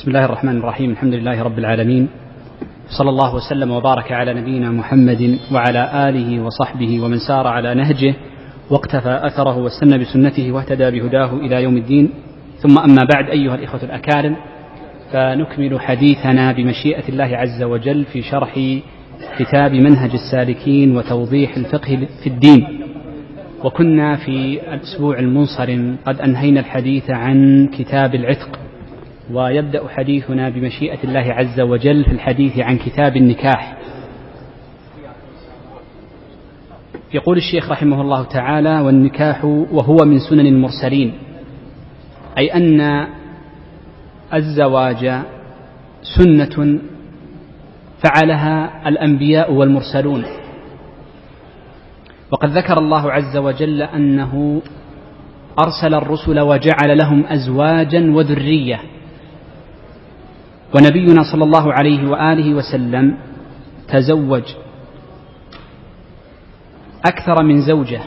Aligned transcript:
بسم 0.00 0.08
الله 0.08 0.24
الرحمن 0.24 0.56
الرحيم. 0.56 0.90
الحمد 0.90 1.14
لله 1.14 1.42
رب 1.42 1.58
العالمين. 1.58 2.08
صلى 2.98 3.10
الله 3.10 3.34
وسلم 3.34 3.70
وبارك 3.70 4.12
على 4.12 4.34
نبينا 4.34 4.70
محمد 4.70 5.38
وعلى 5.52 6.08
آله 6.08 6.42
وصحبه 6.42 7.00
ومن 7.00 7.18
سار 7.28 7.46
على 7.46 7.74
نهجه 7.74 8.14
واقتفى 8.70 9.20
أثره 9.22 9.58
واستنى 9.58 9.98
بسنته 9.98 10.52
واهتدى 10.52 10.90
بهداه 10.90 11.32
إلى 11.34 11.62
يوم 11.62 11.76
الدين. 11.76 12.10
ثم 12.58 12.78
أما 12.78 13.04
بعد 13.14 13.30
أيها 13.30 13.54
الإخوة 13.54 13.82
الأكارم 13.82 14.36
فنكمل 15.12 15.80
حديثنا 15.80 16.52
بمشيئة 16.52 17.08
الله 17.08 17.36
عز 17.36 17.62
وجل 17.62 18.04
في 18.04 18.22
شرح 18.22 18.58
كتاب 19.38 19.72
منهج 19.72 20.10
السالكين 20.12 20.96
وتوضيح 20.96 21.56
الفقه 21.56 22.06
في 22.22 22.26
الدين. 22.26 22.66
وكنا 23.64 24.16
في 24.16 24.60
الأسبوع 24.74 25.18
المنصرم 25.18 25.96
قد 26.06 26.20
أنهينا 26.20 26.60
الحديث 26.60 27.10
عن 27.10 27.66
كتاب 27.78 28.14
العتق. 28.14 28.58
ويبدأ 29.32 29.88
حديثنا 29.88 30.48
بمشيئة 30.48 31.04
الله 31.04 31.32
عز 31.32 31.60
وجل 31.60 32.04
في 32.04 32.12
الحديث 32.12 32.58
عن 32.58 32.78
كتاب 32.78 33.16
النكاح. 33.16 33.76
يقول 37.14 37.36
الشيخ 37.36 37.70
رحمه 37.70 38.00
الله 38.00 38.24
تعالى 38.24 38.80
والنكاح 38.80 39.44
وهو 39.44 39.96
من 40.04 40.18
سنن 40.18 40.46
المرسلين 40.46 41.14
أي 42.38 42.54
أن 42.54 43.06
الزواج 44.34 45.22
سنة 46.18 46.78
فعلها 48.02 48.88
الأنبياء 48.88 49.52
والمرسلون. 49.52 50.24
وقد 52.32 52.48
ذكر 52.48 52.78
الله 52.78 53.12
عز 53.12 53.36
وجل 53.36 53.82
أنه 53.82 54.62
أرسل 55.58 55.94
الرسل 55.94 56.40
وجعل 56.40 56.98
لهم 56.98 57.24
أزواجا 57.26 58.10
وذرية. 58.10 58.80
ونبينا 60.74 61.22
صلى 61.32 61.44
الله 61.44 61.72
عليه 61.72 62.08
وآله 62.10 62.54
وسلم 62.54 63.16
تزوج 63.88 64.42
أكثر 67.06 67.44
من 67.44 67.60
زوجة 67.60 68.00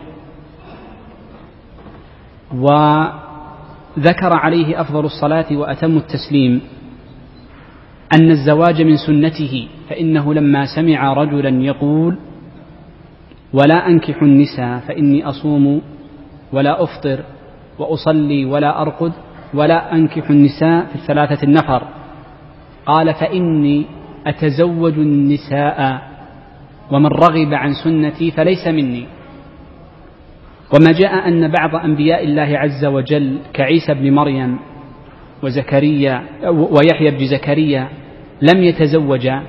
وذكر 2.56 4.34
عليه 4.34 4.82
أفضل 4.82 5.06
الصلاة 5.06 5.46
وأتم 5.52 5.98
التسليم 5.98 6.62
أن 8.16 8.32
الزواج 8.32 8.82
من 8.82 8.98
سنته 8.98 9.68
فإنه 9.90 10.34
لما 10.34 10.66
سمع 10.76 11.14
رجلا 11.14 11.50
يقول 11.50 12.18
ولا 13.54 13.88
أنكح 13.88 14.22
النساء 14.22 14.80
فإني 14.80 15.26
أصوم 15.30 15.82
ولا 16.54 16.84
أفطر 16.84 17.24
وأصلي 17.80 18.46
ولا 18.46 18.82
أرقد 18.82 19.12
ولا 19.54 19.96
أنكح 19.96 20.30
النساء 20.30 20.86
في 20.86 20.96
الثلاثة 20.96 21.44
النفر. 21.44 21.88
قال 22.86 23.14
فإني 23.14 23.86
أتزوج 24.28 24.94
النساء 24.94 26.02
ومن 26.92 27.06
رغب 27.08 27.54
عن 27.54 27.74
سنتي 27.84 28.32
فليس 28.32 28.68
مني. 28.68 29.06
وما 30.74 30.92
جاء 30.92 31.28
أن 31.28 31.52
بعض 31.52 31.76
أنبياء 31.76 32.24
الله 32.24 32.58
عز 32.58 32.86
وجل 32.86 33.38
كعيسى 33.54 33.94
بن 33.94 34.12
مريم 34.14 34.58
وزكريا 35.44 36.24
ويحيى 36.50 37.12
بن 37.12 37.28
زكريا 37.28 37.88
لم 38.42 38.64
يتزوجا 38.64 39.44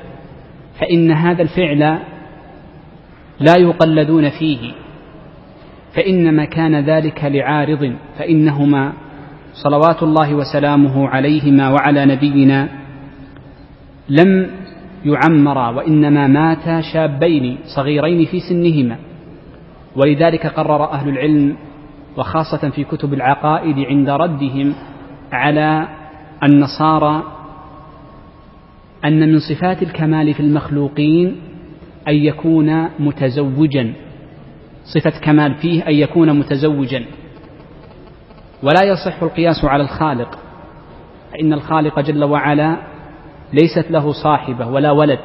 فإن 0.80 1.10
هذا 1.10 1.42
الفعل 1.42 1.78
لا 3.40 3.56
يقلدون 3.58 4.30
فيه 4.30 4.72
فإنما 5.94 6.44
كان 6.44 6.80
ذلك 6.80 7.24
لعارض 7.24 7.94
فإنهما 8.18 8.92
صلوات 9.52 10.02
الله 10.02 10.34
وسلامه 10.34 11.08
عليهما 11.08 11.70
وعلى 11.70 12.06
نبينا 12.06 12.68
لم 14.08 14.50
يعمرا 15.04 15.68
وإنما 15.68 16.26
ماتا 16.26 16.80
شابين 16.80 17.58
صغيرين 17.76 18.24
في 18.26 18.40
سنهما. 18.40 18.96
ولذلك 19.96 20.46
قرر 20.46 20.90
أهل 20.92 21.08
العلم 21.08 21.56
وخاصة 22.16 22.70
في 22.70 22.84
كتب 22.84 23.14
العقائد 23.14 23.78
عند 23.78 24.10
ردهم 24.10 24.74
على 25.32 25.88
النصارى 26.42 27.22
أن 29.04 29.32
من 29.32 29.38
صفات 29.38 29.82
الكمال 29.82 30.34
في 30.34 30.40
المخلوقين 30.40 31.36
أن 32.08 32.14
يكون 32.14 32.88
متزوجا. 32.98 33.92
صفة 34.94 35.20
كمال 35.20 35.54
فيه 35.54 35.88
أن 35.88 35.94
يكون 35.94 36.38
متزوجا. 36.38 37.04
ولا 38.62 38.82
يصح 38.84 39.22
القياس 39.22 39.64
على 39.64 39.82
الخالق 39.82 40.38
فإن 41.32 41.52
الخالق 41.52 42.00
جل 42.00 42.24
وعلا 42.24 42.76
ليست 43.54 43.90
له 43.90 44.12
صاحبة 44.12 44.66
ولا 44.68 44.90
ولد. 44.90 45.18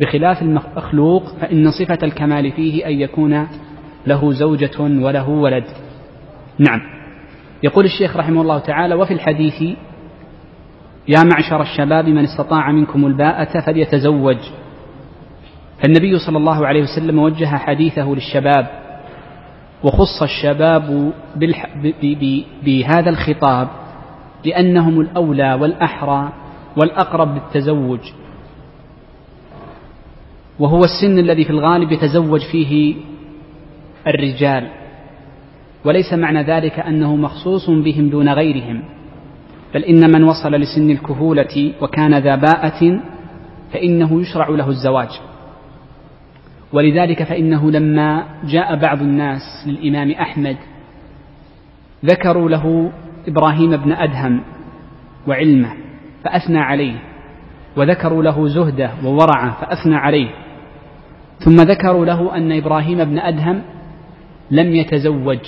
بخلاف 0.00 0.42
المخلوق 0.42 1.22
فإن 1.40 1.70
صفة 1.70 1.98
الكمال 2.02 2.52
فيه 2.52 2.86
أن 2.86 2.92
يكون 2.92 3.46
له 4.06 4.32
زوجة 4.32 4.80
وله 4.80 5.28
ولد. 5.28 5.64
نعم. 6.58 6.80
يقول 7.62 7.84
الشيخ 7.84 8.16
رحمه 8.16 8.42
الله 8.42 8.58
تعالى 8.58 8.94
وفي 8.94 9.14
الحديث 9.14 9.62
يا 11.08 11.22
معشر 11.32 11.62
الشباب 11.62 12.08
من 12.08 12.24
استطاع 12.24 12.72
منكم 12.72 13.06
الباءة 13.06 13.60
فليتزوج. 13.60 14.38
فالنبي 15.82 16.18
صلى 16.18 16.38
الله 16.38 16.66
عليه 16.66 16.82
وسلم 16.82 17.18
وجه 17.18 17.46
حديثه 17.46 18.14
للشباب. 18.14 18.66
وخص 19.84 20.22
الشباب 20.22 21.12
بهذا 22.64 23.10
الخطاب 23.10 23.68
لأنهم 24.44 25.00
الأولى 25.00 25.54
والأحرى 25.54 26.32
والأقرب 26.76 27.34
بالتزوج 27.34 28.00
وهو 30.58 30.80
السن 30.80 31.18
الذي 31.18 31.44
في 31.44 31.50
الغالب 31.50 31.92
يتزوج 31.92 32.40
فيه 32.52 32.96
الرجال. 34.06 34.70
وليس 35.84 36.12
معنى 36.12 36.42
ذلك 36.42 36.78
أنه 36.78 37.16
مخصوص 37.16 37.70
بهم 37.70 38.08
دون 38.08 38.28
غيرهم. 38.28 38.82
بل 39.74 39.84
إن 39.84 40.10
من 40.12 40.24
وصل 40.24 40.52
لسن 40.52 40.90
الكهولة 40.90 41.72
وكان 41.80 42.18
ذا 42.18 42.36
باءة 42.36 43.00
فإنه 43.72 44.20
يشرع 44.20 44.48
له 44.48 44.68
الزواج. 44.68 45.20
ولذلك 46.72 47.22
فإنه 47.22 47.70
لما 47.70 48.26
جاء 48.44 48.76
بعض 48.76 49.02
الناس 49.02 49.40
للإمام 49.66 50.10
أحمد 50.10 50.56
ذكروا 52.04 52.48
له 52.48 52.92
إبراهيم 53.28 53.76
بن 53.76 53.92
أدهم 53.92 54.42
وعلمه. 55.28 55.85
فأثنى 56.26 56.58
عليه. 56.58 56.96
وذكروا 57.76 58.22
له 58.22 58.48
زهدة 58.48 58.90
وورعة 59.04 59.60
فأثنى 59.60 59.96
عليه. 59.96 60.28
ثم 61.38 61.56
ذكروا 61.56 62.06
له 62.06 62.36
أن 62.36 62.52
إبراهيم 62.52 63.04
بن 63.04 63.18
أدهم 63.18 63.62
لم 64.50 64.74
يتزوج. 64.74 65.38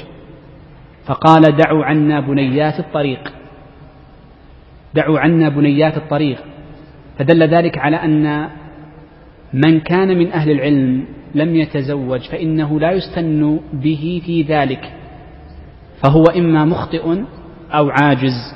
فقال 1.06 1.42
دعوا 1.56 1.84
عنا 1.84 2.20
بنيات 2.20 2.80
الطريق. 2.80 3.32
دعوا 4.94 5.18
عنا 5.18 5.48
بنيات 5.48 5.96
الطريق. 5.96 6.38
فدل 7.18 7.42
ذلك 7.42 7.78
على 7.78 7.96
أن 7.96 8.48
من 9.52 9.80
كان 9.80 10.18
من 10.18 10.32
أهل 10.32 10.50
العلم 10.50 11.04
لم 11.34 11.56
يتزوج 11.56 12.20
فإنه 12.20 12.80
لا 12.80 12.92
يستن 12.92 13.60
به 13.72 14.22
في 14.26 14.42
ذلك. 14.42 14.92
فهو 16.02 16.24
إما 16.36 16.64
مخطئ 16.64 17.24
أو 17.74 17.90
عاجز. 17.90 18.54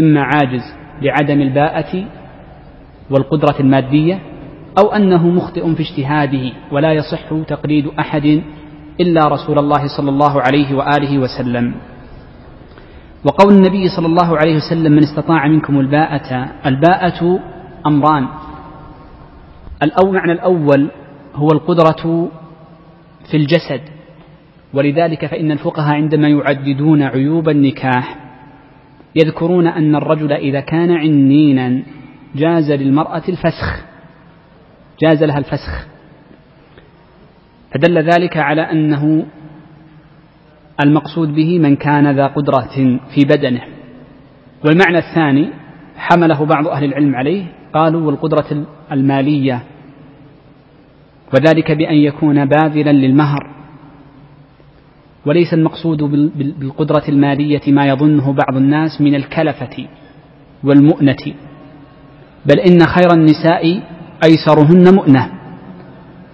إما 0.00 0.22
عاجز. 0.22 0.79
لعدم 1.02 1.40
الباءة 1.40 2.04
والقدرة 3.10 3.60
المادية 3.60 4.20
أو 4.78 4.92
أنه 4.92 5.28
مخطئ 5.28 5.74
في 5.74 5.82
اجتهاده 5.82 6.52
ولا 6.72 6.92
يصح 6.92 7.42
تقليد 7.48 7.86
أحد 7.98 8.42
إلا 9.00 9.20
رسول 9.28 9.58
الله 9.58 9.96
صلى 9.96 10.10
الله 10.10 10.40
عليه 10.40 10.74
وآله 10.74 11.18
وسلم. 11.18 11.74
وقول 13.24 13.54
النبي 13.54 13.88
صلى 13.96 14.06
الله 14.06 14.36
عليه 14.38 14.56
وسلم 14.56 14.92
من 14.92 15.02
استطاع 15.02 15.46
منكم 15.48 15.80
الباءة 15.80 16.48
الباءة 16.66 17.40
أمران. 17.86 18.28
الأول 19.82 20.14
معنى 20.14 20.32
الأول 20.32 20.90
هو 21.34 21.48
القدرة 21.52 22.28
في 23.30 23.36
الجسد 23.36 23.80
ولذلك 24.74 25.26
فإن 25.26 25.52
الفقهاء 25.52 25.94
عندما 25.94 26.28
يعددون 26.28 27.02
عيوب 27.02 27.48
النكاح 27.48 28.16
يذكرون 29.16 29.66
أن 29.66 29.96
الرجل 29.96 30.32
إذا 30.32 30.60
كان 30.60 30.90
عنينا 30.90 31.82
جاز 32.34 32.72
للمرأة 32.72 33.22
الفسخ. 33.28 33.84
جاز 35.02 35.24
لها 35.24 35.38
الفسخ. 35.38 35.86
فدل 37.74 37.98
ذلك 37.98 38.36
على 38.36 38.62
أنه 38.62 39.26
المقصود 40.84 41.34
به 41.34 41.58
من 41.58 41.76
كان 41.76 42.16
ذا 42.16 42.26
قدرة 42.26 42.98
في 43.14 43.24
بدنه. 43.24 43.62
والمعنى 44.66 44.98
الثاني 44.98 45.50
حمله 45.96 46.46
بعض 46.46 46.68
أهل 46.68 46.84
العلم 46.84 47.14
عليه 47.14 47.44
قالوا 47.74 48.06
والقدرة 48.06 48.66
المالية. 48.92 49.62
وذلك 51.34 51.72
بأن 51.72 51.94
يكون 51.94 52.44
باذلا 52.44 52.92
للمهر. 52.92 53.59
وليس 55.26 55.54
المقصود 55.54 55.98
بالقدرة 56.60 57.02
المالية 57.08 57.60
ما 57.68 57.86
يظنه 57.86 58.32
بعض 58.32 58.56
الناس 58.56 59.00
من 59.00 59.14
الكلفة 59.14 59.86
والمؤنة 60.64 61.34
بل 62.46 62.58
إن 62.58 62.78
خير 62.86 63.08
النساء 63.14 63.82
أيسرهن 64.24 64.94
مؤنة. 64.94 65.30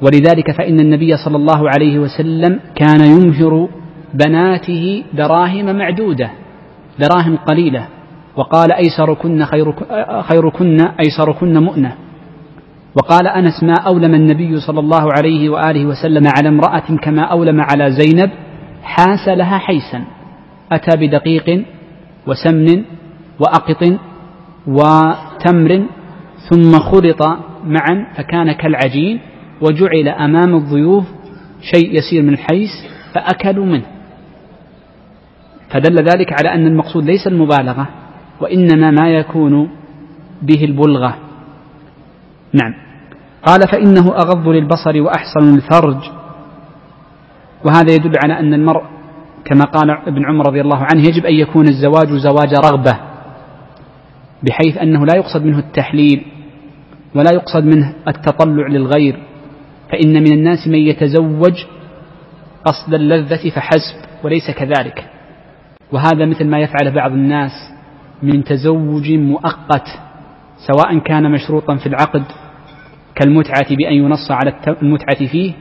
ولذلك 0.02 0.50
فإن 0.58 0.80
النبي 0.80 1.16
صلى 1.16 1.36
الله 1.36 1.68
عليه 1.74 1.98
وسلم 1.98 2.60
كان 2.74 3.00
يمهر 3.10 3.68
بناته 4.14 5.02
دراهم 5.14 5.76
معدودة 5.76 6.30
دراهم 6.98 7.36
قليلة 7.36 7.88
وقال 8.36 8.72
أيسركن 8.72 9.44
خير 9.44 9.72
خيركن 10.22 10.76
أيسركن 10.80 11.62
مؤنة. 11.62 11.94
وقال 12.96 13.26
أنس 13.26 13.62
ما 13.62 13.74
أولم 13.86 14.14
النبي 14.14 14.60
صلى 14.60 14.80
الله 14.80 15.08
عليه 15.18 15.48
وآله 15.48 15.86
وسلم 15.86 16.22
على 16.38 16.48
امرأة 16.48 16.96
كما 17.02 17.22
أولم 17.22 17.60
على 17.60 17.90
زينب 17.90 18.30
حاس 18.86 19.28
لها 19.28 19.58
حيسا. 19.58 20.04
أتى 20.72 20.96
بدقيق 20.96 21.64
وسمن 22.26 22.84
وأقط 23.40 23.82
وتمر 24.66 25.82
ثم 26.50 26.72
خلط 26.78 27.22
معا 27.64 28.06
فكان 28.16 28.52
كالعجين 28.52 29.20
وجعل 29.60 30.08
أمام 30.08 30.54
الضيوف 30.54 31.04
شيء 31.74 31.98
يسير 31.98 32.22
من 32.22 32.32
الحيس 32.32 32.70
فأكلوا 33.14 33.66
منه. 33.66 33.86
فدل 35.70 35.96
ذلك 35.96 36.32
على 36.32 36.54
أن 36.54 36.66
المقصود 36.66 37.04
ليس 37.04 37.26
المبالغة 37.26 37.88
وإنما 38.40 38.90
ما 38.90 39.10
يكون 39.10 39.70
به 40.42 40.64
البلغة. 40.64 41.16
نعم. 42.52 42.74
قال 43.46 43.60
فإنه 43.72 44.14
أغض 44.14 44.48
للبصر 44.48 45.00
وأحسن 45.02 45.54
للفرج 45.54 45.96
وهذا 47.66 47.94
يدل 47.94 48.12
على 48.24 48.38
أن 48.40 48.54
المرء 48.54 48.82
كما 49.44 49.64
قال 49.64 49.90
ابن 49.90 50.24
عمر 50.26 50.46
رضي 50.46 50.60
الله 50.60 50.78
عنه 50.78 51.00
يجب 51.00 51.26
أن 51.26 51.34
يكون 51.34 51.68
الزواج 51.68 52.08
زواج 52.08 52.54
رغبة 52.64 52.98
بحيث 54.42 54.78
أنه 54.78 55.06
لا 55.06 55.16
يقصد 55.16 55.42
منه 55.42 55.58
التحليل 55.58 56.24
ولا 57.14 57.30
يقصد 57.34 57.64
منه 57.64 57.94
التطلع 58.08 58.66
للغير 58.66 59.16
فإن 59.92 60.12
من 60.12 60.32
الناس 60.32 60.68
من 60.68 60.78
يتزوج 60.78 61.64
قصد 62.64 62.94
اللذة 62.94 63.50
فحسب 63.50 64.24
وليس 64.24 64.50
كذلك. 64.50 65.10
وهذا 65.92 66.26
مثل 66.26 66.44
ما 66.46 66.58
يفعل 66.58 66.94
بعض 66.94 67.12
الناس 67.12 67.50
من 68.22 68.44
تزوج 68.44 69.12
مؤقت 69.12 69.88
سواء 70.72 70.98
كان 70.98 71.30
مشروطا 71.32 71.76
في 71.76 71.86
العقد 71.86 72.24
كالمتعة 73.14 73.76
بأن 73.76 73.92
ينص 73.92 74.30
على 74.30 74.52
المتعة 74.82 75.26
فيه 75.26 75.52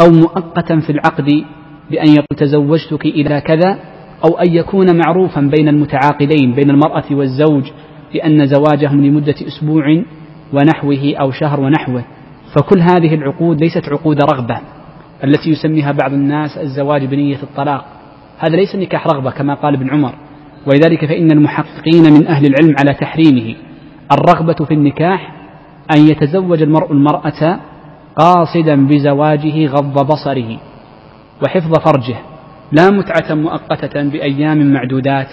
أو 0.00 0.10
مؤقتا 0.10 0.80
في 0.80 0.90
العقد 0.90 1.44
بأن 1.90 2.08
يقول 2.08 2.38
تزوجتك 2.38 3.06
إلى 3.06 3.40
كذا 3.40 3.78
أو 4.24 4.38
أن 4.38 4.54
يكون 4.54 4.86
معروفا 5.06 5.40
بين 5.40 5.68
المتعاقدين 5.68 6.54
بين 6.54 6.70
المرأة 6.70 7.04
والزوج 7.10 7.70
بأن 8.12 8.46
زواجهم 8.46 9.04
لمدة 9.04 9.34
أسبوع 9.46 10.02
ونحوه 10.52 11.14
أو 11.20 11.30
شهر 11.30 11.60
ونحوه. 11.60 12.04
فكل 12.56 12.80
هذه 12.80 13.14
العقود 13.14 13.60
ليست 13.60 13.88
عقود 13.88 14.18
رغبة 14.32 14.60
التي 15.24 15.50
يسميها 15.50 15.92
بعض 15.92 16.12
الناس 16.12 16.58
الزواج 16.58 17.04
بنية 17.04 17.42
الطلاق. 17.42 17.84
هذا 18.38 18.56
ليس 18.56 18.76
نكاح 18.76 19.06
رغبة 19.06 19.30
كما 19.30 19.54
قال 19.54 19.74
ابن 19.74 19.90
عمر. 19.90 20.14
ولذلك 20.66 21.04
فإن 21.04 21.30
المحققين 21.30 22.12
من 22.12 22.26
أهل 22.26 22.46
العلم 22.46 22.74
على 22.80 22.94
تحريمه. 22.94 23.54
الرغبة 24.12 24.64
في 24.64 24.74
النكاح 24.74 25.32
أن 25.96 26.00
يتزوج 26.00 26.62
المرء 26.62 26.92
المرأة 26.92 27.60
قاصدا 28.16 28.86
بزواجه 28.86 29.66
غض 29.66 30.06
بصره 30.06 30.58
وحفظ 31.42 31.78
فرجه 31.78 32.16
لا 32.72 32.90
متعة 32.90 33.34
مؤقتة 33.34 34.02
بأيام 34.02 34.72
معدودات 34.72 35.28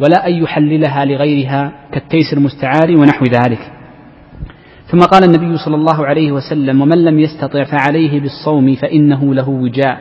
ولا 0.00 0.28
أن 0.28 0.32
يحللها 0.32 1.04
لغيرها 1.04 1.72
كالتيس 1.92 2.32
المستعار 2.32 2.90
ونحو 2.90 3.24
ذلك. 3.24 3.72
ثم 4.86 4.98
قال 4.98 5.24
النبي 5.24 5.56
صلى 5.56 5.74
الله 5.74 6.06
عليه 6.06 6.32
وسلم 6.32 6.80
ومن 6.80 7.04
لم 7.04 7.18
يستطع 7.18 7.64
فعليه 7.64 8.20
بالصوم 8.20 8.74
فإنه 8.74 9.34
له 9.34 9.48
وجاء 9.48 10.00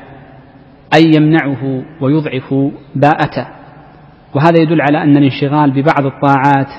أي 0.96 1.12
يمنعه 1.18 1.84
ويضعف 2.02 2.54
باءته. 2.96 3.48
وهذا 4.36 4.62
يدل 4.62 4.82
على 4.82 5.04
أن 5.04 5.18
الانشغال 5.18 5.72
ببعض 5.72 6.06
الطاعات 6.06 6.70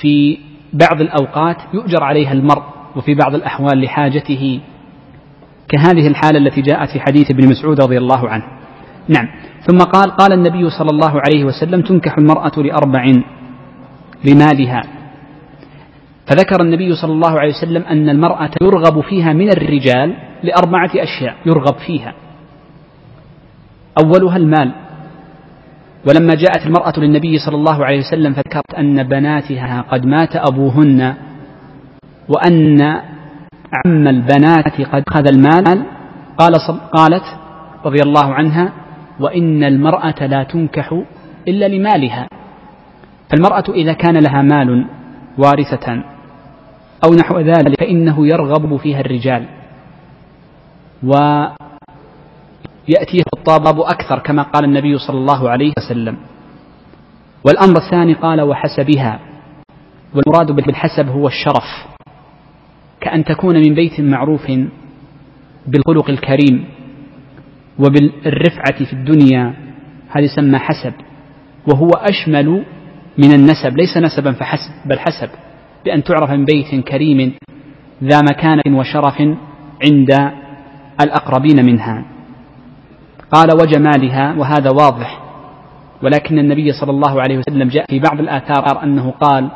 في 0.00 0.38
بعض 0.72 1.00
الأوقات 1.00 1.56
يؤجر 1.74 2.04
عليها 2.04 2.32
المرء. 2.32 2.79
وفي 2.96 3.14
بعض 3.14 3.34
الأحوال 3.34 3.80
لحاجته 3.80 4.60
كهذه 5.68 6.06
الحالة 6.06 6.38
التي 6.38 6.60
جاءت 6.60 6.90
في 6.90 7.00
حديث 7.00 7.30
ابن 7.30 7.48
مسعود 7.48 7.80
رضي 7.80 7.98
الله 7.98 8.28
عنه. 8.28 8.44
نعم. 9.08 9.28
ثم 9.66 9.78
قال 9.78 10.10
قال 10.10 10.32
النبي 10.32 10.70
صلى 10.70 10.88
الله 10.90 11.20
عليه 11.20 11.44
وسلم 11.44 11.82
تنكح 11.82 12.18
المرأة 12.18 12.52
لأربع 12.56 13.12
لمالها 14.24 14.82
فذكر 16.26 16.62
النبي 16.62 16.94
صلى 16.94 17.12
الله 17.12 17.40
عليه 17.40 17.52
وسلم 17.54 17.82
أن 17.82 18.08
المرأة 18.08 18.50
يرغب 18.62 19.00
فيها 19.00 19.32
من 19.32 19.48
الرجال 19.48 20.16
لأربعة 20.42 20.90
أشياء 20.96 21.36
يرغب 21.46 21.74
فيها. 21.86 22.14
أولها 24.04 24.36
المال. 24.36 24.72
ولما 26.08 26.34
جاءت 26.34 26.66
المرأة 26.66 26.92
للنبي 26.98 27.38
صلى 27.38 27.56
الله 27.56 27.84
عليه 27.84 27.98
وسلم 27.98 28.32
فذكرت 28.32 28.74
أن 28.78 29.02
بناتها 29.02 29.84
قد 29.90 30.06
مات 30.06 30.36
أبوهن 30.36 31.14
وأن 32.30 32.82
عم 33.72 34.08
البنات 34.08 34.80
قد 34.80 35.02
أخذ 35.08 35.26
المال. 35.34 35.86
قال 36.38 36.52
قالت 36.96 37.24
رضي 37.84 38.02
الله 38.02 38.34
عنها 38.34 38.72
وإن 39.20 39.64
المرأة 39.64 40.26
لا 40.26 40.42
تنكح 40.42 41.02
إلا 41.48 41.68
لمالها. 41.68 42.28
فالمرأة 43.30 43.64
إذا 43.74 43.92
كان 43.92 44.18
لها 44.18 44.42
مال 44.42 44.86
وارثة 45.38 45.92
أو 47.04 47.14
نحو 47.14 47.38
ذلك 47.38 47.80
فإنه 47.80 48.26
يرغب 48.26 48.76
فيها 48.76 49.00
الرجال. 49.00 49.46
ويأتيه 51.02 51.54
الطاباب 53.36 53.80
أكثر 53.80 54.18
كما 54.18 54.42
قال 54.42 54.64
النبي 54.64 54.98
صلى 54.98 55.18
الله 55.18 55.50
عليه 55.50 55.72
وسلم. 55.78 56.16
والأمر 57.44 57.76
الثاني 57.76 58.14
قال 58.14 58.40
وحسبها 58.40 59.20
والمراد 60.14 60.52
بالحسب 60.52 61.08
هو 61.08 61.26
الشرف. 61.26 61.89
كأن 63.00 63.24
تكون 63.24 63.56
من 63.56 63.74
بيت 63.74 64.00
معروف 64.00 64.52
بالخلق 65.66 66.10
الكريم 66.10 66.64
وبالرفعة 67.78 68.84
في 68.84 68.92
الدنيا 68.92 69.54
هذا 70.08 70.24
يسمى 70.24 70.58
حسب. 70.58 70.92
وهو 71.72 71.88
أشمل 71.88 72.64
من 73.18 73.32
النسب 73.34 73.76
ليس 73.76 73.96
نسبا 73.96 74.32
فحسب 74.32 74.72
بل 74.86 74.98
حسب. 74.98 75.28
بأن 75.84 76.02
تعرف 76.02 76.30
من 76.30 76.44
بيت 76.44 76.84
كريم 76.88 77.32
ذا 78.04 78.20
مكانة 78.30 78.78
وشرف 78.78 79.20
عند 79.84 80.10
الأقربين 81.02 81.64
منها. 81.66 82.04
قال 83.32 83.48
وجمالها 83.62 84.34
وهذا 84.38 84.70
واضح. 84.70 85.22
ولكن 86.02 86.38
النبي 86.38 86.72
صلى 86.72 86.90
الله 86.90 87.22
عليه 87.22 87.38
وسلم 87.38 87.68
جاء 87.68 87.86
في 87.86 87.98
بعض 87.98 88.20
الآثار 88.20 88.82
أنه 88.82 89.10
قال 89.10 89.50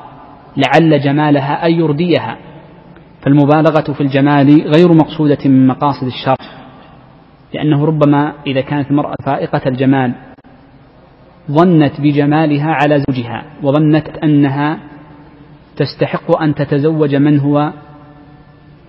لعل 0.57 1.01
جمالها 1.01 1.67
أن 1.67 1.73
يرديها. 1.73 2.37
فالمبالغة 3.25 3.93
في 3.93 4.01
الجمال 4.01 4.63
غير 4.77 4.93
مقصودة 4.93 5.39
من 5.45 5.67
مقاصد 5.67 6.07
الشرع 6.07 6.37
لأنه 7.55 7.85
ربما 7.85 8.33
إذا 8.47 8.61
كانت 8.61 8.91
المرأة 8.91 9.15
فائقة 9.27 9.61
الجمال 9.67 10.15
ظنت 11.51 12.01
بجمالها 12.01 12.73
على 12.73 13.05
زوجها 13.09 13.45
وظنت 13.63 14.09
أنها 14.09 14.79
تستحق 15.77 16.43
أن 16.43 16.55
تتزوج 16.55 17.15
من 17.15 17.39
هو 17.39 17.73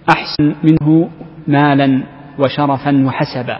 أحسن 0.09 0.55
منه 0.63 1.09
مالا 1.47 2.03
وشرفا 2.39 3.05
وحسبا. 3.05 3.59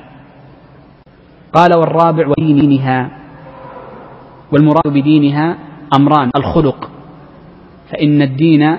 قال 1.53 1.77
والرابع 1.77 2.27
ودينها 2.27 3.09
والمراد 4.51 4.87
بدينها 4.87 5.57
أمران 5.99 6.29
الخلق. 6.35 6.89
فإن 7.91 8.21
الدين 8.21 8.77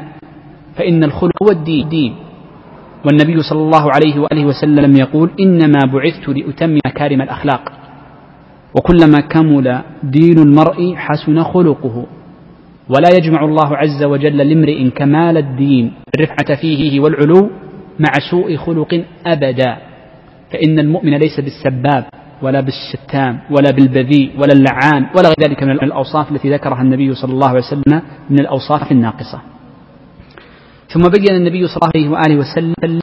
فإن 0.76 1.04
الخلق 1.04 1.42
هو 1.42 1.49
الدين. 1.50 2.14
والنبي 3.06 3.42
صلى 3.42 3.59
الله 3.59 3.90
عليه 3.92 4.21
وآله 4.21 4.45
وسلم 4.47 4.97
يقول 4.97 5.30
إنما 5.40 5.80
بعثت 5.92 6.28
لأتمم 6.28 6.78
مكارم 6.87 7.23
الأخلاق. 7.23 7.73
وكلما 8.75 9.21
كمل 9.30 9.83
دين 10.02 10.38
المرء 10.38 10.95
حسن 10.97 11.42
خلقه. 11.42 12.06
ولا 12.88 13.09
يجمع 13.18 13.45
الله 13.45 13.76
عز 13.76 14.04
وجل 14.04 14.37
لامرئ 14.37 14.90
كمال 14.90 15.37
الدين 15.37 15.92
الرفعة 16.16 16.61
فيه 16.61 17.00
والعلو 17.00 17.50
مع 17.99 18.12
سوء 18.30 18.56
خلق 18.56 19.04
أبدا. 19.26 19.76
فإن 20.52 20.78
المؤمن 20.78 21.14
ليس 21.14 21.40
بالسباب 21.40 22.04
ولا 22.42 22.61
بالشتام 22.61 23.40
ولا 23.50 23.71
بالبذيء 23.71 24.30
ولا 24.37 24.52
اللعان 24.52 25.06
ولا 25.16 25.28
غير 25.28 25.50
ذلك 25.50 25.62
من 25.62 25.71
الأوصاف 25.71 26.33
التي 26.33 26.50
ذكرها 26.50 26.83
النبي 26.83 27.14
صلى 27.14 27.33
الله 27.33 27.49
عليه 27.49 27.59
وسلم 27.59 28.02
من 28.30 28.40
الأوصاف 28.40 28.92
الناقصة. 28.92 29.40
ثم 30.88 31.02
بين 31.02 31.37
النبي 31.37 31.66
صلى 31.66 31.76
الله 31.76 31.90
عليه 31.95 32.09
وآله 32.09 32.37
وسلم 32.37 33.00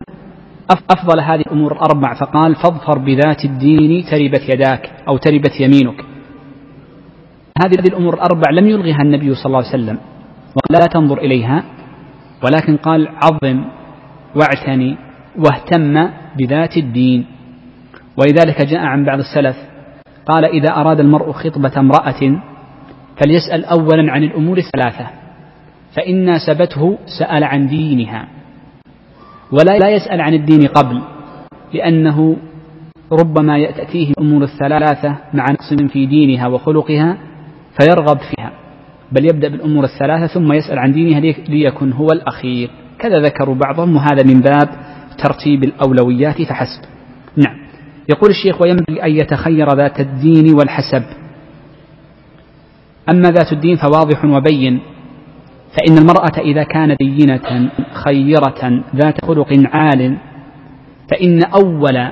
أفضل 0.91 1.19
هذه 1.19 1.41
الأمور 1.41 1.71
الأربع 1.71 2.13
فقال 2.13 2.55
فاظفر 2.55 2.99
بذات 2.99 3.45
الدين 3.45 4.05
تربت 4.05 4.49
يداك 4.49 4.91
أو 5.07 5.17
تربت 5.17 5.59
يمينك. 5.59 6.05
هذه 7.63 7.79
الأمور 7.87 8.13
الأربع 8.13 8.51
لم 8.51 8.67
يلغها 8.67 9.01
النبي 9.01 9.35
صلى 9.35 9.45
الله 9.45 9.57
عليه 9.57 9.69
وسلم 9.69 9.97
وقال 10.55 10.81
لا 10.81 10.87
تنظر 10.93 11.17
إليها 11.17 11.63
ولكن 12.43 12.77
قال 12.77 13.07
عظم 13.07 13.65
واعتني 14.35 14.97
واهتم 15.37 16.09
بذات 16.37 16.77
الدين. 16.77 17.25
ولذلك 18.17 18.61
جاء 18.61 18.79
عن 18.79 19.05
بعض 19.05 19.19
السلف 19.19 19.55
قال 20.25 20.45
إذا 20.45 20.69
أراد 20.69 20.99
المرء 20.99 21.31
خطبة 21.31 21.71
امرأة 21.77 22.41
فليسأل 23.17 23.65
أولا 23.65 24.11
عن 24.11 24.23
الأمور 24.23 24.57
الثلاثة. 24.57 25.22
فإن 25.95 26.25
ناسبته 26.25 26.97
سأل 27.19 27.43
عن 27.43 27.67
دينها 27.67 28.27
ولا 29.51 29.77
لا 29.77 29.89
يسأل 29.89 30.21
عن 30.21 30.33
الدين 30.33 30.67
قبل 30.67 31.01
لأنه 31.73 32.37
ربما 33.11 33.71
تأتيه 33.71 34.09
الأمور 34.09 34.43
الثلاثة 34.43 35.17
مع 35.33 35.45
نقص 35.51 35.73
في 35.93 36.05
دينها 36.05 36.47
وخلقها 36.47 37.17
فيرغب 37.79 38.17
فيها 38.17 38.51
بل 39.11 39.25
يبدأ 39.25 39.47
بالأمور 39.47 39.83
الثلاثة 39.83 40.33
ثم 40.33 40.53
يسأل 40.53 40.79
عن 40.79 40.91
دينها 40.91 41.19
ليكن 41.49 41.91
هو 41.91 42.07
الأخير. 42.07 42.69
كذا 42.99 43.19
ذكروا 43.19 43.55
بعضهم 43.55 43.95
وهذا 43.95 44.23
من 44.33 44.41
باب 44.41 44.69
ترتيب 45.23 45.63
الأولويات 45.63 46.41
فحسب. 46.41 46.81
نعم. 47.37 47.57
يقول 48.09 48.29
الشيخ 48.29 48.61
وينبغي 48.61 49.03
أن 49.03 49.11
يتخير 49.11 49.75
ذات 49.75 49.99
الدين 49.99 50.53
والحسب. 50.55 51.03
أما 53.09 53.29
ذات 53.29 53.51
الدين 53.53 53.75
فواضح 53.75 54.25
وبين 54.25 54.79
فإن 55.77 55.97
المرأة 55.97 56.39
إذا 56.39 56.63
كانت 56.63 56.99
دينة 56.99 57.69
خيرة 57.93 58.83
ذات 58.95 59.25
خلق 59.25 59.47
عال 59.73 60.17
فإن 61.11 61.39
أول 61.43 62.09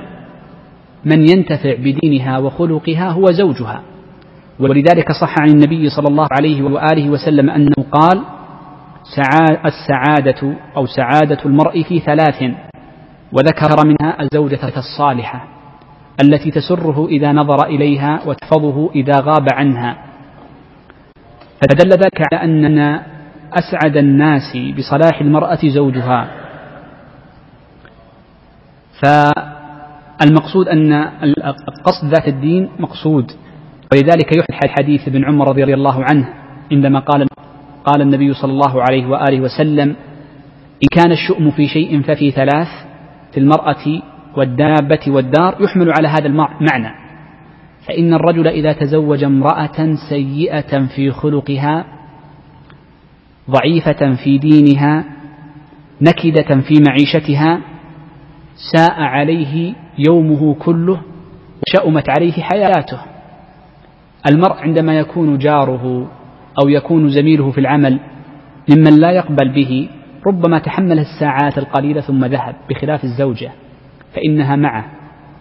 من 1.04 1.28
ينتفع 1.28 1.74
بدينها 1.74 2.38
وخلقها 2.38 3.10
هو 3.10 3.24
زوجها. 3.24 3.82
ولذلك 4.60 5.12
صح 5.12 5.34
عن 5.40 5.48
النبي 5.48 5.88
صلى 5.88 6.08
الله 6.08 6.26
عليه 6.32 6.62
وآله 6.62 7.10
وسلم 7.10 7.50
أنه 7.50 7.74
قال 7.92 8.22
السعادة 9.66 10.54
أو 10.76 10.86
سعادة 10.86 11.38
المرء 11.44 11.82
في 11.82 12.00
ثلاث 12.00 12.42
وذكر 13.32 13.86
منها 13.86 14.22
الزوجة 14.22 14.72
الصالحة 14.76 15.44
التي 16.24 16.50
تسره 16.50 17.08
إذا 17.08 17.32
نظر 17.32 17.66
إليها 17.66 18.20
وتحفظه 18.26 18.90
إذا 18.94 19.12
غاب 19.20 19.46
عنها. 19.52 19.96
فدل 21.60 21.90
ذلك 21.90 22.22
على 22.32 22.44
أننا 22.44 23.11
أسعد 23.58 23.96
الناس 23.96 24.56
بصلاح 24.78 25.20
المرأة 25.20 25.58
زوجها. 25.74 26.28
فالمقصود 29.02 30.68
أن 30.68 31.04
قصد 31.84 32.04
ذات 32.14 32.28
الدين 32.28 32.68
مقصود. 32.78 33.32
ولذلك 33.92 34.36
يحيى 34.36 34.68
حديث 34.78 35.08
ابن 35.08 35.24
عمر 35.24 35.48
رضي 35.48 35.74
الله 35.74 36.04
عنه 36.04 36.28
عندما 36.72 36.98
قال 36.98 37.26
قال 37.84 38.02
النبي 38.02 38.34
صلى 38.34 38.52
الله 38.52 38.82
عليه 38.82 39.06
وآله 39.06 39.40
وسلم 39.40 39.96
إن 40.82 40.88
كان 40.92 41.12
الشؤم 41.12 41.50
في 41.50 41.68
شيء 41.68 42.02
ففي 42.02 42.30
ثلاث 42.30 42.68
في 43.32 43.40
المرأة 43.40 44.02
والدابة 44.36 45.00
والدار 45.08 45.56
يحمل 45.60 45.92
على 45.98 46.08
هذا 46.08 46.26
المعنى 46.26 46.94
فإن 47.88 48.14
الرجل 48.14 48.48
إذا 48.48 48.72
تزوج 48.72 49.24
امرأة 49.24 49.94
سيئة 50.08 50.86
في 50.96 51.10
خلقها 51.10 51.84
ضعيفة 53.50 54.14
في 54.24 54.38
دينها 54.38 55.04
نكدة 56.00 56.60
في 56.60 56.74
معيشتها 56.88 57.60
ساء 58.72 59.00
عليه 59.00 59.74
يومه 59.98 60.54
كله 60.54 61.00
وشأمت 61.62 62.10
عليه 62.10 62.32
حياته. 62.32 63.00
المرء 64.30 64.52
عندما 64.52 64.98
يكون 64.98 65.38
جاره 65.38 66.10
أو 66.62 66.68
يكون 66.68 67.08
زميله 67.08 67.50
في 67.50 67.58
العمل 67.58 68.00
ممن 68.70 69.00
لا 69.00 69.10
يقبل 69.10 69.48
به 69.54 69.88
ربما 70.26 70.58
تحمل 70.58 70.98
الساعات 70.98 71.58
القليلة 71.58 72.00
ثم 72.00 72.24
ذهب 72.24 72.54
بخلاف 72.70 73.04
الزوجة 73.04 73.52
فإنها 74.14 74.56
معه 74.56 74.84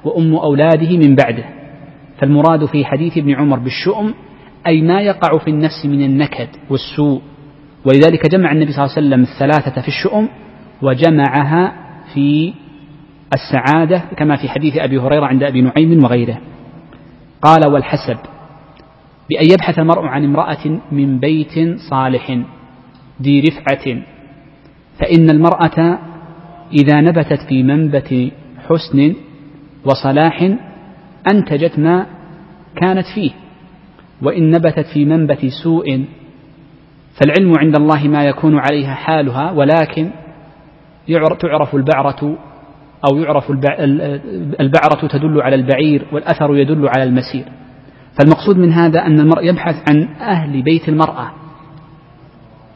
وأم 0.04 0.36
أولاده 0.36 0.98
من 0.98 1.16
بعده. 1.16 1.44
فالمراد 2.18 2.66
في 2.66 2.86
حديث 2.86 3.18
ابن 3.18 3.36
عمر 3.36 3.60
بالشؤم 3.60 4.14
أي 4.68 4.82
ما 4.82 5.02
يقع 5.02 5.38
في 5.38 5.50
النفس 5.50 5.86
من 5.86 6.02
النكد 6.02 6.48
والسوء 6.70 7.22
ولذلك 7.86 8.32
جمع 8.32 8.52
النبي 8.52 8.72
صلى 8.72 8.86
الله 8.86 8.96
عليه 8.98 9.08
وسلم 9.08 9.22
الثلاثة 9.22 9.82
في 9.82 9.88
الشؤم 9.88 10.28
وجمعها 10.82 11.74
في 12.14 12.54
السعادة 13.34 14.02
كما 14.18 14.36
في 14.36 14.50
حديث 14.50 14.78
أبي 14.78 14.98
هريرة 15.00 15.26
عند 15.26 15.44
أبي 15.44 15.62
نعيم 15.62 16.04
وغيره. 16.04 16.38
قال 17.42 17.72
والحسب 17.74 18.18
بأن 19.30 19.46
يبحث 19.52 19.80
المرء 19.80 20.06
عن 20.06 20.24
امرأة 20.24 20.80
من 20.92 21.20
بيت 21.20 21.80
صالح 21.90 22.42
ذي 23.22 23.40
رفعة 23.40 24.04
فإن 25.00 25.30
المرأة 25.30 26.00
إذا 26.74 27.02
نبتت 27.02 27.40
في 27.50 27.64
منبت 27.64 28.32
حسن 28.68 29.16
وصلاح 29.86 30.52
أنتجت 31.34 31.80
ما 31.80 32.06
كانت 32.82 33.06
فيه 33.16 33.32
وإن 34.22 34.52
نبتت 34.52 34.86
في 34.94 35.06
منبت 35.06 35.46
سوء 35.64 36.06
فالعلم 37.22 37.54
عند 37.60 37.76
الله 37.76 38.08
ما 38.08 38.24
يكون 38.24 38.58
عليها 38.58 38.94
حالها 38.94 39.52
ولكن 39.52 40.12
تعرف 41.40 41.76
البعرة 41.76 42.38
أو 43.12 43.18
يعرف 43.18 43.52
البعرة 44.60 45.08
تدل 45.08 45.42
على 45.42 45.56
البعير 45.56 46.06
والأثر 46.12 46.56
يدل 46.56 46.88
على 46.88 47.04
المسير. 47.04 47.46
فالمقصود 48.20 48.58
من 48.58 48.74
هذا 48.74 49.06
أن 49.06 49.20
المرء 49.20 49.46
يبحث 49.46 49.76
عن 49.90 50.08
أهل 50.22 50.62
بيت 50.62 50.90
المرأة. 50.90 51.32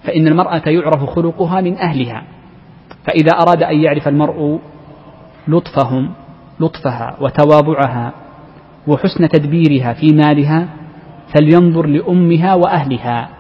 فإن 0.03 0.27
المرأة 0.27 0.61
يعرف 0.65 1.03
خلقها 1.09 1.61
من 1.61 1.77
أهلها. 1.77 2.23
فإذا 3.07 3.31
أراد 3.31 3.63
أن 3.63 3.77
يعرف 3.77 4.07
المرء 4.07 4.59
لطفهم 5.47 6.09
لطفها 6.59 7.17
وتواضعها 7.21 8.13
وحسن 8.87 9.29
تدبيرها 9.29 9.93
في 9.93 10.15
مالها 10.15 10.67
فلينظر 11.35 11.85
لأمها 11.85 12.53
وأهلها. 12.55 13.34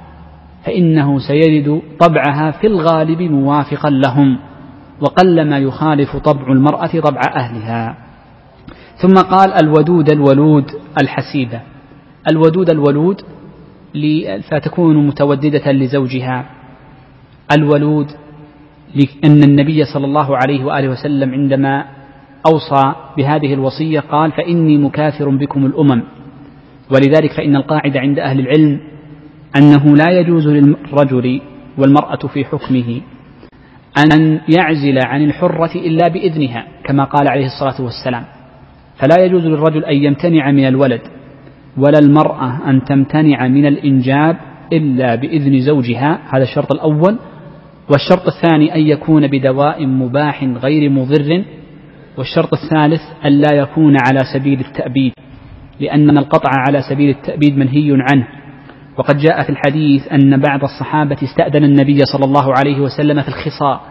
فإنه 0.65 1.19
سيجد 1.19 1.81
طبعها 1.99 2.51
في 2.51 2.67
الغالب 2.67 3.21
موافقا 3.21 3.89
لهم 3.89 4.37
وقلما 5.01 5.57
يخالف 5.57 6.15
طبع 6.15 6.51
المرأة 6.51 6.99
طبع 6.99 7.21
أهلها. 7.35 7.97
ثم 9.01 9.13
قال 9.13 9.53
الودود 9.63 10.11
الولود 10.11 10.65
الحسيبة. 11.01 11.61
الودود 12.31 12.69
الولود 12.69 13.21
فتكون 14.51 15.07
متوددة 15.07 15.71
لزوجها. 15.71 16.45
الولود 17.57 18.07
لأن 18.95 19.43
النبي 19.43 19.85
صلى 19.93 20.05
الله 20.05 20.37
عليه 20.37 20.65
وآله 20.65 20.89
وسلم 20.89 21.31
عندما 21.31 21.85
أوصى 22.53 22.93
بهذه 23.17 23.53
الوصية 23.53 23.99
قال 23.99 24.31
فإني 24.31 24.77
مكاثر 24.77 25.29
بكم 25.29 25.65
الأمم. 25.65 26.03
ولذلك 26.91 27.31
فإن 27.37 27.55
القاعدة 27.55 27.99
عند 27.99 28.19
أهل 28.19 28.39
العلم 28.39 28.79
أنه 29.57 29.95
لا 29.95 30.19
يجوز 30.19 30.47
للرجل 30.47 31.41
والمرأة 31.77 32.27
في 32.33 32.45
حكمه 32.45 33.01
أن 33.97 34.39
يعزل 34.57 34.99
عن 35.05 35.23
الحرة 35.23 35.75
إلا 35.75 36.07
بإذنها 36.07 36.67
كما 36.83 37.03
قال 37.03 37.27
عليه 37.27 37.45
الصلاة 37.45 37.85
والسلام. 37.85 38.23
فلا 39.01 39.25
يجوز 39.25 39.45
للرجل 39.45 39.85
أن 39.85 39.95
يمتنع 39.95 40.51
من 40.51 40.67
الولد 40.67 41.01
ولا 41.77 41.99
المرأة 41.99 42.69
أن 42.69 42.83
تمتنع 42.83 43.47
من 43.47 43.65
الإنجاب 43.65 44.37
إلا 44.73 45.15
بإذن 45.15 45.61
زوجها. 45.61 46.19
هذا 46.35 46.43
الشرط 46.43 46.71
الأول. 46.71 47.17
والشرط 47.91 48.27
الثاني 48.27 48.75
أن 48.75 48.81
يكون 48.81 49.27
بدواء 49.27 49.85
مباح 49.85 50.43
غير 50.43 50.89
مضر. 50.89 51.43
والشرط 52.17 52.49
الثالث 52.53 53.01
ألا 53.25 53.53
يكون 53.53 53.97
على 54.07 54.19
سبيل 54.33 54.59
التأبيد 54.59 55.13
لأن 55.79 56.17
القطع 56.17 56.49
على 56.67 56.81
سبيل 56.89 57.09
التأبيد 57.09 57.57
منهي 57.57 57.91
عنه. 57.91 58.27
وقد 58.97 59.17
جاء 59.17 59.43
في 59.43 59.49
الحديث 59.49 60.07
أن 60.07 60.41
بعض 60.41 60.63
الصحابة 60.63 61.17
استأذن 61.23 61.63
النبي 61.63 61.99
صلى 62.13 62.25
الله 62.25 62.53
عليه 62.53 62.79
وسلم 62.79 63.21
في 63.21 63.27
الخصاء 63.27 63.81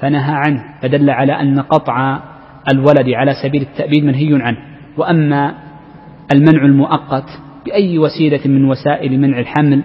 فنهى 0.00 0.34
عنه 0.34 0.64
فدل 0.82 1.10
على 1.10 1.32
أن 1.32 1.60
قطع 1.60 2.20
الولد 2.72 3.08
على 3.08 3.32
سبيل 3.42 3.62
التأبيد 3.62 4.04
منهي 4.04 4.42
عنه. 4.42 4.58
وأما 4.96 5.54
المنع 6.34 6.64
المؤقت 6.64 7.24
بأي 7.66 7.98
وسيلة 7.98 8.40
من 8.46 8.64
وسائل 8.64 9.20
منع 9.20 9.38
الحمل 9.38 9.82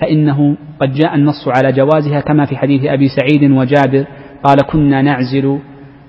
فإنه 0.00 0.56
قد 0.80 0.92
جاء 0.92 1.14
النص 1.14 1.48
على 1.48 1.72
جوازها 1.72 2.20
كما 2.20 2.46
في 2.46 2.56
حديث 2.56 2.84
أبي 2.84 3.08
سعيد 3.08 3.50
وجابر 3.50 4.04
قال 4.44 4.56
كنا 4.70 5.02
نعزل 5.02 5.58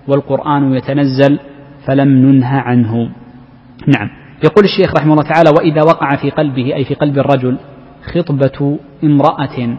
والقرآن 0.08 0.74
يتنزل 0.74 1.40
فلم 1.88 2.08
ننهى 2.10 2.60
عنه. 2.60 3.10
نعم. 3.88 4.19
يقول 4.44 4.66
الشيخ 4.66 4.94
رحمه 4.98 5.14
الله 5.14 5.24
تعالى 5.24 5.50
وإذا 5.58 5.82
وقع 5.84 6.16
في 6.16 6.30
قلبه 6.30 6.76
أي 6.76 6.86
في 6.86 6.94
قلب 6.94 7.18
الرجل 7.18 7.58
خطبة 8.14 8.80
امرأة 9.04 9.78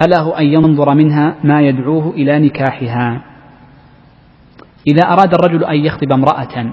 فله 0.00 0.38
أن 0.38 0.46
ينظر 0.46 0.94
منها 0.94 1.34
ما 1.44 1.60
يدعوه 1.60 2.10
إلى 2.10 2.38
نكاحها. 2.38 3.22
إذا 4.86 5.02
أراد 5.02 5.34
الرجل 5.34 5.64
أن 5.64 5.76
يخطب 5.76 6.12
امرأة 6.12 6.72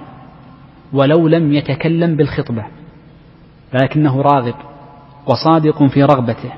ولو 0.94 1.28
لم 1.28 1.54
يتكلم 1.54 2.16
بالخطبة 2.16 2.66
لكنه 3.74 4.22
راغب 4.22 4.56
وصادق 5.28 5.84
في 5.84 6.04
رغبته 6.04 6.52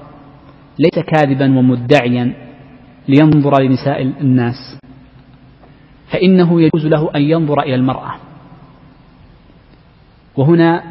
ليس 0.79 1.05
كاذبا 1.05 1.57
ومدعيا 1.57 2.33
لينظر 3.07 3.61
لنساء 3.61 4.01
الناس 4.01 4.79
فإنه 6.11 6.61
يجوز 6.61 6.85
له 6.85 7.09
أن 7.15 7.21
ينظر 7.21 7.59
إلى 7.61 7.75
المرأة. 7.75 8.26
وهنا 10.37 10.83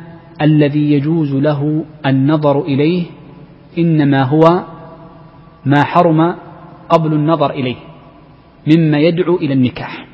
الذي 0.42 0.92
يجوز 0.92 1.32
له 1.34 1.84
النظر 2.06 2.60
إليه 2.60 3.04
إنما 3.78 4.22
هو 4.22 4.64
ما 5.64 5.84
حرم 5.84 6.34
قبل 6.88 7.12
النظر 7.12 7.50
إليه 7.50 7.76
مما 8.76 8.98
يدعو 8.98 9.36
إلى 9.36 9.52
النكاح. 9.52 10.06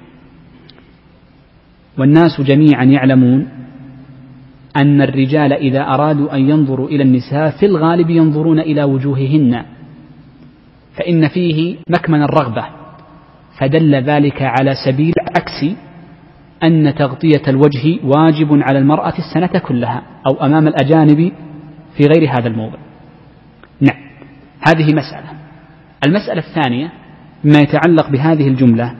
والناس 1.98 2.40
جميعا 2.40 2.84
يعلمون 2.84 3.48
أن 4.76 5.02
الرجال 5.02 5.52
إذا 5.52 5.80
أرادوا 5.80 6.34
أن 6.36 6.50
ينظروا 6.50 6.88
إلى 6.88 7.02
النساء 7.02 7.50
في 7.50 7.66
الغالب 7.66 8.10
ينظرون 8.10 8.60
إلى 8.60 8.84
وجوههن 8.84 9.64
فإن 10.96 11.28
فيه 11.28 11.76
مكمن 11.88 12.22
الرغبة 12.22 12.64
فدل 13.58 13.94
ذلك 13.94 14.42
على 14.42 14.74
سبيل 14.86 15.12
العكس 15.20 15.76
أن 16.64 16.94
تغطية 16.94 17.42
الوجه 17.48 17.98
واجب 18.04 18.62
على 18.62 18.78
المرأة 18.78 19.14
السنة 19.18 19.60
كلها 19.60 20.02
أو 20.26 20.46
أمام 20.46 20.68
الأجانب 20.68 21.32
في 21.96 22.06
غير 22.06 22.30
هذا 22.30 22.48
الموضع. 22.48 22.78
نعم 23.80 24.02
هذه 24.68 24.94
مسألة. 24.94 25.32
المسألة 26.06 26.42
الثانية 26.48 26.92
ما 27.44 27.58
يتعلق 27.60 28.10
بهذه 28.10 28.48
الجملة 28.48 28.94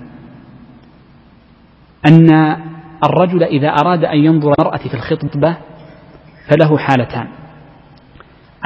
أن 2.09 2.57
الرجل 3.04 3.42
إذا 3.42 3.69
أراد 3.69 4.04
أن 4.04 4.19
ينظر 4.19 4.54
المرأة 4.59 4.76
في 4.76 4.95
الخطبة 4.95 5.57
فله 6.49 6.78
حالتان. 6.78 7.26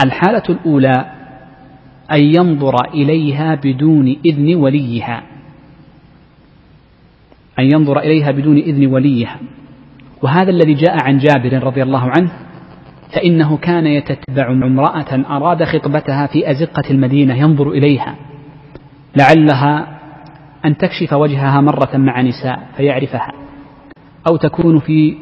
الحالة 0.04 0.42
الأولى 0.48 1.12
أن 2.12 2.20
ينظر 2.20 2.74
إليها 2.94 3.54
بدون 3.54 4.16
إذن 4.26 4.54
وليها. 4.54 5.22
أن 7.58 7.64
ينظر 7.64 7.98
إليها 7.98 8.30
بدون 8.30 8.56
إذن 8.56 8.86
وليها. 8.86 9.38
وهذا 10.22 10.50
الذي 10.50 10.74
جاء 10.74 11.02
عن 11.02 11.18
جابر 11.18 11.66
رضي 11.66 11.82
الله 11.82 12.10
عنه 12.18 12.32
فإنه 13.14 13.56
كان 13.56 13.86
يتتبع 13.86 14.50
امرأة 14.50 15.36
أراد 15.36 15.64
خطبتها 15.64 16.26
في 16.26 16.50
أزقة 16.50 16.90
المدينة 16.90 17.34
ينظر 17.34 17.70
إليها. 17.70 18.14
لعلها 19.16 19.98
أن 20.64 20.76
تكشف 20.76 21.12
وجهها 21.12 21.60
مرة 21.60 21.96
مع 21.96 22.20
نساء 22.20 22.66
فيعرفها. 22.76 23.32
أو 24.30 24.36
تكون 24.36 24.78
في 24.78 25.16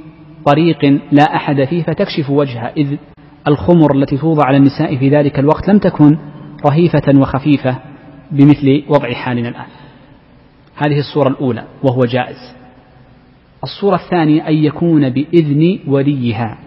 طريق 0.46 1.00
لا 1.12 1.36
أحد 1.36 1.64
فيه 1.64 1.82
فتكشف 1.82 2.30
وجهها. 2.30 2.72
إذ 2.76 2.96
الخمر 3.48 3.96
التي 3.96 4.16
توضع 4.16 4.44
على 4.44 4.56
النساء 4.56 4.96
في 4.96 5.08
ذلك 5.08 5.38
الوقت 5.38 5.68
لم 5.68 5.78
تكن 5.78 6.18
رهيفة 6.66 7.20
وخفيفة 7.20 7.78
بمثل 8.30 8.82
وضع 8.88 9.12
حالنا 9.12 9.48
الآن 9.48 9.66
هذه 10.76 10.98
الصورة 10.98 11.28
الأولى 11.28 11.64
وهو 11.82 12.00
جائز. 12.04 12.54
الصورة 13.64 13.96
الثانية 13.96 14.48
أن 14.48 14.54
يكون 14.54 15.10
بإذن 15.10 15.78
وليها 15.86 16.58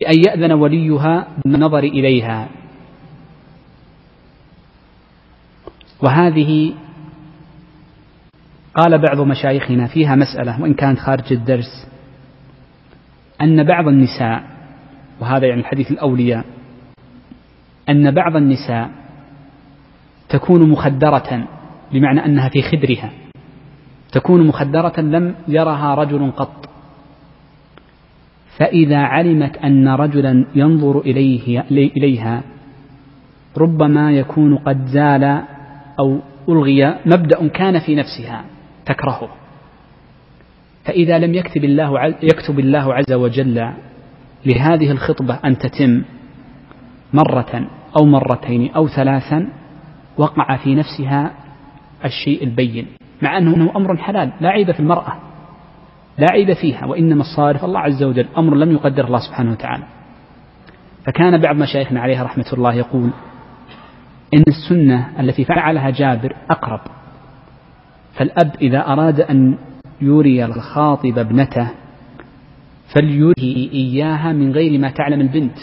بأن 0.00 0.18
يأذن 0.26 0.52
وليها 0.52 1.28
بالنظر 1.44 1.78
إليها. 1.84 2.48
وهذه 6.02 6.72
قال 8.74 8.98
بعض 8.98 9.20
مشايخنا 9.20 9.86
فيها 9.86 10.16
مسألة 10.16 10.62
وإن 10.62 10.74
كانت 10.74 10.98
خارج 10.98 11.32
الدرس 11.32 11.86
أن 13.40 13.64
بعض 13.64 13.88
النساء 13.88 14.42
وهذا 15.20 15.46
يعني 15.46 15.60
الحديث 15.60 15.90
الأولياء 15.90 16.44
أن 17.88 18.10
بعض 18.10 18.36
النساء 18.36 18.90
تكون 20.28 20.70
مخدرة 20.70 21.48
بمعنى 21.92 22.24
أنها 22.24 22.48
في 22.48 22.62
خدرها. 22.62 23.10
تكون 24.12 24.46
مخدرة 24.46 25.00
لم 25.00 25.34
يرها 25.48 25.94
رجل 25.94 26.30
قط. 26.30 26.68
فإذا 28.58 28.98
علمت 28.98 29.56
أن 29.56 29.88
رجلا 29.88 30.46
ينظر 30.54 31.00
إليه 31.00 31.60
إليها 31.70 32.42
ربما 33.58 34.12
يكون 34.12 34.56
قد 34.58 34.86
زال 34.86 35.42
أو 35.98 36.18
ألغي 36.48 36.98
مبدأ 37.06 37.48
كان 37.48 37.78
في 37.78 37.94
نفسها 37.94 38.44
تكرهه. 38.86 39.28
فإذا 40.84 41.18
لم 41.18 41.34
يكتب 41.34 41.64
الله 41.64 42.06
يكتب 42.22 42.58
الله 42.58 42.94
عز 42.94 43.12
وجل 43.12 43.70
لهذه 44.46 44.90
الخطبة 44.90 45.38
أن 45.44 45.58
تتم 45.58 46.02
مرة 47.12 47.66
أو 47.98 48.04
مرتين 48.04 48.70
أو 48.70 48.88
ثلاثا 48.88 49.48
وقع 50.18 50.56
في 50.56 50.74
نفسها 50.74 51.30
الشيء 52.04 52.44
البين 52.44 52.86
مع 53.22 53.38
أنه 53.38 53.72
أمر 53.76 53.96
حلال 53.96 54.32
لا 54.40 54.48
عيب 54.48 54.72
في 54.72 54.80
المرأة 54.80 55.12
لا 56.18 56.26
عيب 56.32 56.52
فيها 56.52 56.86
وإنما 56.86 57.20
الصارف 57.20 57.64
الله 57.64 57.80
عز 57.80 58.02
وجل 58.02 58.26
أمر 58.38 58.54
لم 58.54 58.72
يقدر 58.72 59.04
الله 59.06 59.18
سبحانه 59.18 59.50
وتعالى. 59.50 59.84
فكان 61.06 61.40
بعض 61.40 61.56
مشايخنا 61.56 62.00
عليه 62.00 62.22
رحمة 62.22 62.46
الله 62.52 62.74
يقول 62.74 63.10
إن 64.34 64.44
السنة 64.48 65.20
التي 65.20 65.44
فعلها 65.44 65.90
جابر 65.90 66.36
أقرب 66.50 66.80
فالأب 68.14 68.52
إذا 68.62 68.78
أراد 68.86 69.20
أن 69.20 69.58
يوري 70.00 70.44
الخاطب 70.44 71.18
ابنته 71.18 71.70
فليريه 72.94 73.72
إياها 73.72 74.32
من 74.32 74.52
غير 74.52 74.78
ما 74.78 74.90
تعلم 74.90 75.20
البنت 75.20 75.58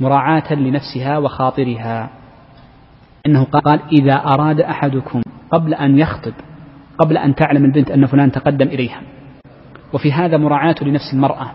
مراعاة 0.00 0.54
لنفسها 0.54 1.18
وخاطرها. 1.18 2.10
إنه 3.26 3.44
قال 3.44 3.80
إذا 3.92 4.14
أراد 4.14 4.60
أحدكم 4.60 5.22
قبل 5.50 5.74
أن 5.74 5.98
يخطب 5.98 6.32
قبل 6.98 7.16
أن 7.16 7.34
تعلم 7.34 7.64
البنت 7.64 7.90
أن 7.90 8.06
فلان 8.06 8.32
تقدم 8.32 8.66
إليها 8.66 9.00
وفي 9.92 10.12
هذا 10.12 10.36
مراعاة 10.36 10.74
لنفس 10.82 11.14
المرأة 11.14 11.52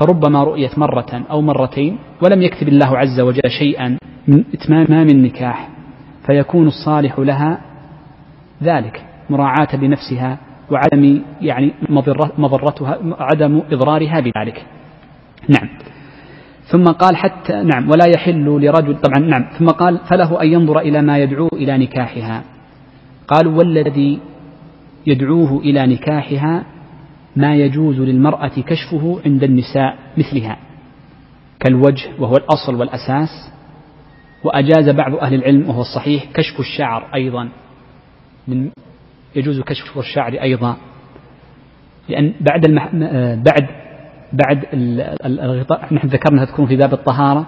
فربما 0.00 0.44
رؤيت 0.44 0.78
مرة 0.78 1.22
أو 1.30 1.40
مرتين 1.42 1.98
ولم 2.22 2.42
يكتب 2.42 2.68
الله 2.68 2.98
عز 2.98 3.20
وجل 3.20 3.50
شيئا 3.58 3.96
من 4.28 4.44
إتمام 4.54 5.08
النكاح 5.08 5.68
فيكون 6.26 6.66
الصالح 6.66 7.18
لها 7.18 7.60
ذلك 8.62 9.04
مراعاة 9.30 9.76
لنفسها 9.76 10.38
وعدم 10.70 11.22
يعني 11.40 11.72
مضرتها 12.38 12.98
عدم 13.18 13.62
إضرارها 13.72 14.20
بذلك. 14.20 14.66
نعم. 15.48 15.68
ثم 16.70 16.84
قال 16.84 17.16
حتى 17.16 17.62
نعم 17.62 17.90
ولا 17.90 18.06
يحل 18.14 18.44
لرجل 18.44 19.00
طبعا 19.00 19.18
نعم 19.18 19.46
ثم 19.58 19.66
قال 19.66 19.98
فله 19.98 20.42
أن 20.42 20.48
ينظر 20.48 20.78
إلى 20.78 21.02
ما 21.02 21.18
يدعو 21.18 21.48
إلى 21.52 21.78
نكاحها. 21.78 22.44
قالوا 23.28 23.58
والذي 23.58 24.20
يدعوه 25.06 25.58
إلى 25.58 25.86
نكاحها 25.86 26.64
ما 27.36 27.56
يجوز 27.56 28.00
للمرأة 28.00 28.52
كشفه 28.66 29.20
عند 29.26 29.44
النساء 29.44 29.98
مثلها 30.18 30.56
كالوجه 31.60 32.08
وهو 32.18 32.36
الأصل 32.36 32.74
والأساس. 32.74 33.52
وأجاز 34.44 34.88
بعض 34.88 35.14
أهل 35.14 35.34
العلم 35.34 35.68
وهو 35.68 35.80
الصحيح 35.80 36.24
كشف 36.34 36.60
الشعر 36.60 37.14
أيضا. 37.14 37.48
من 38.48 38.70
يجوز 39.36 39.60
كشف 39.60 39.98
الشعر 39.98 40.32
أيضا. 40.32 40.76
لأن 42.08 42.32
بعد 42.40 42.64
المح... 42.64 42.94
بعد 43.36 43.79
بعد 44.32 44.64
الغطاء 45.24 45.94
نحن 45.94 46.08
ذكرنا 46.08 46.44
تكون 46.44 46.66
في 46.66 46.76
باب 46.76 46.92
الطهارة 46.92 47.46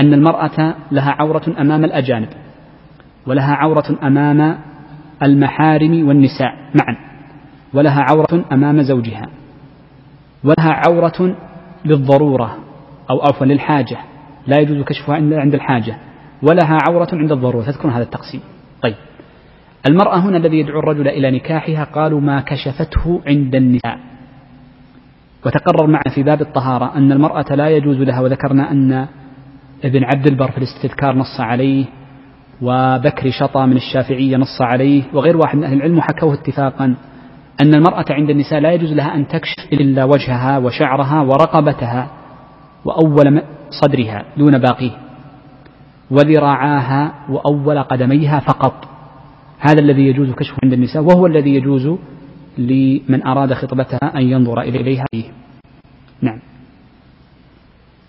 أن 0.00 0.14
المرأة 0.14 0.74
لها 0.92 1.16
عورة 1.18 1.42
أمام 1.60 1.84
الأجانب 1.84 2.28
ولها 3.26 3.54
عورة 3.54 3.98
أمام 4.02 4.58
المحارم 5.22 6.08
والنساء 6.08 6.54
معا 6.74 6.96
ولها 7.74 8.06
عورة 8.10 8.44
أمام 8.52 8.82
زوجها 8.82 9.28
ولها 10.44 10.80
عورة 10.86 11.36
للضرورة 11.84 12.56
أو 13.10 13.20
عفوا 13.20 13.46
للحاجة 13.46 13.96
لا 14.46 14.60
يجوز 14.60 14.84
كشفها 14.84 15.18
إلا 15.18 15.40
عند 15.40 15.54
الحاجة 15.54 15.96
ولها 16.42 16.78
عورة 16.88 17.08
عند 17.12 17.32
الضرورة 17.32 17.64
تذكرون 17.64 17.92
هذا 17.92 18.02
التقسيم. 18.02 18.40
طيب. 18.82 18.94
المرأة 19.88 20.18
هنا 20.18 20.36
الذي 20.36 20.58
يدعو 20.58 20.78
الرجل 20.78 21.08
إلى 21.08 21.30
نكاحها 21.30 21.84
قالوا 21.84 22.20
ما 22.20 22.40
كشفته 22.40 23.22
عند 23.26 23.54
النساء. 23.54 23.98
وتقرر 25.46 25.86
معنا 25.86 26.14
في 26.14 26.22
باب 26.22 26.40
الطهارة 26.40 26.96
أن 26.96 27.12
المرأة 27.12 27.54
لا 27.54 27.68
يجوز 27.68 27.96
لها 27.96 28.20
وذكرنا 28.20 28.70
أن 28.70 29.06
ابن 29.84 30.04
عبد 30.04 30.26
البر 30.26 30.50
في 30.50 30.58
الاستذكار 30.58 31.16
نص 31.16 31.40
عليه 31.40 31.84
وبكر 32.62 33.30
شطى 33.30 33.66
من 33.66 33.76
الشافعية 33.76 34.36
نص 34.36 34.60
عليه 34.60 35.02
وغير 35.12 35.36
واحد 35.36 35.58
من 35.58 35.64
أهل 35.64 35.76
العلم 35.76 36.00
حكوه 36.00 36.34
اتفاقا 36.34 36.94
أن 37.62 37.74
المرأة 37.74 38.04
عند 38.10 38.30
النساء 38.30 38.60
لا 38.60 38.72
يجوز 38.72 38.92
لها 38.92 39.14
أن 39.14 39.28
تكشف 39.28 39.72
إلا 39.72 40.04
وجهها 40.04 40.58
وشعرها 40.58 41.20
ورقبتها 41.20 42.10
وأول 42.84 43.42
صدرها 43.70 44.24
دون 44.36 44.58
باقيه 44.58 44.90
وذراعاها 46.10 47.12
وأول 47.28 47.82
قدميها 47.82 48.40
فقط. 48.40 48.74
هذا 49.58 49.80
الذي 49.80 50.02
يجوز 50.02 50.30
كشفه 50.30 50.56
عند 50.64 50.72
النساء 50.72 51.02
وهو 51.02 51.26
الذي 51.26 51.54
يجوز 51.54 51.98
لمن 52.58 53.26
أراد 53.26 53.54
خطبتها 53.54 54.16
أن 54.16 54.22
ينظر 54.22 54.60
إليها. 54.60 55.04
فيه 55.12 55.24
نعم. 56.22 56.40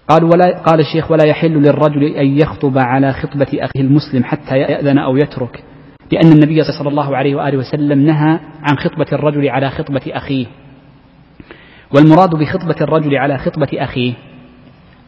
قال 0.10 0.24
ولا 0.24 0.60
قال 0.60 0.80
الشيخ 0.80 1.12
ولا 1.12 1.26
يحل 1.26 1.54
للرجل 1.54 2.04
أن 2.04 2.38
يخطب 2.38 2.78
على 2.78 3.14
خطبة 3.14 3.48
أخيه 3.54 3.82
المسلم 3.82 4.24
حتى 4.24 4.58
يأذن 4.58 4.98
أو 4.98 5.18
يترك 5.18 5.64
لأن 6.12 6.32
النبي 6.32 6.64
صلى 6.64 6.90
الله 6.90 7.18
عليه 7.18 7.36
وآله 7.36 7.58
وسلم 7.58 8.06
نهى 8.06 8.40
عن 8.62 8.78
خطبة 8.78 9.06
الرجل 9.12 9.50
على 9.50 9.70
خطبة 9.70 10.02
أخيه. 10.08 10.46
والمراد 11.96 12.30
بخطبة 12.30 12.76
الرجل 12.82 13.16
على 13.16 13.38
خطبة 13.38 13.68
أخيه 13.74 14.14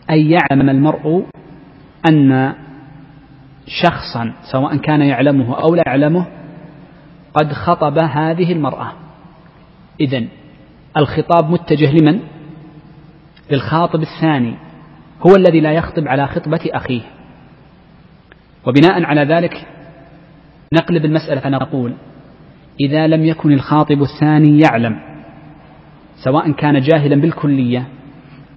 أن 0.10 0.18
يعلم 0.18 0.70
المرء 0.70 1.26
أن 2.10 2.54
شخصا 3.68 4.34
سواء 4.52 4.78
كان 4.78 5.02
يعلمه 5.02 5.60
أو 5.62 5.76
لا 5.76 5.84
يعلمه 5.88 6.26
قد 7.34 7.54
خطب 7.54 7.98
هذه 7.98 8.52
المرأة. 8.52 8.92
إذن 10.02 10.28
الخطاب 10.98 11.50
متجه 11.50 11.92
لمن؟ 11.92 12.20
للخاطب 13.52 14.02
الثاني 14.02 14.54
هو 15.28 15.36
الذي 15.36 15.60
لا 15.60 15.72
يخطب 15.72 16.08
على 16.08 16.28
خطبة 16.28 16.60
أخيه 16.66 17.02
وبناء 18.68 19.04
على 19.04 19.22
ذلك 19.22 19.68
نقلب 20.74 21.06
المسألة 21.06 21.42
فنقول 21.42 21.94
إذا 22.80 23.08
لم 23.08 23.26
يكن 23.26 23.52
الخاطب 23.52 24.02
الثاني 24.02 24.60
يعلم 24.60 25.00
سواء 26.24 26.52
كان 26.52 26.82
جاهلا 26.82 27.22
بالكلية 27.22 27.88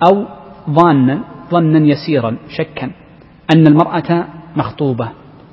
أو 0.06 0.26
ظانا 0.70 1.20
ظنا 1.50 1.78
يسيرا 1.78 2.36
شكا 2.48 2.90
أن 3.54 3.66
المرأة 3.66 4.26
مخطوبة 4.56 5.08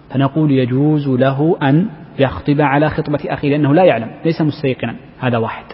فنقول 0.10 0.52
يجوز 0.52 1.08
له 1.08 1.58
أن 1.64 1.90
يخطب 2.20 2.62
على 2.62 2.90
خطبة 2.90 3.20
أخيه 3.26 3.50
لأنه 3.50 3.74
لا 3.74 3.84
يعلم 3.84 4.12
ليس 4.26 4.42
مستيقنا 4.42 4.96
هذا 5.20 5.38
واحد 5.38 5.66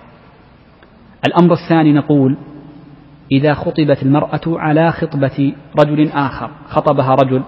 الأمر 1.26 1.54
الثاني 1.54 1.94
نقول 1.94 2.38
إذا 3.32 3.54
خطبت 3.54 4.04
المرأة 4.04 4.42
على 4.48 4.92
خطبة 4.92 5.54
رجل 5.80 6.10
آخر 6.10 6.52
خطبها 6.68 7.16
رجل 7.16 7.44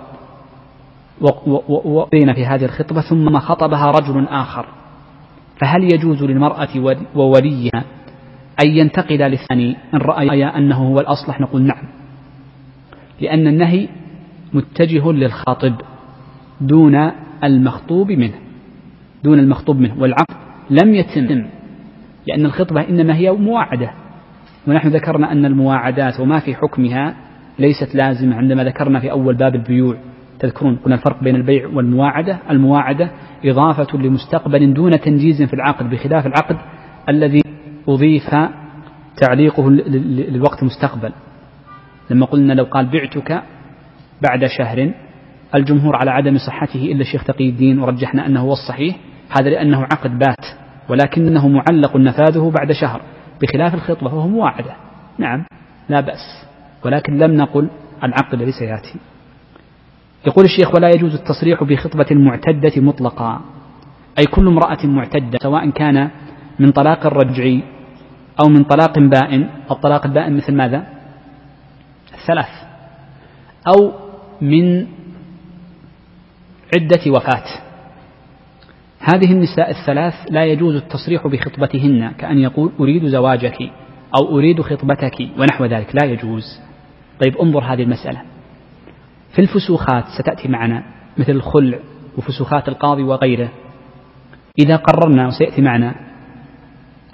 وقينا 1.86 2.34
في 2.34 2.46
هذه 2.46 2.66
الخطبة 2.66 3.02
ثم 3.02 3.40
خطبها 3.40 3.92
رجل 3.92 4.28
آخر 4.28 4.66
فهل 5.62 5.84
يجوز 5.84 6.24
للمرأة 6.24 6.96
ووليها 7.16 7.84
أن 8.66 8.70
ينتقل 8.70 9.18
للثاني؟ 9.18 9.78
إن 9.94 10.00
رأي 10.00 10.46
أنه 10.46 10.76
هو 10.76 11.00
الأصلح 11.00 11.40
نقول 11.40 11.62
نعم 11.62 11.84
لأن 13.22 13.48
النهي 13.48 13.88
متجه 14.54 15.12
للخاطب 15.12 15.76
دون 16.62 17.12
المخطوب 17.44 18.12
منه 18.12 18.36
دون 19.24 19.40
المخطوب 19.40 19.80
منه 19.80 19.96
والعقد 20.00 20.36
لم 20.70 20.96
يتم 20.96 21.46
لأن 22.28 22.46
الخطبة 22.46 22.90
إنما 22.90 23.16
هي 23.16 23.32
مواعدة. 23.32 23.92
ونحن 24.68 24.88
ذكرنا 24.88 25.32
أن 25.32 25.46
المواعدات 25.46 26.20
وما 26.20 26.40
في 26.40 26.56
حكمها 26.56 27.16
ليست 27.60 27.96
لازمة 27.96 28.36
عندما 28.36 28.64
ذكرنا 28.64 29.00
في 29.00 29.12
أول 29.12 29.36
باب 29.36 29.56
البيوع. 29.56 29.98
تذكرون 30.40 30.76
قلنا 30.76 30.96
الفرق 30.96 31.24
بين 31.24 31.36
البيع 31.36 31.68
والمواعدة. 31.68 32.40
المواعدة 32.50 33.12
إضافة 33.46 33.98
لمستقبل 33.98 34.74
دون 34.74 34.92
تنجيز 34.92 35.44
في 35.44 35.54
العقد 35.54 35.90
بخلاف 35.90 36.26
العقد 36.26 36.58
الذي 37.10 37.42
أضيف 37.88 38.36
تعليقه 39.22 39.70
للوقت 39.70 40.64
مستقبل. 40.64 41.12
لما 42.10 42.26
قلنا 42.26 42.54
لو 42.54 42.64
قال 42.64 42.86
بعتك 42.86 43.44
بعد 44.22 44.46
شهر 44.58 44.92
الجمهور 45.56 45.96
على 45.96 46.12
عدم 46.12 46.38
صحته 46.38 46.86
إلا 46.92 47.02
الشيخ 47.02 47.24
تقي 47.24 47.50
الدين 47.50 47.80
ورجحنا 47.80 48.26
أنه 48.26 48.42
هو 48.42 48.52
الصحيح. 48.52 48.96
هذا 49.30 49.50
لأنه 49.50 49.82
عقد 49.82 50.20
بات. 50.20 50.63
ولكنه 50.90 51.48
معلق 51.48 51.98
نفاذه 51.98 52.52
بعد 52.56 52.72
شهر 52.72 53.02
بخلاف 53.42 53.74
الخطبة 53.74 54.10
فهو 54.10 54.28
مواعدة. 54.28 54.76
نعم 55.18 55.46
لا 55.90 56.00
بأس. 56.00 56.46
ولكن 56.86 57.18
لم 57.18 57.32
نقل 57.38 57.70
العقد 58.04 58.34
الذي 58.34 58.52
سيأتي 58.52 59.00
يقول 60.28 60.46
الشيخ 60.46 60.76
ولا 60.76 60.90
يجوز 60.90 61.14
التصريح 61.14 61.64
بخطبة 61.64 62.06
المعتدة 62.12 62.82
مطلقا. 62.82 63.42
أي 64.20 64.26
كل 64.26 64.48
امرأة 64.48 64.86
معتدة 64.86 65.38
سواء 65.42 65.70
كان 65.70 66.10
من 66.60 66.72
طلاق 66.72 67.08
رجعي 67.08 67.64
أو 68.44 68.50
من 68.50 68.64
طلاق 68.64 69.00
بائن. 69.00 69.50
الطلاق 69.72 70.06
البائن 70.06 70.38
مثل 70.38 70.54
ماذا؟ 70.54 70.84
الثلاث. 72.14 72.50
أو 73.68 73.92
من 74.42 74.88
عدة 76.76 77.12
وفاة. 77.12 77.46
هذه 79.04 79.32
النساء 79.32 79.70
الثلاث 79.70 80.14
لا 80.30 80.46
يجوز 80.46 80.76
التصريح 80.76 81.28
بخطبتهن 81.28 82.12
كأن 82.12 82.40
يقول 82.40 82.72
أريد 82.80 83.08
زواجك 83.08 83.58
أو 84.20 84.38
أريد 84.40 84.62
خطبتك 84.62 85.20
ونحو 85.40 85.66
ذلك 85.66 85.96
لا 86.02 86.08
يجوز. 86.08 86.60
طيب 87.24 87.38
انظر 87.38 87.64
هذه 87.64 87.84
المسألة. 87.84 88.22
في 89.36 89.40
الفسوخات 89.42 90.04
ستأتي 90.20 90.48
معنا 90.48 90.84
مثل 91.18 91.32
الخلع 91.32 91.80
وفسوخات 92.18 92.68
القاضي 92.68 93.04
وغيره. 93.04 93.50
إذا 94.60 94.76
قررنا 94.76 95.28
وسيأتي 95.28 95.62
معنا 95.62 95.96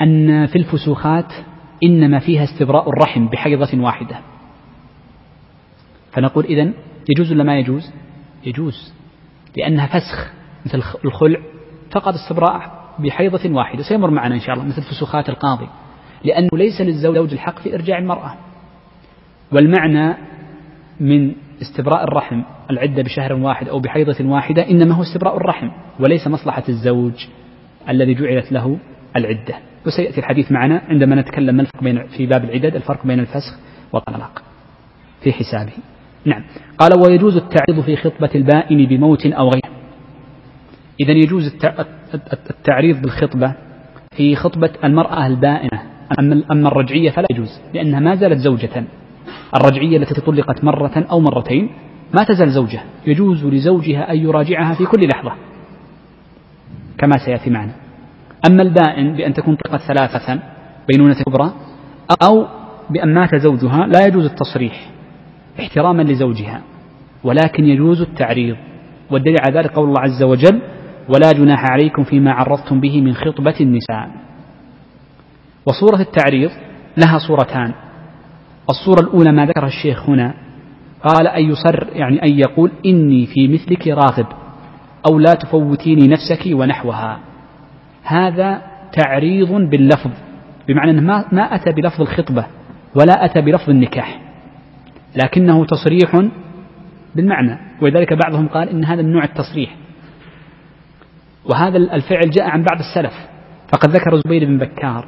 أن 0.01 0.45
في 0.45 0.55
الفسوخات 0.55 1.33
إنما 1.83 2.19
فيها 2.19 2.43
استبراء 2.43 2.89
الرحم 2.89 3.27
بحيضة 3.27 3.81
واحدة. 3.83 4.19
فنقول 6.11 6.45
إذن 6.45 6.73
يجوز 7.09 7.31
ولا 7.31 7.43
ما 7.43 7.59
يجوز؟ 7.59 7.91
يجوز 8.45 8.93
لأنها 9.57 9.87
فسخ 9.87 10.33
مثل 10.65 10.83
الخلع 11.05 11.39
فقط 11.91 12.13
استبراء 12.13 12.71
بحيضة 12.99 13.55
واحدة. 13.55 13.83
سيمر 13.83 14.09
معنا 14.09 14.35
إن 14.35 14.39
شاء 14.39 14.55
الله 14.55 14.65
مثل 14.65 14.81
فسوخات 14.81 15.29
القاضي. 15.29 15.67
لأنه 16.23 16.49
ليس 16.53 16.81
للزوج 16.81 17.33
الحق 17.33 17.59
في 17.59 17.75
إرجاع 17.75 17.97
المرأة. 17.97 18.33
والمعنى 19.51 20.17
من 20.99 21.33
استبراء 21.61 22.03
الرحم 22.03 22.41
العدة 22.71 23.03
بشهر 23.03 23.33
واحد 23.33 23.67
أو 23.67 23.79
بحيضة 23.79 24.25
واحدة 24.25 24.69
إنما 24.69 24.95
هو 24.95 25.01
استبراء 25.01 25.37
الرحم 25.37 25.69
وليس 25.99 26.27
مصلحة 26.27 26.63
الزوج 26.69 27.27
الذي 27.89 28.13
جعلت 28.13 28.51
له 28.51 28.77
العدة. 29.15 29.55
وسيأتي 29.87 30.19
الحديث 30.19 30.51
معنا 30.51 30.81
عندما 30.89 31.15
نتكلم 31.15 31.55
ما 31.55 31.61
الفرق 31.61 31.83
بين 31.83 32.07
في 32.07 32.25
باب 32.25 32.43
العدد 32.43 32.75
الفرق 32.75 33.05
بين 33.05 33.19
الفسخ 33.19 33.59
والطلاق 33.93 34.41
في 35.23 35.33
حسابه. 35.33 35.73
نعم. 36.25 36.43
قال 36.77 36.91
ويجوز 36.99 37.37
التعريض 37.37 37.85
في 37.85 37.95
خطبة 37.95 38.29
البائن 38.35 38.85
بموت 38.85 39.25
أو 39.25 39.49
غيره. 39.49 39.68
إذا 40.99 41.11
يجوز 41.11 41.55
التعريض 42.49 43.01
بالخطبة 43.01 43.53
في 44.15 44.35
خطبة 44.35 44.69
المرأة 44.83 45.27
البائنة. 45.27 45.81
أما 46.51 46.67
الرجعية 46.67 47.09
فلا 47.09 47.27
يجوز 47.31 47.61
لأنها 47.73 47.99
ما 47.99 48.15
زالت 48.15 48.37
زوجة. 48.37 48.83
الرجعية 49.55 49.97
التي 49.97 50.21
طلقت 50.21 50.63
مرة 50.63 51.05
أو 51.11 51.19
مرتين 51.19 51.69
ما 52.13 52.23
تزال 52.23 52.49
زوجة. 52.51 52.81
يجوز 53.07 53.45
لزوجها 53.45 54.11
أن 54.11 54.17
يراجعها 54.17 54.73
في 54.73 54.85
كل 54.85 55.07
لحظة 55.07 55.31
كما 56.97 57.17
سيأتي 57.25 57.49
معنا. 57.49 57.71
أما 58.49 58.61
البائن 58.61 59.15
بأن 59.15 59.33
تكون 59.33 59.55
طلقت 59.55 59.81
ثلاثة 59.81 60.39
بينونة 60.91 61.15
كبرى 61.25 61.53
أو 62.23 62.45
بأن 62.89 63.13
مات 63.13 63.35
زوجها 63.35 63.87
لا 63.87 64.07
يجوز 64.07 64.25
التصريح 64.25 64.89
احتراما 65.59 66.01
لزوجها 66.01 66.61
ولكن 67.23 67.65
يجوز 67.65 68.01
التعريض. 68.01 68.55
والدليل 69.11 69.37
على 69.47 69.59
ذلك 69.59 69.71
قول 69.71 69.87
الله 69.87 70.01
عز 70.01 70.23
وجل 70.23 70.61
ولا 71.09 71.31
جناح 71.31 71.71
عليكم 71.71 72.03
فيما 72.03 72.31
عرضتم 72.31 72.79
به 72.79 73.01
من 73.01 73.13
خطبة 73.13 73.55
النساء. 73.61 74.09
وصورة 75.65 76.01
التعريض 76.01 76.51
لها 76.97 77.17
صورتان. 77.27 77.73
الصورة 78.69 78.99
الأولى 78.99 79.31
ما 79.31 79.45
ذكرها 79.45 79.67
الشيخ 79.67 80.09
هنا. 80.09 80.33
قال 81.03 81.27
أن 81.27 81.51
يصر 81.51 81.87
يعني 81.93 82.23
أن 82.23 82.39
يقول 82.39 82.71
إني 82.85 83.25
في 83.25 83.47
مثلك 83.47 83.87
راغب 83.87 84.27
أو 85.09 85.19
لا 85.19 85.33
تفوتيني 85.33 86.07
نفسك 86.07 86.51
ونحوها. 86.53 87.19
هذا 88.03 88.61
تعريض 88.91 89.51
باللفظ 89.51 90.11
بمعنى 90.67 90.91
أنه 90.91 91.01
ما, 91.31 91.55
أتى 91.55 91.71
بلفظ 91.71 92.01
الخطبة 92.01 92.45
ولا 92.95 93.25
أتى 93.25 93.41
بلفظ 93.41 93.69
النكاح 93.69 94.21
لكنه 95.23 95.65
تصريح 95.65 96.29
بالمعنى. 97.15 97.57
ولذلك 97.81 98.13
بعضهم 98.13 98.47
قال 98.47 98.69
إن 98.69 98.85
هذا 98.85 99.01
من 99.01 99.11
نوع 99.13 99.23
التصريح 99.23 99.75
وهذا 101.45 101.77
الفعل 101.77 102.29
جاء 102.29 102.49
عن 102.49 102.63
بعض 102.63 102.79
السلف. 102.79 103.13
فقد 103.73 103.89
ذكر 103.89 104.17
زبير 104.17 104.45
بن 104.45 104.57
بكار 104.57 105.05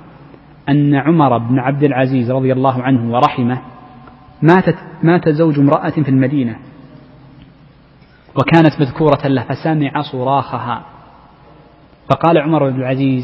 أن 0.69 0.95
عمر 0.95 1.37
بن 1.37 1.59
عبد 1.59 1.83
العزيز 1.83 2.31
رضي 2.31 2.53
الله 2.53 2.83
عنه 2.83 3.13
ورحمه 3.13 3.61
ماتت 4.41 4.75
مات 5.03 5.29
زوج 5.29 5.59
امرأة 5.59 5.89
في 5.89 6.09
المدينة. 6.09 6.55
وكانت 8.35 8.81
مذكورة 8.81 9.27
له 9.27 9.43
فسمع 9.43 10.01
صراخها. 10.11 10.83
فقال 12.09 12.37
عمر 12.37 12.69
بن 12.69 12.79
العزيز 12.79 13.23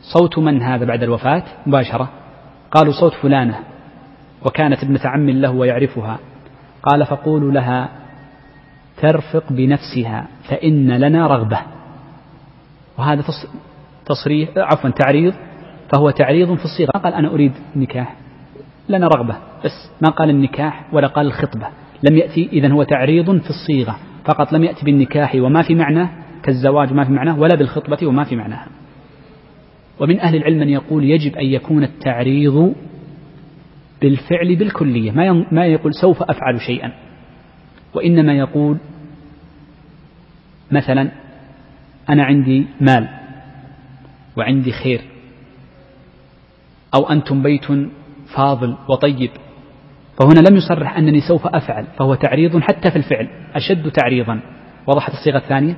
صوت 0.00 0.38
من 0.38 0.62
هذا 0.62 0.84
بعد 0.84 1.02
الوفاة؟ 1.02 1.42
مباشرة. 1.66 2.08
قالوا 2.72 2.92
صوت 2.92 3.12
فلانة. 3.12 3.58
وكانت 4.46 4.84
ابنة 4.84 5.00
عم 5.04 5.30
له 5.30 5.50
ويعرفها. 5.50 6.18
قال 6.82 7.06
فقولوا 7.06 7.52
لها 7.52 7.88
ترفق 9.02 9.52
بنفسها 9.52 10.26
فإن 10.48 10.88
لنا 10.88 11.26
رغبة. 11.26 11.60
وهذا 13.00 13.24
تصريح 14.06 14.48
عفوا 14.56 14.90
تعريض 14.90 15.34
فهو 15.92 16.10
تعريض 16.10 16.54
في 16.54 16.64
الصيغة. 16.64 16.90
قال 16.90 17.14
أنا 17.14 17.28
أريد 17.28 17.52
نكاح 17.76 18.16
لنا 18.88 19.08
رغبة 19.08 19.36
بس. 19.64 19.90
ما 20.00 20.10
قال 20.10 20.30
النكاح 20.30 20.86
ولا 20.92 21.06
قال 21.06 21.26
الخطبة. 21.26 21.66
لم 22.10 22.16
يأتي 22.16 22.48
إذا 22.52 22.72
هو 22.72 22.82
تعريض 22.82 23.40
في 23.40 23.50
الصيغة. 23.50 23.96
فقط 24.24 24.52
لم 24.52 24.64
يأتي 24.64 24.84
بالنكاح 24.84 25.34
وما 25.34 25.62
في 25.62 25.74
معناه 25.74 26.10
كالزواج 26.42 26.92
ما 26.92 27.04
في 27.04 27.12
معناه 27.12 27.38
ولا 27.38 27.56
بالخطبة 27.56 28.06
وما 28.06 28.24
في 28.24 28.36
معناها. 28.36 28.66
ومن 30.00 30.20
أهل 30.20 30.36
العلم 30.36 30.58
من 30.58 30.68
يقول 30.68 31.04
يجب 31.04 31.36
أن 31.36 31.46
يكون 31.46 31.84
التعريض 31.84 32.74
بالفعل 34.02 34.56
بالكلية. 34.56 35.12
ما 35.12 35.46
ما 35.52 35.66
يقول 35.66 35.94
سوف 35.94 36.22
أفعل 36.22 36.60
شيئا. 36.60 36.92
وإنما 37.94 38.32
يقول 38.32 38.76
مثلا 40.70 41.10
أنا 42.10 42.24
عندي 42.24 42.66
مال 42.80 43.08
وعندي 44.36 44.72
خير 44.72 45.00
أو 46.94 47.10
أنتم 47.10 47.42
بيت 47.42 47.64
فاضل 48.34 48.76
وطيب. 48.88 49.30
فهنا 50.18 50.48
لم 50.48 50.56
يصرح 50.56 50.96
أنني 50.96 51.20
سوف 51.20 51.46
أفعل 51.46 51.86
فهو 51.98 52.14
تعريض 52.14 52.58
حتى 52.60 52.90
في 52.90 52.96
الفعل 52.96 53.28
أشد 53.54 53.90
تعريضا. 53.90 54.40
وضحت 54.86 55.12
الصيغة 55.12 55.38
الثانية؟ 55.38 55.76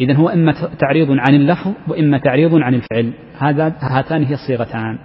إذا 0.00 0.14
هو 0.14 0.28
إما 0.28 0.54
تعريض 0.78 1.10
عن 1.10 1.34
اللفظ 1.34 1.72
وإما 1.88 2.18
تعريض 2.18 2.54
عن 2.54 2.74
الفعل. 2.74 3.12
هذا 3.38 3.74
هاتان 3.80 4.24
هي 4.24 4.34
الصيغتان. 4.34 4.98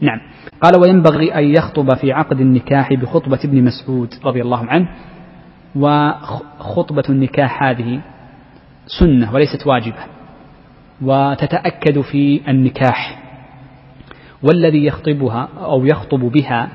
نعم. 0.00 0.20
قال 0.62 0.80
وينبغي 0.80 1.34
أن 1.34 1.44
يخطب 1.44 1.94
في 1.94 2.12
عقد 2.12 2.40
النكاح 2.40 2.92
بخطبة 2.92 3.38
ابن 3.44 3.64
مسعود 3.64 4.14
رضي 4.24 4.42
الله 4.42 4.66
عنه 4.66 4.88
وخطبة 5.76 7.02
النكاح 7.08 7.62
هذه 7.62 8.00
سنة 8.86 9.34
وليست 9.34 9.66
واجبة. 9.66 10.04
وتتأكد 11.02 12.00
في 12.00 12.40
النكاح. 12.48 13.22
والذي 14.42 14.86
يخطبها 14.86 15.48
أو 15.58 15.84
يخطب 15.84 16.20
بها 16.20 16.68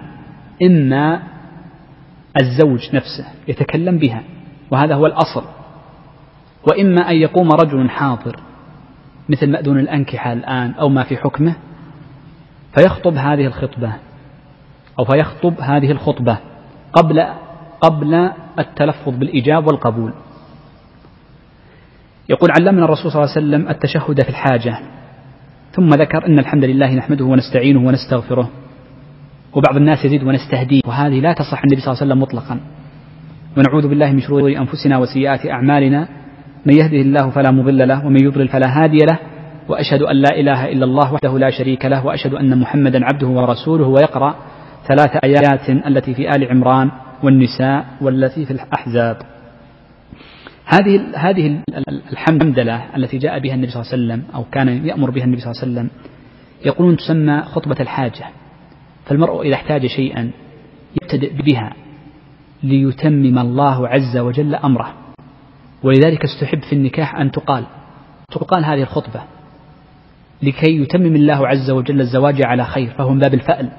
إما 0.64 1.24
الزوج 2.42 2.96
نفسه 2.96 3.26
يتكلم 3.48 3.98
بها. 3.98 4.24
وهذا 4.72 4.96
هو 4.96 5.06
الأصل. 5.06 5.44
وإما 6.68 7.12
أن 7.12 7.16
يقوم 7.16 7.50
رجل 7.52 7.90
حاضر 7.90 8.40
مثل 9.30 9.52
مأذون 9.52 9.80
الأنكحة 9.80 10.34
الآن 10.34 10.72
أو 10.72 10.90
ما 10.90 11.04
في 11.04 11.18
حكمه 11.18 11.56
فيخطب 12.76 13.14
هذه 13.14 13.46
الخطبة. 13.46 13.94
أو 15.00 15.06
فيخطب 15.06 15.62
هذه 15.62 15.92
الخطبة 15.92 16.38
قبل 16.94 17.28
قبل 17.82 18.32
التلفظ 18.60 19.18
بالإجاب 19.18 19.68
والقبول. 19.68 20.14
يقول 22.30 22.50
علمنا 22.60 22.86
الرسول 22.86 23.12
صلى 23.12 23.24
الله 23.24 23.32
عليه 23.36 23.48
وسلم 23.48 23.70
التشهد 23.70 24.24
في 24.24 24.30
الحاجة 24.30 24.80
ثم 25.72 25.90
ذكر 25.90 26.26
أن 26.26 26.40
الحمد 26.40 26.64
لله 26.64 26.94
نحمده 26.96 27.26
ونستعينه 27.26 27.88
ونستغفره 27.88 28.50
وبعض 29.54 29.76
الناس 29.78 30.06
يزيد 30.06 30.24
ونستهديه 30.24 30.82
وهذه 30.86 31.20
لا 31.20 31.34
تصح 31.34 31.64
النبي 31.64 31.82
صلى 31.82 31.92
الله 31.92 32.02
عليه 32.02 32.06
وسلم 32.12 32.22
مطلقا. 32.22 32.60
ونعوذ 33.58 33.88
بالله 33.88 34.12
من 34.12 34.20
شرور 34.20 34.50
أنفسنا 34.58 34.98
وسيئات 34.98 35.46
أعمالنا 35.46 36.08
من 36.66 36.74
يهده 36.74 37.02
الله 37.02 37.30
فلا 37.30 37.52
مضل 37.52 37.88
له 37.88 38.06
ومن 38.06 38.24
يضلل 38.24 38.48
فلا 38.48 38.84
هادي 38.84 38.98
له 38.98 39.20
وأشهد 39.70 40.02
أن 40.02 40.16
لا 40.16 40.40
إله 40.40 40.66
إلا 40.72 40.86
الله 40.86 41.14
وحده 41.14 41.38
لا 41.40 41.50
شريك 41.50 41.86
له 41.86 42.06
وأشهد 42.06 42.34
أن 42.34 42.60
محمدا 42.60 43.06
عبده 43.06 43.28
ورسوله 43.28 43.88
ويقرأ 43.88 44.36
ثلاث 44.88 45.24
آيات 45.24 45.70
التي 45.70 46.14
في 46.14 46.30
آل 46.30 46.50
عمران 46.50 46.92
والنساء 47.24 47.86
والتي 48.02 48.46
في 48.46 48.52
الأحزاب. 48.52 49.18
هذه 50.66 51.02
هذه 51.16 51.62
الحمدلة 52.12 52.96
التي 52.96 53.18
جاء 53.18 53.40
بها 53.40 53.56
النبي 53.56 53.72
صلى 53.72 53.82
الله 53.82 53.92
عليه 53.94 54.04
وسلم 54.04 54.36
أو 54.36 54.44
كان 54.52 54.86
يأمر 54.86 55.12
بها 55.12 55.24
النبي 55.24 55.42
صلى 55.42 55.52
الله 55.52 55.62
عليه 55.62 55.72
وسلم 55.72 55.90
يقولون 56.66 56.98
تسمى 56.98 57.42
خطبة 57.42 57.76
الحاجة. 57.80 58.26
فالمرء 59.06 59.42
إذا 59.42 59.56
احتاج 59.56 59.86
شيئا 59.86 60.32
يبتدئ 61.02 61.34
بها 61.42 61.74
ليتمم 62.64 63.40
الله 63.40 63.88
عز 63.88 64.18
وجل 64.18 64.56
أمره. 64.56 64.94
ولذلك 65.84 66.24
استحب 66.24 66.60
في 66.70 66.74
النكاح 66.74 67.16
أن 67.16 67.32
تقال 67.32 67.66
تقال 68.32 68.66
هذه 68.66 68.82
الخطبة 68.82 69.22
لكي 70.44 70.82
يتمم 70.82 71.16
الله 71.16 71.48
عز 71.48 71.72
وجل 71.72 72.02
الزواج 72.02 72.42
على 72.46 72.66
خير 72.66 72.90
فهو 72.90 73.10
من 73.10 73.20
باب 73.20 73.34
الفأل 73.34 73.72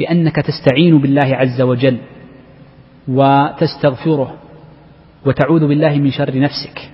لأنك 0.00 0.36
تستعين 0.36 0.98
بالله 0.98 1.36
عز 1.36 1.60
وجل 1.60 1.98
وتستغفره 3.08 4.34
وتعوذ 5.26 5.68
بالله 5.68 5.98
من 5.98 6.10
شر 6.10 6.38
نفسك. 6.38 6.90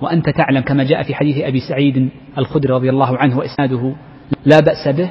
وأنت 0.00 0.30
تعلم 0.30 0.60
كما 0.60 0.84
جاء 0.84 1.02
في 1.02 1.14
حديث 1.14 1.44
أبي 1.44 1.60
سعيد 1.60 2.08
الخدري 2.38 2.72
رضي 2.72 2.90
الله 2.90 3.18
عنه 3.18 3.38
وإسناده 3.38 3.92
لا 4.46 4.60
بأس 4.60 4.96
به 4.96 5.10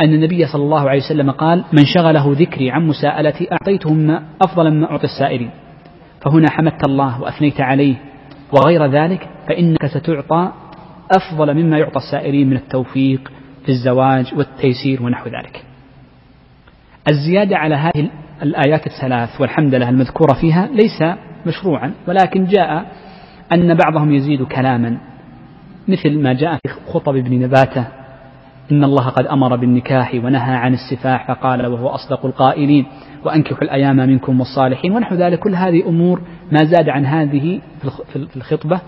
أن 0.00 0.14
النبي 0.14 0.46
صلى 0.46 0.62
الله 0.62 0.90
عليه 0.90 1.00
وسلم 1.00 1.30
قال 1.30 1.64
من 1.72 1.84
شغله 1.84 2.32
ذكري 2.38 2.70
عن 2.70 2.86
مساءلتي 2.86 3.52
أعطيته 3.52 3.92
مما 3.92 4.22
أفضل 4.42 4.70
مما 4.70 4.90
أعطي 4.90 5.04
السائلين. 5.04 5.50
فهنا 6.20 6.50
حمدت 6.50 6.88
الله 6.88 7.22
وأثنيت 7.22 7.60
عليه 7.60 7.94
وغير 8.52 8.86
ذلك 8.86 9.28
فإنك 9.48 9.86
ستعطى 9.86 10.52
أفضل 11.16 11.54
مما 11.54 11.78
يعطى 11.78 11.96
السائرين 11.96 12.50
من 12.50 12.56
التوفيق 12.56 13.32
في 13.64 13.68
الزواج 13.68 14.34
والتيسير 14.36 15.02
ونحو 15.02 15.26
ذلك. 15.26 15.64
الزيادة 17.10 17.56
على 17.56 17.74
هذه 17.74 18.10
الآيات 18.42 18.86
الثلاث 18.86 19.40
والحمد 19.40 19.74
لله 19.74 19.88
المذكورة 19.88 20.32
فيها 20.40 20.68
ليس 20.72 21.02
مشروعا 21.46 21.92
ولكن 22.08 22.44
جاء 22.44 22.86
أن 23.52 23.74
بعضهم 23.74 24.12
يزيد 24.14 24.42
كلاما 24.42 24.98
مثل 25.88 26.18
ما 26.18 26.32
جاء 26.32 26.56
في 26.56 26.68
خطب 26.92 27.16
ابن 27.16 27.40
نباتة 27.40 27.86
إن 28.72 28.84
الله 28.84 29.08
قد 29.08 29.26
أمر 29.26 29.56
بالنكاح 29.56 30.14
ونهى 30.14 30.54
عن 30.54 30.74
السفاح 30.74 31.28
فقال 31.28 31.66
وهو 31.66 31.88
أصدق 31.88 32.26
القائلين 32.26 32.86
وأنكحوا 33.24 33.62
الأيام 33.62 33.96
منكم 33.96 34.40
والصالحين 34.40 34.92
ونحو 34.92 35.14
ذلك 35.14 35.38
كل 35.38 35.54
هذه 35.54 35.88
أمور 35.88 36.20
ما 36.52 36.64
زاد 36.64 36.88
عن 36.88 37.06
هذه 37.06 37.60
في 38.12 38.36
الخطبة 38.36 38.80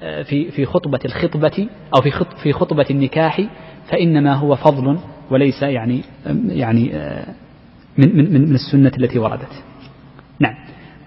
في 0.00 0.50
في 0.50 0.66
خطبة 0.66 1.00
الخطبة 1.04 1.68
أو 1.96 2.02
في 2.02 2.10
في 2.42 2.52
خطبة 2.52 2.86
النكاح 2.90 3.40
فإنما 3.90 4.34
هو 4.34 4.56
فضل 4.56 4.98
وليس 5.30 5.62
يعني 5.62 6.00
يعني 6.48 6.92
من 7.98 8.16
من 8.16 8.32
من 8.32 8.54
السنة 8.54 8.92
التي 8.98 9.18
وردت. 9.18 9.69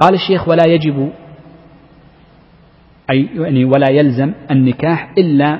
قال 0.03 0.13
الشيخ 0.13 0.47
ولا 0.47 0.67
يجب 0.67 1.11
أي 3.11 3.29
يعني 3.35 3.65
ولا 3.65 3.89
يلزم 3.91 4.33
النكاح 4.51 5.13
إلا 5.17 5.59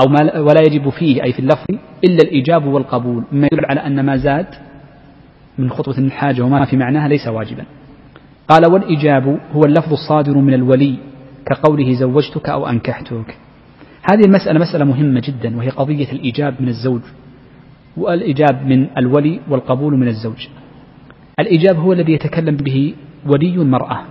أو 0.00 0.08
ما 0.08 0.38
ولا 0.40 0.60
يجب 0.66 0.88
فيه 0.88 1.22
أي 1.22 1.32
في 1.32 1.38
اللفظ 1.38 1.66
إلا 2.04 2.18
الإيجاب 2.24 2.64
والقبول 2.64 3.24
مما 3.32 3.48
يدل 3.52 3.64
على 3.64 3.80
أن 3.80 4.06
ما 4.06 4.16
زاد 4.16 4.46
من 5.58 5.70
خطبة 5.70 5.98
الحاجة 5.98 6.42
وما 6.42 6.64
في 6.64 6.76
معناها 6.76 7.08
ليس 7.08 7.26
واجبا. 7.26 7.64
قال 8.48 8.72
والإجاب 8.72 9.40
هو 9.52 9.60
اللفظ 9.64 9.92
الصادر 9.92 10.38
من 10.38 10.54
الولي 10.54 10.98
كقوله 11.46 11.92
زوجتك 11.92 12.48
أو 12.48 12.66
أنكحتك. 12.66 13.36
هذه 14.12 14.22
المسألة 14.26 14.60
مسألة 14.60 14.84
مهمة 14.84 15.22
جدا 15.24 15.56
وهي 15.56 15.68
قضية 15.68 16.12
الإيجاب 16.12 16.54
من 16.60 16.68
الزوج 16.68 17.00
والإجاب 17.96 18.66
من 18.66 18.86
الولي 18.98 19.40
والقبول 19.48 19.96
من 19.96 20.08
الزوج. 20.08 20.48
الإجاب 21.40 21.76
هو 21.76 21.92
الذي 21.92 22.12
يتكلم 22.12 22.56
به 22.56 22.94
ولي 23.26 23.54
المرأة 23.54 24.04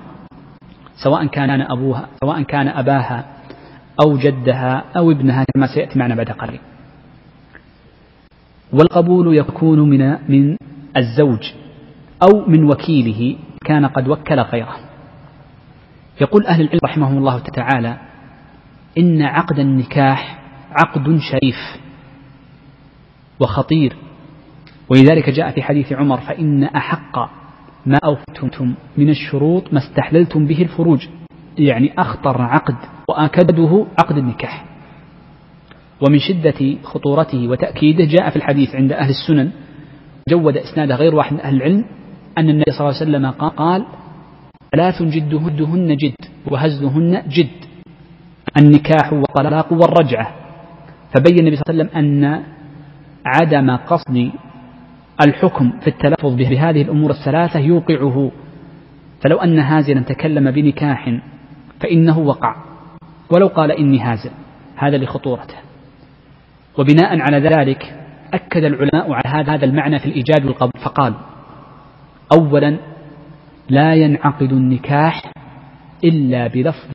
سواء 1.04 1.26
كان 1.26 1.62
أبوها 1.62 2.08
سواء 2.24 2.42
كان 2.42 2.68
أباها 2.68 3.26
أو 4.06 4.18
جدها 4.18 4.84
أو 4.98 5.12
ابنها 5.12 5.46
كما 5.56 5.68
سيأتي 5.68 6.00
معنا 6.00 6.16
بعد 6.16 6.30
قليل. 6.30 6.60
والقبول 8.74 9.38
يكون 9.38 9.80
من 9.90 10.18
من 10.30 10.58
الزوج 10.98 11.52
أو 12.24 12.46
من 12.48 12.64
وكيله 12.64 13.38
كان 13.66 13.86
قد 13.86 14.08
وكل 14.08 14.40
غيره 14.40 14.76
يقول 16.22 16.46
أهل 16.46 16.62
العلم 16.62 16.80
رحمهم 16.84 17.18
الله 17.18 17.40
تعالى 17.40 17.98
إن 18.98 19.22
عقد 19.22 19.60
النكاح 19.60 20.40
عقد 20.72 21.20
شريف 21.32 21.58
وخطير. 23.40 23.96
ولذلك 24.90 25.30
جاء 25.30 25.52
في 25.52 25.62
حديث 25.64 25.94
عمر 25.94 26.18
فإن 26.22 26.64
أحق 26.64 27.43
ما 27.86 28.00
أوفتم 28.04 28.74
من 28.98 29.10
الشروط 29.10 29.74
ما 29.74 29.80
استحللتم 29.80 30.46
به 30.48 30.62
الفروج. 30.62 31.08
يعني 31.58 31.94
أخطر 31.98 32.42
عقد 32.42 32.76
وأكده 33.10 33.86
عقد 34.00 34.18
النكاح. 34.18 34.66
ومن 36.02 36.20
شدة 36.20 36.78
خطورته 36.84 37.48
وتأكيده 37.48 38.06
جاء 38.06 38.30
في 38.30 38.36
الحديث 38.36 38.76
عند 38.76 38.92
أهل 38.92 39.10
السنن 39.10 39.52
جود 40.30 40.58
إسناده 40.58 40.96
غير 40.96 41.16
واحد 41.16 41.34
من 41.34 41.40
أهل 41.40 41.56
العلم 41.56 41.86
أن 42.38 42.50
النبي 42.50 42.72
صلى 42.72 42.80
الله 42.90 43.00
عليه 43.02 43.10
وسلم 43.10 43.32
قال 43.32 43.86
ثلاث 44.76 45.02
جدهن 45.02 45.96
جد 45.96 46.16
وهزلهن 46.52 47.24
جد 47.28 47.48
النكاح 48.58 49.14
والطلاق 49.14 49.74
والرجعة. 49.74 50.28
فبين 51.14 51.40
النبي 51.40 51.56
صلى 51.56 51.64
الله 51.70 51.84
عليه 51.84 51.92
وسلم 51.92 51.98
أن 51.98 52.44
عدم 53.26 53.76
قصد 53.76 54.32
الحكم 55.22 55.72
في 55.80 55.88
التلفظ 55.88 56.36
بهذه 56.36 56.82
الأمور 56.82 57.12
الثلاثة 57.12 57.60
يوقعه. 57.60 58.32
فلو 59.22 59.38
أن 59.38 59.60
هازلا 59.60 60.02
تكلم 60.02 60.52
بنكاح 60.52 61.20
فإنه 61.80 62.20
وقع. 62.20 62.56
ولو 63.30 63.48
قال 63.48 63.72
إني 63.72 64.00
هازل 64.00 64.32
هذا 64.76 64.98
لخطورته. 64.98 65.56
وبناء 66.78 67.20
على 67.20 67.40
ذلك 67.40 67.96
أكد 68.34 68.64
العلماء 68.64 69.12
على 69.12 69.48
هذا 69.50 69.66
المعنى 69.66 70.00
في 70.00 70.06
الإيجاب 70.06 70.46
والقبول. 70.46 70.82
فقال 70.84 71.14
أولا 72.38 72.78
لا 73.70 73.96
ينعقد 73.96 74.52
النكاح 74.52 75.32
إلا 76.04 76.48
بلفظ 76.48 76.92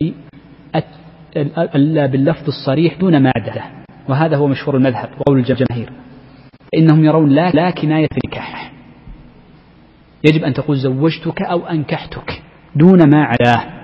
إلا 1.75 2.07
باللفظ 2.07 2.47
الصريح 2.47 2.99
دون 3.01 3.23
ما 3.23 3.33
عدده 3.37 3.65
وهذا 4.09 4.37
هو 4.37 4.47
مشهور 4.47 4.77
المذهب 4.77 5.09
وقول 5.19 5.39
الجماهير. 5.39 5.93
فإنهم 6.73 7.05
يرون 7.05 7.29
لا, 7.29 7.51
لا 7.51 7.71
كناية 7.71 8.07
في 8.07 8.19
النكاح 8.25 8.73
يجب 10.25 10.45
أن 10.45 10.55
تقول 10.55 10.77
زوجتك 10.77 11.43
أو 11.43 11.67
أنكحتك 11.67 12.43
دون 12.77 13.11
ما 13.11 13.25
عداه. 13.25 13.79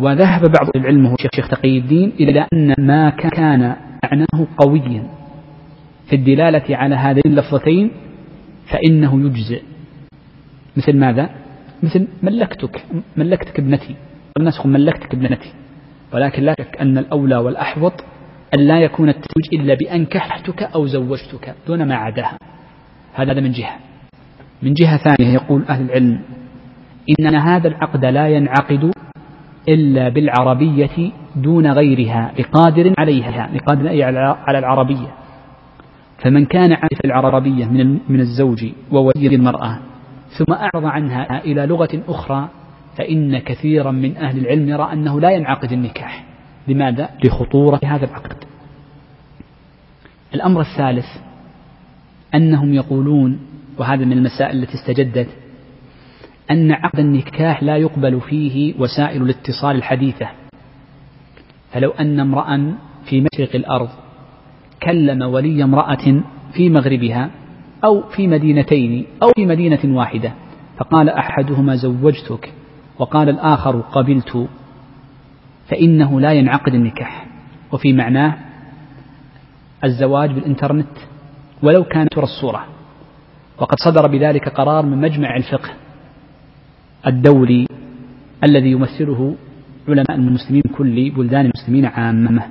وذهب 0.00 0.40
بعض 0.40 0.70
العلم 0.76 1.06
هو 1.06 1.16
شيخ 1.34 1.48
تقي 1.48 1.78
الدين 1.78 2.12
إلى 2.20 2.46
أن 2.52 2.74
ما 2.78 3.10
كان 3.10 3.76
معناه 4.04 4.46
قويا 4.58 5.06
في 6.10 6.16
الدلالة 6.16 6.76
على 6.76 6.94
هذين 6.94 7.22
اللفظتين 7.26 7.90
فإنه 8.66 9.26
يجزئ. 9.26 9.62
مثل 10.76 10.96
ماذا؟ 10.96 11.30
مثل 11.82 12.08
ملكتك 12.22 12.84
ملكتك 13.16 13.58
ابنتي. 13.58 13.96
الناس 14.38 14.56
يقول 14.56 14.72
ملكتك 14.72 15.14
ابنتي. 15.14 15.52
ولكن 16.12 16.42
لا 16.42 16.54
شك 16.58 16.76
أن 16.80 16.98
الأولى 16.98 17.36
والأحوط 17.36 18.04
أن 18.54 18.60
لا 18.60 18.80
يكون 18.80 19.08
التزويج 19.08 19.62
إلا 19.62 19.74
بأنكحتك 19.74 20.62
أو 20.62 20.86
زوجتك 20.86 21.54
دون 21.66 21.88
ما 21.88 21.94
عداها. 21.94 22.38
هذا 23.14 23.40
من 23.40 23.52
جهة. 23.52 23.76
من 24.62 24.74
جهة 24.74 24.96
ثانية 24.96 25.32
يقول 25.34 25.64
أهل 25.68 25.84
العلم 25.84 26.20
إن 27.20 27.36
هذا 27.36 27.68
العقد 27.68 28.04
لا 28.04 28.28
ينعقد 28.28 28.90
إلا 29.68 30.08
بالعربية 30.08 31.12
دون 31.36 31.66
غيرها 31.72 32.32
لقادر 32.38 32.94
عليها 32.98 33.50
لقادر 33.54 33.88
على 34.46 34.58
العربية. 34.58 35.08
فمن 36.18 36.44
كان 36.44 36.72
عارف 36.72 37.04
العربية 37.04 37.66
من 37.66 37.98
من 38.08 38.20
الزوج 38.20 38.66
وولي 38.90 39.34
المرأة 39.34 39.78
ثم 40.28 40.52
أعرض 40.52 40.84
عنها 40.84 41.44
إلى 41.44 41.66
لغة 41.66 42.02
أخرى 42.08 42.48
فإن 42.98 43.38
كثيرا 43.38 43.90
من 43.90 44.16
أهل 44.16 44.38
العلم 44.38 44.68
يرى 44.68 44.92
أنه 44.92 45.20
لا 45.20 45.30
ينعقد 45.30 45.72
النكاح. 45.72 46.33
لماذا؟ 46.68 47.10
لخطورة 47.24 47.80
هذا 47.84 48.04
العقد 48.04 48.44
الأمر 50.34 50.60
الثالث 50.60 51.06
أنهم 52.34 52.74
يقولون 52.74 53.38
وهذا 53.78 54.04
من 54.04 54.12
المسائل 54.12 54.62
التي 54.62 54.74
استجدت 54.74 55.28
أن 56.50 56.72
عقد 56.72 56.98
النكاح 56.98 57.62
لا 57.62 57.76
يقبل 57.76 58.20
فيه 58.20 58.74
وسائل 58.78 59.22
الاتصال 59.22 59.76
الحديثة 59.76 60.28
فلو 61.72 61.90
أن 61.90 62.20
امرأ 62.20 62.74
في 63.04 63.20
مشرق 63.20 63.54
الأرض 63.54 63.88
كلم 64.82 65.22
ولي 65.22 65.64
امرأة 65.64 66.22
في 66.52 66.70
مغربها 66.70 67.30
أو 67.84 68.02
في 68.02 68.26
مدينتين 68.26 69.06
أو 69.22 69.30
في 69.36 69.46
مدينة 69.46 69.80
واحدة 69.84 70.32
فقال 70.76 71.08
أحدهما 71.08 71.76
زوجتك 71.76 72.52
وقال 72.98 73.28
الآخر 73.28 73.80
قبلت 73.80 74.48
فإنه 75.68 76.20
لا 76.20 76.32
ينعقد 76.32 76.74
النكاح. 76.74 77.26
وفي 77.72 77.92
معناه 77.92 78.34
الزواج 79.84 80.30
بالإنترنت 80.30 80.96
ولو 81.62 81.84
كانت 81.84 82.14
ترى 82.14 82.24
الصورة. 82.24 82.66
وقد 83.58 83.76
صدر 83.84 84.06
بذلك 84.06 84.48
قرار 84.48 84.86
من 84.86 85.00
مجمع 85.00 85.36
الفقه 85.36 85.70
الدولي 87.06 87.66
الذي 88.44 88.70
يمثله 88.70 89.34
علماء 89.88 90.14
المسلمين 90.14 90.62
كل 90.76 91.10
بلدان 91.10 91.50
المسلمين 91.50 91.84
عامة. 91.84 92.42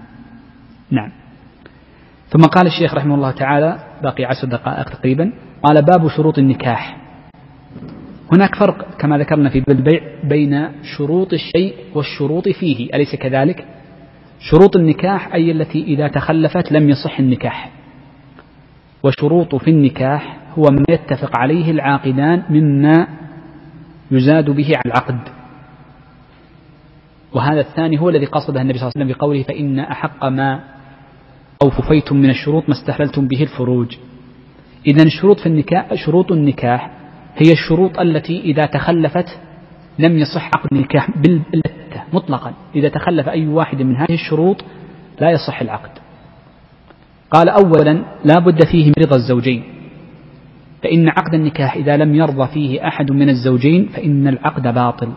نعم. 0.92 1.12
ثم 2.30 2.42
قال 2.42 2.68
الشيخ 2.68 2.94
رحمه 2.94 3.16
الله 3.16 3.32
تعالى 3.32 3.80
باقي 4.04 4.26
عشر 4.26 4.48
دقائق 4.48 4.90
تقريبا 4.90 5.32
قال 5.64 5.82
باب 5.82 6.08
شروط 6.08 6.38
النكاح. 6.38 7.03
هناك 8.34 8.56
فرق 8.56 8.98
كما 8.98 9.18
ذكرنا 9.18 9.50
في 9.50 9.64
البيع 9.70 10.02
بين 10.24 10.70
شروط 10.98 11.34
الشيء 11.34 11.76
والشروط 11.96 12.50
فيه 12.50 12.90
أليس 12.94 13.16
كذلك؟ 13.16 13.66
شروط 14.40 14.76
النكاح 14.76 15.34
أي 15.34 15.52
التي 15.52 15.84
إذا 15.84 16.08
تخلفت 16.08 16.72
لم 16.72 16.90
يصح 16.90 17.20
النكاح. 17.20 17.72
وشروط 19.04 19.56
في 19.56 19.70
النكاح 19.70 20.38
هو 20.58 20.64
ما 20.64 20.84
يتفق 20.90 21.38
عليه 21.38 21.72
العاقدان 21.72 22.44
مما 22.50 23.08
يزاد 24.12 24.50
به 24.50 24.68
على 24.68 24.86
العقد. 24.86 25.20
وهذا 27.34 27.60
الثاني 27.60 28.00
هو 28.00 28.10
الذي 28.10 28.26
قصده 28.26 28.62
النبي 28.62 28.78
صلى 28.78 28.88
الله 28.88 28.94
عليه 28.96 29.06
وسلم 29.06 29.18
بقوله 29.18 29.44
فإن 29.44 29.80
أحق 29.80 30.26
ما 30.26 30.60
أوفيتم 31.64 32.16
من 32.16 32.30
الشروط 32.30 32.70
ما 32.70 32.76
استحللتم 32.76 33.28
به 33.28 33.42
الفروج. 33.42 33.96
إذا 34.88 35.04
الشروط 35.04 35.40
في 35.40 35.46
النكاح 35.46 35.94
شروط 35.94 36.32
النكاح 36.32 37.03
هي 37.38 37.52
الشروط 37.52 38.00
التي 38.00 38.42
إذا 38.42 38.66
تخلفت 38.66 39.40
لم 40.00 40.18
يصح 40.18 40.46
عقد 40.46 40.68
النكاح 40.72 41.18
بالبتة 41.18 42.04
مطلقا. 42.14 42.54
إذا 42.76 42.90
تخلف 42.90 43.30
أي 43.30 43.48
واحد 43.48 43.82
من 43.82 43.96
هذه 43.96 44.14
الشروط 44.14 44.66
لا 45.22 45.32
يصح 45.32 45.62
العقد. 45.62 45.92
قال 47.32 47.50
أولا 47.50 48.04
لا 48.26 48.40
بد 48.40 48.66
فيه 48.72 48.86
من 48.86 48.94
رضا 49.00 49.16
الزوجين. 49.16 49.64
فإن 50.84 51.10
عقد 51.10 51.34
النكاح 51.34 51.76
إذا 51.76 51.98
لم 51.98 52.16
يرضى 52.16 52.48
فيه 52.54 52.88
أحد 52.88 53.12
من 53.12 53.30
الزوجين 53.30 53.86
فإن 53.86 54.28
العقد 54.28 54.74
باطل 54.74 55.10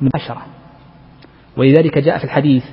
مباشرة. 0.00 0.42
ولذلك 1.56 1.98
جاء 1.98 2.18
في 2.18 2.24
الحديث 2.24 2.64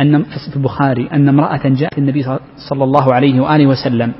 أن 0.00 0.22
في 0.22 0.56
البخاري 0.56 1.08
أن 1.12 1.28
امرأة 1.28 1.60
جاءت 1.64 1.98
النبي 1.98 2.22
صلى 2.70 2.84
الله 2.84 3.14
عليه 3.14 3.40
وآله 3.40 3.66
وسلم 3.66 4.12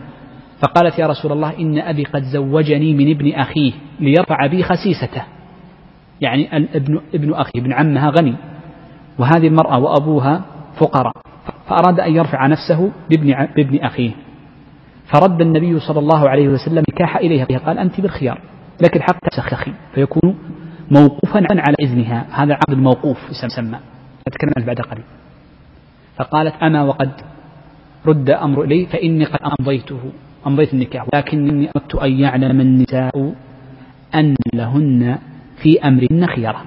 فقالت 0.62 0.98
يا 0.98 1.06
رسول 1.06 1.32
الله 1.32 1.58
إن 1.58 1.78
أبي 1.78 2.04
قد 2.04 2.22
زوجني 2.22 2.94
من 2.94 3.10
ابن 3.10 3.32
أخيه 3.32 3.72
ليرفع 4.00 4.46
بي 4.46 4.62
خسيسته. 4.62 5.22
يعني 6.20 6.56
ابن, 6.56 7.00
ابن 7.14 7.34
أخي 7.34 7.52
ابن 7.56 7.72
عمها 7.72 8.10
غني. 8.10 8.34
وهذه 9.18 9.46
المرأة 9.46 9.78
وأبوها 9.78 10.42
فقراء. 10.80 11.12
فأراد 11.68 12.00
أن 12.00 12.16
يرفع 12.16 12.46
نفسه 12.46 12.92
بابن, 13.10 13.46
بابن 13.56 13.78
أخيه. 13.78 14.10
فرد 15.14 15.40
النبي 15.40 15.80
صلى 15.80 15.98
الله 15.98 16.28
عليه 16.28 16.48
وسلم 16.48 16.84
نكاح 16.90 17.16
إليها 17.16 17.44
قال 17.44 17.78
أنت 17.78 18.00
بالخيار 18.00 18.38
لكن 18.82 18.96
الحق 18.96 19.28
تسخخي. 19.30 19.72
فيكون 19.94 20.38
موقوفا 20.90 21.46
على 21.50 21.76
إذنها. 21.80 22.26
هذا 22.30 22.54
عقد 22.54 22.72
الموقوف 22.72 23.18
يسمى. 23.30 23.78
نتكلم 24.28 24.52
عنه 24.56 24.66
بعد 24.66 24.80
قليل. 24.80 25.04
فقالت 26.16 26.54
أما 26.62 26.82
وقد 26.82 27.10
رد 28.06 28.30
أمر 28.30 28.62
إلي 28.62 28.86
فإني 28.86 29.24
قد 29.24 29.40
أمضيته. 29.60 30.00
أمضيت 30.46 30.74
النكاح. 30.74 31.06
ولكني 31.14 31.70
أردت 31.76 31.94
أن 31.94 32.20
يعلم 32.20 32.60
النساء 32.60 33.34
أن 34.14 34.34
لهن 34.54 35.18
في 35.62 35.88
أمرهن 35.88 36.26
خيرة 36.26 36.64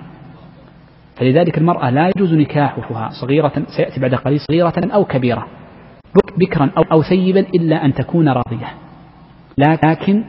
فلذلك 1.15 1.57
المرأة 1.57 1.89
لا 1.89 2.11
يجوز 2.15 2.33
نكاحها 2.33 3.09
صغيرة 3.21 3.53
سيأتي 3.77 3.99
بعد 3.99 4.15
قليل 4.15 4.39
صغيرة 4.39 4.73
أو 4.77 5.05
كبيرة. 5.05 5.47
بكرا 6.37 6.71
أو, 6.77 6.83
أو 6.83 7.03
ثيبا 7.03 7.39
إلا 7.39 7.85
أن 7.85 7.93
تكون 7.93 8.29
راضية. 8.29 8.67
لكن 9.57 10.23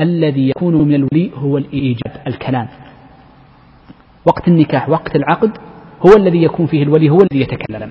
الذي 0.00 0.48
يكون 0.48 0.88
من 0.88 0.94
الولي 0.94 1.30
هو 1.34 1.58
الإيجاب 1.58 2.22
الكلام. 2.26 2.68
وقت 4.26 4.48
النكاح 4.48 4.88
وقت 4.88 5.16
العقد 5.16 5.50
هو 6.06 6.16
الذي 6.16 6.42
يكون 6.42 6.66
فيه 6.66 6.82
الولي 6.82 7.10
هو 7.10 7.18
الذي 7.18 7.40
يتكلم. 7.40 7.90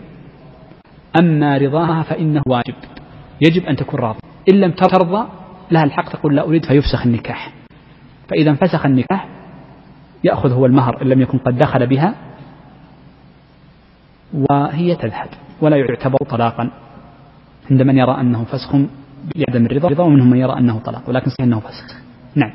أما 1.19 1.57
رضاها 1.57 2.03
فإنه 2.03 2.41
واجب. 2.47 2.75
يجب 3.41 3.65
أن 3.65 3.75
تكون 3.75 3.99
راضية. 3.99 4.32
إن 4.49 4.59
لم 4.59 4.71
ترضى 4.71 5.27
لها 5.71 5.83
الحق 5.83 6.09
تقول 6.09 6.35
لا 6.35 6.47
أريد 6.47 6.65
فيفسخ 6.65 7.05
النكاح. 7.05 7.53
فإذا 8.29 8.49
انفسخ 8.49 8.85
النكاح 8.85 9.27
يأخذ 10.23 10.51
هو 10.51 10.65
المهر 10.65 11.01
إن 11.01 11.07
لم 11.07 11.21
يكن 11.21 11.37
قد 11.37 11.57
دخل 11.57 11.87
بها 11.87 12.15
وهي 14.33 14.95
تذهب 14.95 15.29
ولا 15.61 15.77
يعتبر 15.77 16.17
طلاقا. 16.29 16.71
عند 17.71 17.81
من 17.81 17.97
يرى 17.97 18.21
أنه 18.21 18.43
فسخ 18.43 18.75
لعدم 19.35 19.65
الرضا 19.65 20.03
ومنهم 20.03 20.29
من 20.29 20.37
يرى 20.37 20.57
أنه 20.57 20.79
طلاق 20.79 21.09
ولكن 21.09 21.29
صحيح 21.29 21.47
أنه 21.47 21.59
فسخ. 21.59 21.95
نعم. 22.35 22.51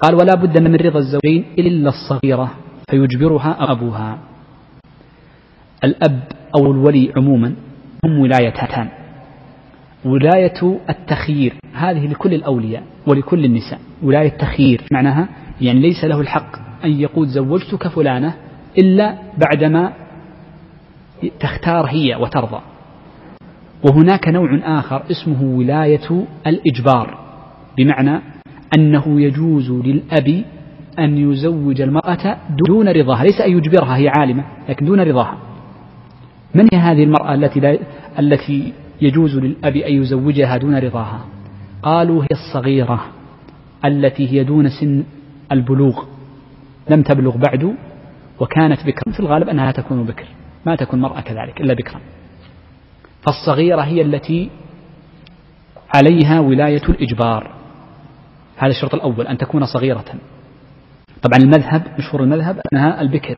قال 0.00 0.14
ولا 0.14 0.34
بد 0.34 0.60
من 0.60 0.74
رضا 0.74 0.98
الزوجين 0.98 1.44
إلا 1.58 1.88
الصغيرة 1.88 2.50
فيجبرها 2.90 3.56
أبوها. 3.72 4.18
الأب 5.84 6.22
أو 6.56 6.72
الولي 6.72 7.12
عموما 7.16 7.54
هم 8.04 8.18
ولايتان. 8.18 8.99
ولاية 10.04 10.80
التخيير. 10.90 11.54
هذه 11.74 12.06
لكل 12.06 12.34
الأولياء 12.34 12.82
ولكل 13.06 13.44
النساء. 13.44 13.78
ولاية 14.02 14.28
تخيير 14.28 14.84
معناها 14.92 15.28
يعني 15.60 15.80
ليس 15.80 16.04
له 16.04 16.20
الحق 16.20 16.56
أن 16.84 16.90
يقول 16.90 17.28
زوجتك 17.28 17.88
فلانة 17.88 18.34
إلا 18.78 19.18
بعدما 19.38 19.92
تختار 21.40 21.86
هي 21.86 22.16
وترضى. 22.16 22.60
وهناك 23.84 24.28
نوع 24.28 24.78
آخر 24.78 25.02
اسمه 25.10 25.42
ولاية 25.42 26.24
الإجبار 26.46 27.18
بمعنى 27.78 28.20
أنه 28.78 29.20
يجوز 29.20 29.70
للأب 29.70 30.44
أن 30.98 31.30
يزوج 31.30 31.80
المرأة 31.80 32.36
دون 32.68 32.88
رضاها. 32.88 33.22
ليس 33.22 33.40
أن 33.40 33.52
يجبرها 33.52 33.96
هي 33.96 34.08
عالمة 34.08 34.44
لكن 34.68 34.86
دون 34.86 35.00
رضاها. 35.00 35.38
من 36.54 36.68
هي 36.72 36.78
هذه 36.78 37.04
المرأة 37.04 37.34
التي 37.34 37.60
لا 37.60 37.78
التي 38.18 38.72
يجوز 39.02 39.36
للأب 39.36 39.76
أن 39.76 39.92
يزوجها 39.92 40.56
دون 40.56 40.78
رضاها. 40.78 41.24
قالوا 41.82 42.22
هي 42.22 42.28
الصغيرة 42.32 43.04
التي 43.84 44.28
هي 44.32 44.44
دون 44.44 44.68
سن 44.68 45.04
البلوغ. 45.52 46.04
لم 46.90 47.02
تبلغ 47.02 47.36
بعد 47.36 47.74
وكانت 48.40 48.86
بكرا 48.86 49.12
في 49.12 49.20
الغالب 49.20 49.48
أنها 49.48 49.66
لا 49.66 49.72
تكون 49.72 50.04
بكر. 50.04 50.26
ما 50.66 50.76
تكون 50.76 51.00
مرأة 51.00 51.20
كذلك 51.20 51.60
إلا 51.60 51.74
بكرا 51.74 52.00
فالصغيرة 53.22 53.80
هي 53.80 54.02
التي 54.02 54.50
عليها 55.94 56.40
ولاية 56.40 56.82
الإجبار. 56.88 57.50
هذا 58.56 58.70
الشرط 58.70 58.94
الأول 58.94 59.26
أن 59.26 59.38
تكون 59.38 59.66
صغيرة. 59.66 60.04
طبعا 61.22 61.38
المذهب 61.42 61.82
مشهور 61.98 62.22
المذهب 62.22 62.60
أنها 62.72 63.00
البكر. 63.00 63.34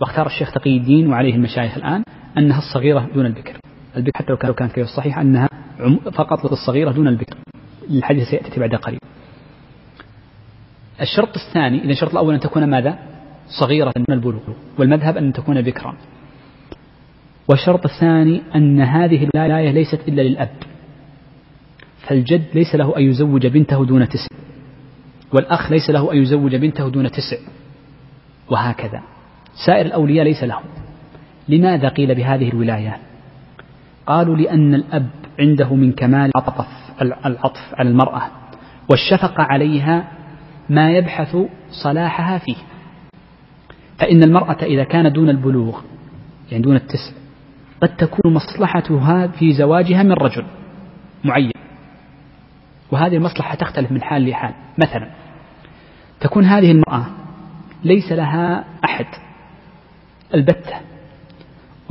واختار 0.00 0.26
الشيخ 0.26 0.52
تقي 0.52 0.76
الدين 0.76 1.10
وعليه 1.10 1.34
المشايخ 1.34 1.76
الآن 1.76 2.02
أنها 2.38 2.58
الصغيرة 2.58 3.08
دون 3.14 3.26
البكر. 3.26 3.61
البكر 3.96 4.18
حتى 4.18 4.32
لو 4.46 4.54
كانت 4.54 4.72
في 4.72 4.82
الصحيح 4.82 5.18
أنها 5.18 5.48
فقط 6.12 6.52
الصغيرة 6.52 6.92
دون 6.92 7.08
البكر. 7.08 7.36
الحديث 7.90 8.28
سيأتي 8.28 8.60
بعد 8.60 8.74
قريب 8.74 8.98
الشرط 11.00 11.36
الثاني 11.36 11.84
إذا 11.84 11.92
الشرط 11.92 12.10
الأول 12.10 12.34
أن 12.34 12.40
تكون 12.40 12.64
ماذا؟ 12.64 12.98
صغيرة 13.60 13.92
من 13.96 14.14
البلوغ 14.14 14.42
والمذهب 14.78 15.16
أن 15.16 15.32
تكون 15.32 15.62
بكرا. 15.62 15.96
والشرط 17.48 17.84
الثاني 17.84 18.42
أن 18.54 18.80
هذه 18.80 19.28
الولاية 19.34 19.70
ليست 19.70 20.00
إلا 20.08 20.22
للأب. 20.22 20.56
فالجد 22.08 22.44
ليس 22.54 22.74
له 22.74 22.96
أن 22.96 23.02
يزوج 23.02 23.46
بنته 23.46 23.84
دون 23.84 24.08
تسع. 24.08 24.36
والأخ 25.32 25.70
ليس 25.70 25.90
له 25.90 26.12
أن 26.12 26.16
يزوج 26.16 26.56
بنته 26.56 26.88
دون 26.88 27.10
تسع. 27.10 27.36
وهكذا. 28.50 29.02
سائر 29.66 29.86
الأولياء 29.86 30.24
ليس 30.24 30.44
له 30.44 30.60
لماذا 31.48 31.88
قيل 31.88 32.14
بهذه 32.14 32.48
الولاية؟ 32.48 33.11
قالوا 34.06 34.36
لأن 34.36 34.74
الأب 34.74 35.10
عنده 35.40 35.74
من 35.74 35.92
كمال 35.92 36.30
العطف 36.36 36.66
العطف 37.02 37.74
على 37.74 37.88
المرأة 37.88 38.22
والشفقة 38.90 39.42
عليها 39.42 40.04
ما 40.70 40.90
يبحث 40.90 41.36
صلاحها 41.70 42.38
فيه. 42.38 42.56
فإن 43.98 44.22
المرأة 44.22 44.62
إذا 44.62 44.84
كان 44.84 45.12
دون 45.12 45.30
البلوغ 45.30 45.80
يعني 46.50 46.62
دون 46.62 46.76
التسع 46.76 47.12
قد 47.82 47.96
تكون 47.96 48.34
مصلحتها 48.34 49.26
في 49.26 49.52
زواجها 49.52 50.02
من 50.02 50.12
رجل 50.12 50.44
معين. 51.24 51.52
وهذه 52.90 53.16
المصلحة 53.16 53.54
تختلف 53.54 53.92
من 53.92 54.02
حال 54.02 54.28
لحال. 54.28 54.54
مثلا 54.78 55.10
تكون 56.20 56.44
هذه 56.44 56.70
المرأة 56.70 57.06
ليس 57.84 58.12
لها 58.12 58.64
أحد 58.84 59.06
البتة. 60.34 60.91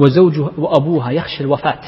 وزوجها 0.02 0.52
وأبوها 0.58 1.12
يخشى 1.12 1.44
الوفاة 1.44 1.82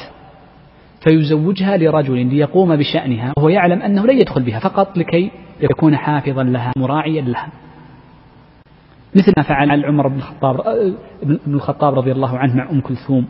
فيزوجها 1.00 1.76
لرجل 1.76 2.26
ليقوم 2.26 2.76
بشأنها 2.76 3.32
وهو 3.36 3.48
يعلم 3.48 3.82
أنه 3.82 4.06
لن 4.06 4.18
يدخل 4.20 4.42
بها 4.42 4.58
فقط 4.58 4.98
لكي 4.98 5.30
يكون 5.60 5.96
حافظا 5.96 6.42
لها 6.42 6.72
مراعيا 6.76 7.22
لها. 7.22 7.48
مثل 9.14 9.32
ما 9.36 9.42
فعل 9.42 9.84
عمر 9.84 10.08
بن 10.08 10.16
الخطاب 10.16 10.60
ابن 11.22 11.54
الخطاب 11.54 11.94
رضي 11.94 12.12
الله 12.12 12.38
عنه 12.38 12.56
مع 12.56 12.70
أم 12.70 12.80
كلثوم 12.80 13.26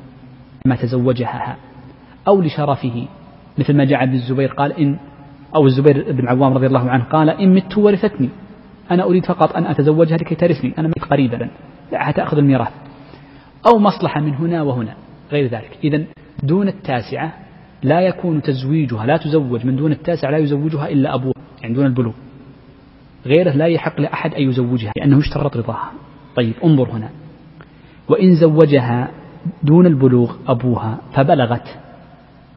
ما 0.67 0.77
تزوجها 0.77 1.57
أو 2.29 2.41
لشرفه. 2.41 3.07
مثل 3.59 3.77
ما 3.77 3.85
جاء 3.85 3.99
عبد 3.99 4.15
الزبير 4.15 4.53
قال 4.53 4.73
إن 4.73 4.97
أو 5.55 5.67
الزبير 5.67 6.13
بن 6.13 6.29
عوام 6.29 6.55
رضي 6.55 6.67
الله 6.67 6.91
عنه 6.91 7.05
قال 7.05 7.31
إن 7.31 7.55
مت 7.55 7.79
ورثتني 7.79 8.29
أنا 8.91 9.05
أريد 9.05 9.27
فقط 9.27 9.57
أن 9.57 9.67
أتزوجها 9.67 10.17
لكي 10.17 10.35
ترثني 10.35 10.75
أنا 10.79 10.89
مت 10.89 11.05
قريبا 11.05 11.51
لا 11.93 12.11
تأخذ 12.11 12.39
الميراث. 12.39 12.84
أو 13.67 13.79
مصلحة 13.79 14.21
من 14.21 14.35
هنا 14.35 14.63
وهنا 14.63 14.95
غير 15.33 15.47
ذلك. 15.47 15.79
إذا 15.85 16.05
دون 16.43 16.69
التاسعة 16.69 17.33
لا 17.83 18.01
يكون 18.01 18.43
تزويجها 18.43 19.07
لا 19.07 19.17
تزوج 19.17 19.67
من 19.67 19.77
دون 19.77 19.93
التاسعة 19.93 20.31
لا 20.31 20.39
يزوجها 20.39 20.89
إلا 20.89 21.15
أبوها 21.15 21.35
يعني 21.63 21.75
دون 21.75 21.87
البلوغ. 21.87 22.13
غيره 23.27 23.51
لا 23.51 23.67
يحق 23.67 24.01
لأحد 24.01 24.35
أن 24.35 24.43
يزوجها 24.43 24.93
لأنه 24.97 25.19
يشترط 25.19 25.57
رضاها. 25.57 25.93
طيب 26.37 26.55
انظر 26.65 26.91
هنا. 26.91 27.11
وإن 28.09 28.35
زوجها 28.35 29.11
دون 29.63 29.87
البلوغ 29.87 30.37
أبوها 30.49 30.99
فبلغت 31.15 31.79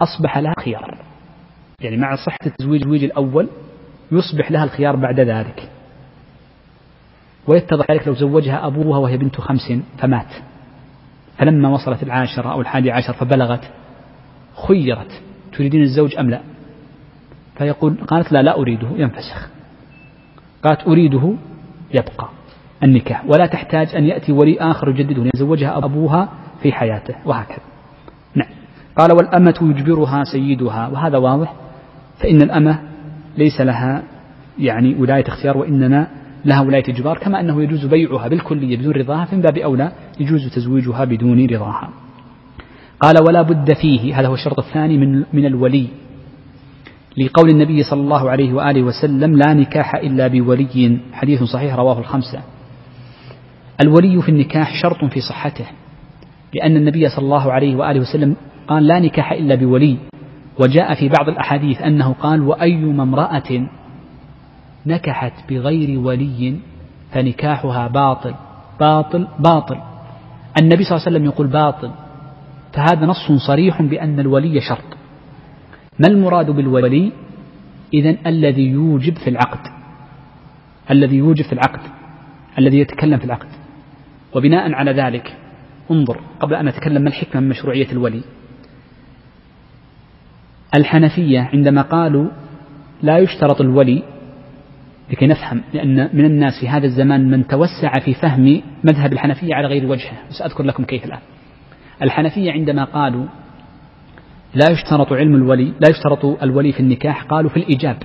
أصبح 0.02 0.38
لها 0.38 0.54
خيار. 0.60 0.98
يعني 1.82 1.98
مع 1.98 2.16
صحة 2.16 2.40
التزويج 2.46 3.04
الأول 3.04 3.50
يصبح 4.12 4.52
لها 4.52 4.64
الخيار 4.64 4.96
بعد 4.96 5.20
ذلك. 5.20 5.70
ويتضح 7.48 7.92
ذلك 7.92 8.08
لو 8.08 8.14
زوجها 8.14 8.68
أبوها 8.68 9.00
وهي 9.00 9.18
بنت 9.18 9.42
خمس 9.42 9.74
فمات. 9.98 10.34
فلما 11.38 11.70
وصلت 11.70 12.04
العاشرة 12.04 12.52
أو 12.52 12.62
الحادي 12.62 12.92
عشر 12.92 13.14
فبلغت 13.14 13.72
خيرت. 14.68 15.22
تريدين 15.54 15.82
الزوج 15.82 16.18
أم 16.18 16.30
لا؟ 16.30 16.42
فيقول 17.58 17.98
قالت 18.08 18.32
لا 18.32 18.42
لا 18.42 18.58
أريده 18.58 18.88
ينفسخ. 18.98 19.50
قالت 20.64 20.88
أريده 20.88 21.34
يبقى 21.94 22.30
النكاح. 22.84 23.26
ولا 23.26 23.46
تحتاج 23.46 23.96
أن 23.96 24.04
يأتي 24.04 24.32
ولي 24.32 24.60
آخر 24.60 24.90
يجدده 24.90 25.32
يزوجها 25.36 25.78
أبوها 25.78 26.30
في 26.62 26.72
حياته 26.72 27.16
وهكذا. 27.26 27.66
نعم. 28.36 28.50
قال 28.98 29.12
والأمة 29.12 29.56
يجبرها 29.62 30.24
سيدها 30.24 30.88
وهذا 30.88 31.18
واضح 31.18 31.54
فإن 32.20 32.42
الأمة 32.42 32.80
ليس 33.38 33.62
لها 33.62 34.04
يعني 34.60 34.96
ولاية 34.96 35.28
اختيار 35.28 35.58
وإنما 35.58 36.08
لها 36.48 36.62
ولاية 36.62 36.84
إجبار 36.90 37.18
كما 37.18 37.40
أنه 37.40 37.64
يجوز 37.64 37.86
بيعها 37.86 38.28
بالكلية 38.28 38.78
بدون 38.78 38.92
رضاها 38.94 39.26
فمن 39.26 39.42
باب 39.42 39.58
أولى 39.58 39.92
يجوز 40.20 40.54
تزويجها 40.56 41.06
بدون 41.06 41.46
رضاها. 41.46 41.90
قال 43.00 43.16
ولا 43.28 43.42
بد 43.42 43.74
فيه 43.74 44.20
هذا 44.20 44.28
هو 44.28 44.34
الشرط 44.34 44.60
الثاني 44.60 44.98
من, 44.98 45.24
من 45.34 45.46
الولي. 45.46 45.88
لقول 47.18 47.50
النبي 47.50 47.84
صلى 47.84 48.02
الله 48.02 48.30
عليه 48.30 48.54
وآله 48.54 48.82
وسلم 48.84 49.36
لا 49.36 49.54
نكاح 49.54 49.96
إلا 49.96 50.28
بولي 50.28 51.00
حديث 51.14 51.44
صحيح 51.44 51.76
رواه 51.76 52.00
الخمسة. 52.00 52.40
الولي 53.82 54.22
في 54.22 54.30
النكاح 54.30 54.82
شرط 54.82 55.06
في 55.14 55.22
صحته 55.22 55.66
لأن 56.54 56.76
النبي 56.76 57.10
صلى 57.10 57.26
الله 57.26 57.52
عليه 57.52 57.76
وآله 57.76 58.00
وسلم 58.00 58.36
قال 58.68 58.88
لا 58.88 59.00
نكاح 59.00 59.32
إلا 59.32 59.56
بولي 59.56 59.98
وجاء 60.60 60.94
في 60.94 61.10
بعض 61.10 61.30
الأحاديث 61.30 61.82
أنه 61.82 62.14
قال 62.14 62.42
وأيما 62.42 63.04
امرأة 63.04 63.68
نكحت 64.88 65.34
بغير 65.50 66.00
ولي 66.00 66.56
فنكاحها 67.12 67.88
باطل. 67.88 68.34
باطل 68.80 69.28
باطل. 69.40 69.78
النبي 70.62 70.84
صلى 70.84 70.96
الله 70.96 71.08
عليه 71.08 71.18
وسلم 71.18 71.26
يقول 71.26 71.48
باطل. 71.48 71.92
فهذا 72.74 73.06
نص 73.06 73.32
صريح 73.48 73.82
بأن 73.82 74.20
الولي 74.20 74.62
شرط. 74.62 74.98
ما 76.00 76.08
المراد 76.08 76.52
بالولي؟ 76.52 77.12
إذا 77.94 78.16
الذي 78.26 78.68
يوجب 78.68 79.18
في 79.18 79.30
العقد. 79.30 79.60
الذي 80.92 81.16
يوجب 81.16 81.46
في 81.46 81.54
العقد. 81.54 81.80
الذي 82.60 82.80
يتكلم 82.80 83.18
في 83.18 83.26
العقد. 83.26 83.48
وبناء 84.36 84.74
على 84.74 84.92
ذلك 84.92 85.38
انظر 85.92 86.22
قبل 86.40 86.56
أن 86.56 86.68
أتكلم 86.68 87.02
ما 87.02 87.10
الحكمة 87.10 87.42
من 87.42 87.50
مشروعية 87.50 87.92
الولي. 87.92 88.22
الحنفية 90.78 91.50
عندما 91.54 91.82
قالوا 91.82 92.28
لا 93.02 93.18
يشترط 93.18 93.62
الولي 93.62 94.04
لكي 95.12 95.28
نفهم 95.28 95.64
لأن 95.74 96.10
من 96.14 96.26
الناس 96.26 96.54
في 96.60 96.70
هذا 96.70 96.86
الزمان 96.86 97.32
من 97.32 97.48
توسع 97.48 97.92
في 98.06 98.14
فهم 98.14 98.62
مذهب 98.84 99.14
الحنفية 99.14 99.56
على 99.56 99.68
غير 99.68 99.86
وجهه. 99.86 100.18
وسأذكر 100.30 100.64
لكم 100.64 100.84
كيف 100.84 101.06
الآن. 101.06 101.20
الحنفية 102.02 102.52
عندما 102.52 102.84
قالوا 102.84 103.26
لا 104.54 104.72
يشترط 104.72 105.14
علم 105.14 105.36
الولي 105.36 105.66
لا 105.66 105.90
يشترط 105.90 106.26
الولي 106.44 106.72
في 106.72 106.80
النكاح 106.80 107.24
قالوا 107.24 107.50
في 107.50 107.58
الإيجاب 107.58 107.98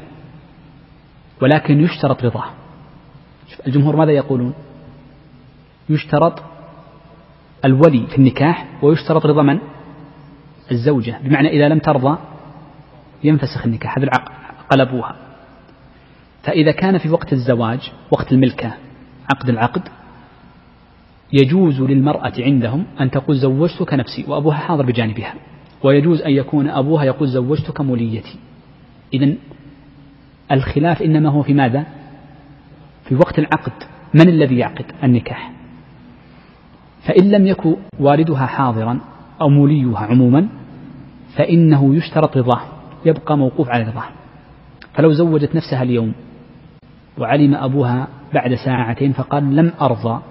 ولكن 1.42 1.80
يشترط 1.80 2.24
رضاه. 2.24 2.50
الجمهور 3.66 3.96
ماذا 3.96 4.10
يقولون؟ 4.10 4.54
يشترط 5.88 6.42
الولي 7.64 8.06
في 8.06 8.18
النكاح 8.18 8.66
ويشترط 8.82 9.26
رضا 9.26 9.42
من؟ 9.42 9.58
الزوجة. 10.72 11.18
بمعنى 11.24 11.48
إذا 11.48 11.68
لم 11.68 11.78
ترضى 11.78 12.18
ينفسخ 13.24 13.66
النكاح 13.66 13.98
هذا 13.98 14.08
قلبوها. 14.70 15.31
فإذا 16.42 16.72
كان 16.72 16.98
في 16.98 17.08
وقت 17.08 17.32
الزواج 17.32 17.92
وقت 18.10 18.32
الملكة 18.32 18.74
عقد 19.34 19.48
العقد 19.48 19.82
يجوز 21.32 21.80
للمرأة 21.80 22.32
عندهم 22.38 22.84
أن 23.00 23.10
تقول 23.10 23.36
زوجتك 23.36 23.94
نفسي 23.94 24.24
وأبوها 24.28 24.56
حاضر 24.56 24.86
بجانبها 24.86 25.34
ويجوز 25.84 26.22
أن 26.22 26.30
يكون 26.30 26.68
أبوها 26.68 27.04
يقول 27.04 27.28
زوجتك 27.28 27.80
موليتي. 27.80 28.38
إذا 29.14 29.34
الخلاف 30.52 31.02
إنما 31.02 31.30
هو 31.30 31.42
في 31.42 31.54
ماذا؟ 31.54 31.86
في 33.04 33.14
وقت 33.14 33.38
العقد. 33.38 33.72
من 34.14 34.28
الذي 34.28 34.58
يعقد؟ 34.58 34.84
النكاح. 35.04 35.52
فإن 37.02 37.30
لم 37.30 37.46
يكن 37.46 37.76
والدها 38.00 38.46
حاضرا 38.46 39.00
أو 39.40 39.48
موليها 39.48 39.98
عموما 39.98 40.48
فإنه 41.36 41.96
يشترط 41.96 42.36
رضاه 42.36 42.60
يبقى 43.06 43.38
موقوف 43.38 43.68
على 43.68 43.84
رضاه. 43.84 44.08
فلو 44.94 45.12
زوجت 45.12 45.54
نفسها 45.54 45.82
اليوم 45.82 46.12
وعلم 47.18 47.54
أبوها 47.54 48.08
بعد 48.34 48.54
ساعتين 48.54 49.12
فقال 49.12 49.56
لم 49.56 49.72
أرضى. 49.80 50.22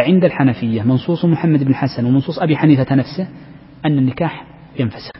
فعند 0.00 0.24
الحنفية 0.24 0.82
منصوص 0.82 1.24
محمد 1.24 1.64
بن 1.64 1.74
حسن 1.74 2.04
ومنصوص 2.04 2.38
أبي 2.38 2.56
حنيفة 2.56 2.94
نفسه 2.94 3.28
أن 3.86 3.98
النكاح 3.98 4.44
ينفسخ. 4.78 5.12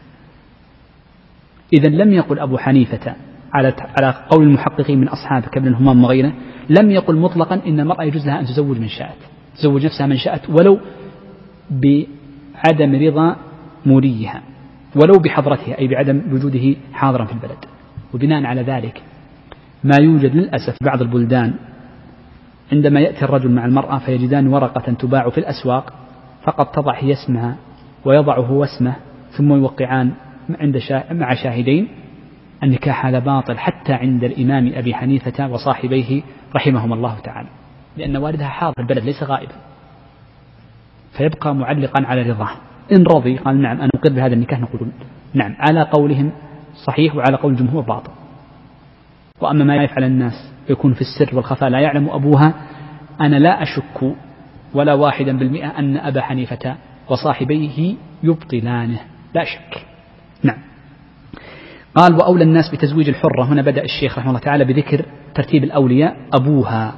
إذا 1.72 1.88
لم 1.88 2.12
يقل 2.12 2.38
أبو 2.38 2.58
حنيفة 2.58 3.14
على 3.52 3.72
على 4.00 4.14
قول 4.30 4.44
المحققين 4.44 5.00
من 5.00 5.08
أصحابه 5.08 5.46
كابن 5.46 5.68
الهمام 5.68 6.04
وغيره 6.04 6.32
لم 6.68 6.90
يقل 6.90 7.16
مطلقا 7.16 7.60
إن 7.66 7.80
المرأة 7.80 8.04
يجوز 8.04 8.26
لها 8.26 8.40
أن 8.40 8.44
تزوج 8.44 8.78
من 8.78 8.88
شاءت 8.88 9.18
تزوج 9.56 9.86
نفسها 9.86 10.06
من 10.06 10.16
شاءت 10.16 10.50
ولو 10.50 10.78
بعدم 11.70 13.06
رضا 13.06 13.36
موليها 13.86 14.42
ولو 14.96 15.18
بحضرتها 15.24 15.78
أي 15.78 15.88
بعدم 15.88 16.22
وجوده 16.32 16.74
حاضرا 16.92 17.24
في 17.24 17.32
البلد. 17.32 17.64
وبناء 18.14 18.44
على 18.44 18.62
ذلك 18.62 19.02
ما 19.84 19.96
يوجد 20.00 20.36
للأسف 20.36 20.72
في 20.72 20.84
بعض 20.84 21.02
البلدان 21.02 21.54
عندما 22.72 23.00
يأتي 23.00 23.24
الرجل 23.24 23.50
مع 23.50 23.64
المرأة 23.64 23.98
فيجدان 23.98 24.46
ورقة 24.46 24.92
تباع 24.92 25.30
في 25.30 25.38
الأسواق 25.38 25.92
فقط 26.42 26.74
تضع 26.74 26.94
هي 26.94 27.12
اسمها 27.12 27.56
ويضعه 28.04 28.52
واسمه 28.52 28.96
ثم 29.36 29.52
يوقعان 29.52 30.12
عند 30.60 30.80
مع 31.10 31.34
شاهدين. 31.34 31.88
النكاح 32.62 33.06
هذا 33.06 33.18
باطل 33.18 33.58
حتى 33.58 33.92
عند 33.92 34.24
الإمام 34.24 34.72
أبي 34.74 34.94
حنيفة 34.94 35.48
وصاحبيه 35.48 36.22
رحمهم 36.54 36.92
الله 36.92 37.18
تعالى 37.18 37.48
لأن 37.96 38.16
والدها 38.16 38.48
حاضر 38.48 38.74
البلد 38.78 39.04
ليس 39.04 39.22
غائبا. 39.22 39.52
فيبقى 41.18 41.54
معلقا 41.54 42.06
على 42.06 42.22
رضاه. 42.22 42.50
إن 42.92 43.02
رضي 43.02 43.36
قال 43.36 43.62
نعم 43.62 43.80
أنا 43.80 43.90
أقر 43.94 44.12
بهذا 44.12 44.34
النكاح 44.34 44.60
نقول 44.60 44.88
نعم 45.34 45.54
على 45.58 45.82
قولهم 45.82 46.30
صحيح 46.86 47.14
وعلى 47.16 47.36
قول 47.36 47.52
الجمهور 47.52 47.82
باطل. 47.82 48.12
وأما 49.42 49.64
ما 49.64 49.84
يفعل 49.84 50.04
الناس 50.04 50.52
يكون 50.70 50.94
في 50.94 51.00
السر 51.00 51.36
والخفاء 51.36 51.68
لا 51.70 51.80
يعلم 51.80 52.08
أبوها 52.08 52.54
أنا 53.20 53.36
لا 53.36 53.62
أشك 53.62 54.14
ولا 54.74 54.94
واحدا 54.94 55.38
بالمئة 55.38 55.78
أن 55.78 55.96
أبا 55.96 56.20
حنيفة 56.20 56.76
وصاحبيه 57.08 57.94
يبطلانه 58.22 59.00
لا 59.34 59.44
شك. 59.44 59.86
نعم. 60.42 60.58
قال 61.94 62.14
وأولى 62.14 62.44
الناس 62.44 62.70
بتزويج 62.74 63.08
الحرة. 63.08 63.44
هنا 63.44 63.62
بدأ 63.62 63.84
الشيخ 63.84 64.18
رحمه 64.18 64.30
الله 64.30 64.40
تعالى 64.40 64.64
بذكر 64.64 65.04
ترتيب 65.34 65.64
الأولياء 65.64 66.16
أبوها 66.32 66.94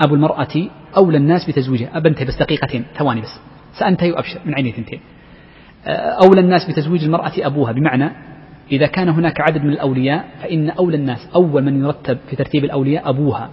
أبو 0.00 0.14
المرأة 0.14 0.68
أولى 0.96 1.16
الناس 1.16 1.50
بتزويجها 1.50 1.96
أبنتهي 1.96 2.24
بس 2.24 2.36
دقيقتين 2.36 2.84
ثواني 2.98 3.20
بس 3.20 3.40
سأنتهي 3.78 4.12
وأبشر 4.12 4.40
من 4.44 4.54
عيني 4.54 4.72
ثنتين. 4.72 5.00
أولى 6.24 6.40
الناس 6.40 6.70
بتزويج 6.70 7.04
المرأة 7.04 7.32
أبوها 7.38 7.72
بمعنى 7.72 8.10
إذا 8.72 8.86
كان 8.86 9.08
هناك 9.08 9.40
عدد 9.40 9.62
من 9.64 9.70
الأولياء 9.70 10.28
فإن 10.42 10.70
أولى 10.70 10.96
الناس 10.96 11.28
أول 11.34 11.62
من 11.64 11.84
يرتب 11.84 12.18
في 12.30 12.36
ترتيب 12.36 12.64
الأولياء 12.64 13.10
أبوها. 13.10 13.50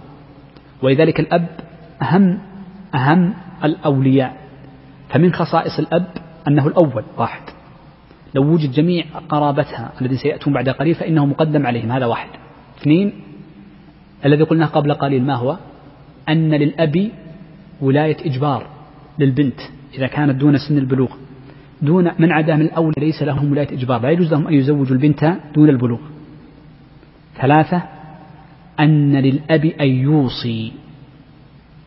ولذلك 0.82 1.20
الأب 1.20 1.46
أهم 2.02 2.38
أهم 2.94 3.34
الأولياء. 3.64 4.36
فمن 5.08 5.32
خصائص 5.32 5.78
الأب 5.78 6.06
أنه 6.48 6.66
الأول 6.66 7.04
واحد. 7.18 7.42
لو 8.34 8.42
وجد 8.42 8.72
جميع 8.72 9.04
قرابتها 9.28 9.92
الذين 10.00 10.18
سيأتون 10.18 10.52
بعد 10.52 10.68
قليل 10.68 10.94
فإنه 10.94 11.26
مقدم 11.26 11.66
عليهم 11.66 11.92
هذا 11.92 12.06
واحد. 12.06 12.28
اثنين 12.80 13.12
الذي 14.24 14.42
قلناه 14.42 14.66
قبل 14.66 14.94
قليل 14.94 15.22
ما 15.22 15.34
هو؟ 15.34 15.56
أن 16.28 16.50
للأب 16.50 17.10
ولاية 17.80 18.16
إجبار 18.26 18.66
للبنت 19.18 19.60
إذا 19.94 20.06
كانت 20.06 20.36
دون 20.40 20.58
سن 20.58 20.78
البلوغ. 20.78 21.10
دون 21.82 22.10
من 22.18 22.32
عدا 22.32 22.56
من 22.56 22.62
الأولى 22.62 22.94
ليس 22.98 23.22
لهم 23.22 23.50
ولاية 23.52 23.72
إجبار 23.72 24.02
لا 24.02 24.10
يجوز 24.10 24.32
لهم 24.32 24.46
أن 24.46 24.54
يزوجوا 24.54 24.96
البنت 24.96 25.36
دون 25.54 25.68
البلوغ. 25.68 25.98
ثلاثة 27.40 27.82
أن 28.80 29.16
للأب 29.16 29.64
أن 29.64 29.88
يوصي 29.88 30.72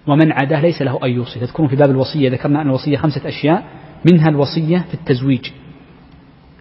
ومن 0.08 0.32
عداه 0.32 0.62
ليس 0.62 0.82
له 0.82 1.00
أن 1.04 1.10
يوصي. 1.10 1.40
تذكرون 1.40 1.68
في 1.68 1.76
باب 1.76 1.90
الوصية 1.90 2.30
ذكرنا 2.30 2.62
أن 2.62 2.68
الوصية 2.68 2.98
خمسة 2.98 3.28
أشياء 3.28 3.64
منها 4.12 4.30
الوصية 4.30 4.78
في 4.78 4.94
التزويج. 4.94 5.52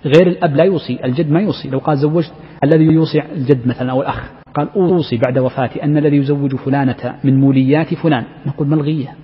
غير 0.05 0.27
الأب 0.27 0.57
لا 0.57 0.65
يوصي 0.65 1.05
الجد 1.05 1.31
ما 1.31 1.41
يوصي. 1.41 1.69
لو 1.69 1.79
قال 1.79 1.99
زوجت 1.99 2.33
الذي 2.65 2.85
يوصي 2.85 3.23
الجد 3.23 3.67
مثلا 3.67 3.91
أو 3.91 4.03
الأخ 4.03 4.31
قال 4.55 4.69
أوصي 4.77 5.17
بعد 5.17 5.39
وفاتي 5.39 5.83
أن 5.83 5.97
الذي 5.97 6.17
يزوج 6.17 6.57
فلانة 6.57 7.15
من 7.25 7.41
موليات 7.41 7.95
فلان. 7.95 8.25
نقول 8.47 8.69
ملغية 8.69 9.15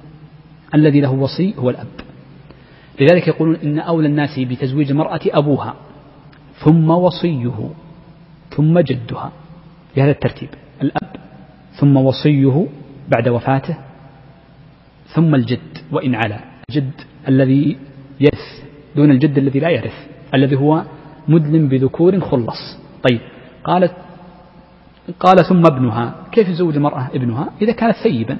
الذي 0.74 1.00
له 1.00 1.12
وصي 1.12 1.54
هو 1.58 1.70
الأب. 1.70 2.09
لذلك 3.00 3.28
يقولون 3.28 3.56
إن 3.56 3.78
أولى 3.78 4.08
الناس 4.08 4.38
بتزويج 4.38 4.90
المرأة 4.90 5.20
أبوها 5.26 5.74
ثم 6.64 6.90
وصيه 6.90 7.70
ثم 8.50 8.78
جدها 8.78 9.32
بهذا 9.96 10.10
الترتيب 10.10 10.48
الأب 10.82 11.16
ثم 11.80 11.96
وصيه 11.96 12.66
بعد 13.08 13.28
وفاته 13.28 13.76
ثم 15.14 15.34
الجد 15.34 15.78
وإن 15.92 16.14
علا. 16.14 16.40
الجد 16.70 16.90
الذي 17.28 17.76
يرث 18.20 18.64
دون 18.96 19.10
الجد 19.10 19.38
الذي 19.38 19.58
لا 19.58 19.68
يرث 19.68 19.94
الذي 20.34 20.56
هو 20.56 20.82
مدلم 21.28 21.68
بذكور 21.68 22.20
خلص. 22.20 22.78
طيب 23.10 23.20
قالت 23.64 23.92
قال 25.20 25.44
ثم 25.48 25.62
ابنها 25.66 26.14
كيف 26.32 26.48
يزوج 26.48 26.76
المرأة 26.76 27.08
ابنها؟ 27.14 27.50
إذا 27.62 27.72
كانت 27.72 27.96
ثيبا. 28.02 28.36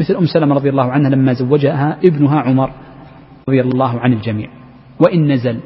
مثل 0.00 0.14
أم 0.14 0.26
سلمة 0.26 0.54
رضي 0.54 0.68
الله 0.68 0.92
عنها 0.92 1.10
لما 1.10 1.32
زوجها 1.32 1.98
ابنها 2.04 2.40
عمر. 2.40 2.70
رضي 3.48 3.60
الله 3.60 4.00
عن 4.00 4.12
الجميع. 4.12 4.48
وإن 5.00 5.32
نزل. 5.32 5.60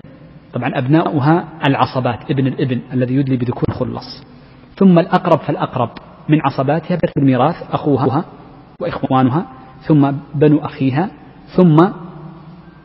طبعا 0.52 0.78
أبناؤها 0.78 1.48
العصبات 1.66 2.30
ابن 2.30 2.46
الابن 2.46 2.80
الذي 2.92 3.14
يدلي 3.14 3.36
بذكور 3.36 3.74
خلص 3.74 4.26
ثم 4.76 4.98
الأقرب 4.98 5.38
فالأقرب 5.38 5.90
من 6.28 6.40
عصباتها 6.40 6.98
بالميراث 7.16 7.54
أخوها 7.70 8.24
وإخوانها 8.80 9.46
ثم 9.86 10.12
بنو 10.34 10.58
أخيها 10.58 11.10
ثم 11.56 11.76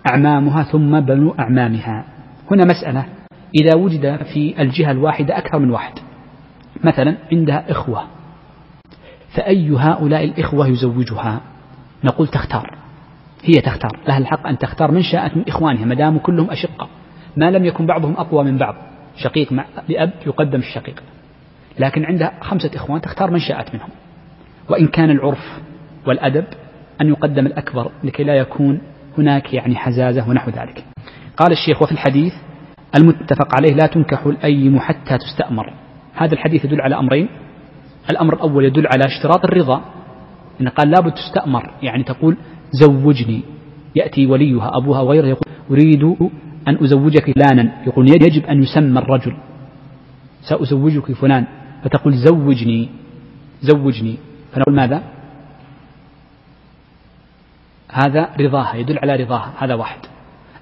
أعمامها 0.10 0.64
ثم 0.64 1.00
بنو 1.00 1.36
أعمامها. 1.40 2.06
هنا 2.52 2.66
مسألة. 2.66 3.06
إذا 3.62 3.78
وجد 3.78 4.24
في 4.34 4.62
الجهة 4.62 4.92
الواحدة 4.92 5.38
أكثر 5.38 5.60
من 5.60 5.72
واحد. 5.72 5.94
مثلا 6.84 7.18
عندها 7.32 7.72
إخوة. 7.72 8.04
فأي 9.36 9.72
هؤلاء 9.72 10.24
الإخوة 10.24 10.68
يزوجها؟ 10.68 11.42
نقول 12.04 12.28
تختار. 12.28 12.75
هي 13.46 13.62
تختار. 13.62 14.00
لها 14.08 14.18
الحق 14.18 14.48
أن 14.48 14.58
تختار 14.58 14.92
من 14.92 15.04
شاءت 15.04 15.38
من 15.38 15.44
إخوانها 15.48 15.86
ما 15.86 15.96
داموا 15.96 16.20
كلهم 16.20 16.52
أشقة. 16.52 16.88
ما 17.38 17.52
لم 17.52 17.66
يكن 17.66 17.86
بعضهم 17.86 18.14
أقوى 18.18 18.44
من 18.44 18.58
بعض. 18.58 18.76
شقيق 19.16 19.52
مع 19.52 19.66
لأب 19.90 20.12
يقدم 20.26 20.60
الشقيق. 20.60 21.04
لكن 21.80 22.06
عندها 22.06 22.32
خمسة 22.42 22.72
إخوان 22.76 23.02
تختار 23.02 23.32
من 23.32 23.40
شاءت 23.40 23.76
منهم. 23.76 23.90
وإن 24.70 24.88
كان 24.88 25.10
العرف 25.10 25.60
والأدب 26.08 26.46
أن 27.02 27.08
يقدم 27.08 27.46
الأكبر 27.46 27.92
لكي 28.04 28.24
لا 28.24 28.36
يكون 28.36 28.82
هناك 29.18 29.54
يعني 29.54 29.76
حزازة 29.76 30.30
ونحو 30.30 30.52
ذلك. 30.52 30.84
قال 31.38 31.52
الشيخ 31.52 31.82
وفي 31.82 31.92
الحديث 31.92 32.34
المتفق 33.00 33.56
عليه 33.56 33.74
لا 33.74 33.88
تنكح 33.88 34.26
الأيم 34.26 34.80
حتى 34.80 35.18
تستأمر. 35.18 35.74
هذا 36.14 36.34
الحديث 36.34 36.66
يدل 36.66 36.82
على 36.82 37.00
أمرين. 37.00 37.30
الأمر 38.10 38.34
الأول 38.34 38.66
يدل 38.66 38.88
على 38.88 39.04
اشتراط 39.06 39.46
الرضا. 39.46 39.82
إن 40.62 40.68
قال 40.68 40.92
لابد 40.92 41.12
تستأمر 41.12 41.72
يعني 41.82 42.04
تقول 42.04 42.38
زوجني. 42.82 43.42
يأتي 43.96 44.26
وليها 44.26 44.78
أبوها 44.78 45.02
وغيره 45.02 45.28
يقول 45.28 45.54
أريد 45.72 46.04
أن 46.68 46.84
أزوجك 46.84 47.32
فلانا. 47.32 47.84
يقول 47.88 48.10
يجب 48.10 48.46
أن 48.46 48.64
يسمى 48.64 49.00
الرجل. 49.00 49.38
سأزوجك 50.50 51.12
فلان. 51.12 51.46
فتقول 51.84 52.14
زوجني 52.14 52.90
زوجني. 53.62 54.18
فنقول 54.52 54.76
ماذا؟ 54.76 55.04
هذا 57.92 58.30
رضاها 58.40 58.76
يدل 58.76 59.00
على 59.00 59.24
رضاها. 59.24 59.54
هذا 59.60 59.74
واحد. 59.74 60.00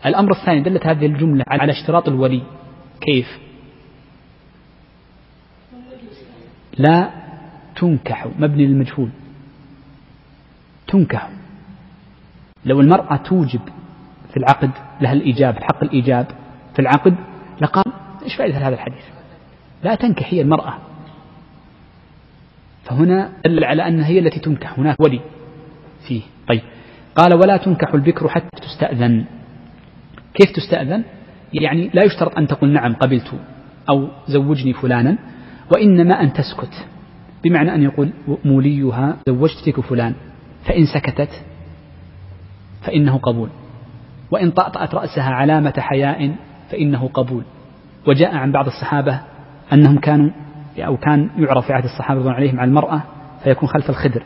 الأمر 0.06 0.32
الثاني 0.32 0.62
دلت 0.62 0.88
هذه 0.88 1.06
الجملة 1.06 1.44
على 1.48 1.72
اشتراط 1.72 2.08
الولي. 2.08 2.42
كيف؟ 3.02 3.28
لا 6.78 7.10
تنكح 7.76 8.28
مبني 8.40 8.66
للمجهول. 8.66 9.10
تنكح. 10.88 11.30
لو 12.66 12.82
المرأة 12.82 13.16
توجب 13.16 13.62
في 14.32 14.38
العقد 14.38 14.72
لها 15.02 15.14
الإيجاب 15.14 15.56
حق 15.64 15.84
الإيجاب 15.84 16.28
في 16.74 16.80
العقد 16.80 17.16
لقال 17.62 17.94
إيش 18.24 18.36
فائدة 18.36 18.58
هذا 18.58 18.74
الحديث؟ 18.74 19.04
لا 19.84 19.96
تنكح 19.96 20.34
هي 20.34 20.42
المرأة. 20.42 20.74
فهنا 22.84 23.30
دل 23.46 23.64
على 23.64 23.88
أنها 23.88 24.08
هي 24.08 24.20
التي 24.20 24.40
تنكح 24.40 24.80
هناك 24.80 25.00
ولي 25.00 25.20
فيه. 26.08 26.22
طيب 26.48 26.62
قال 27.16 27.34
ولا 27.34 27.58
تنكح 27.58 27.94
البكر 27.94 28.30
حتى 28.30 28.62
تستأذن. 28.62 29.26
كيف 30.34 30.52
تستأذن؟ 30.52 31.04
يعني 31.54 31.90
لا 31.94 32.04
يشترط 32.04 32.38
أن 32.38 32.48
تقول 32.48 32.70
نعم 32.70 32.94
قبلت 32.94 33.34
أو 33.90 34.08
زوجني 34.28 34.74
فلانا 34.74 35.18
وإنما 35.72 36.22
أن 36.22 36.34
تسكت. 36.34 36.86
بمعنى 37.44 37.76
أن 37.76 37.84
يقول 37.84 38.10
موليها 38.46 39.18
زوجتك 39.28 39.80
فلان 39.80 40.16
فإن 40.66 40.86
سكتت 40.86 41.30
فإنه 42.84 43.18
قبول. 43.18 43.50
وإن 44.32 44.52
طأطأت 44.52 44.96
رأسها 44.96 45.30
علامة 45.30 45.74
حياء 45.78 46.36
فإنه 46.70 47.08
قبول. 47.08 47.44
وجاء 48.08 48.36
عن 48.36 48.52
بعض 48.52 48.66
الصحابة 48.66 49.20
أنهم 49.74 49.98
كانوا 49.98 50.30
أو 50.78 50.98
كان 50.98 51.30
يعرف 51.38 51.66
في 51.68 51.74
عهد 51.74 51.84
الصحابة 51.84 52.32
عليهم 52.32 52.60
على 52.60 52.70
المرأة 52.70 53.02
فيكون 53.44 53.70
خلف 53.70 53.90
الخدر 53.90 54.24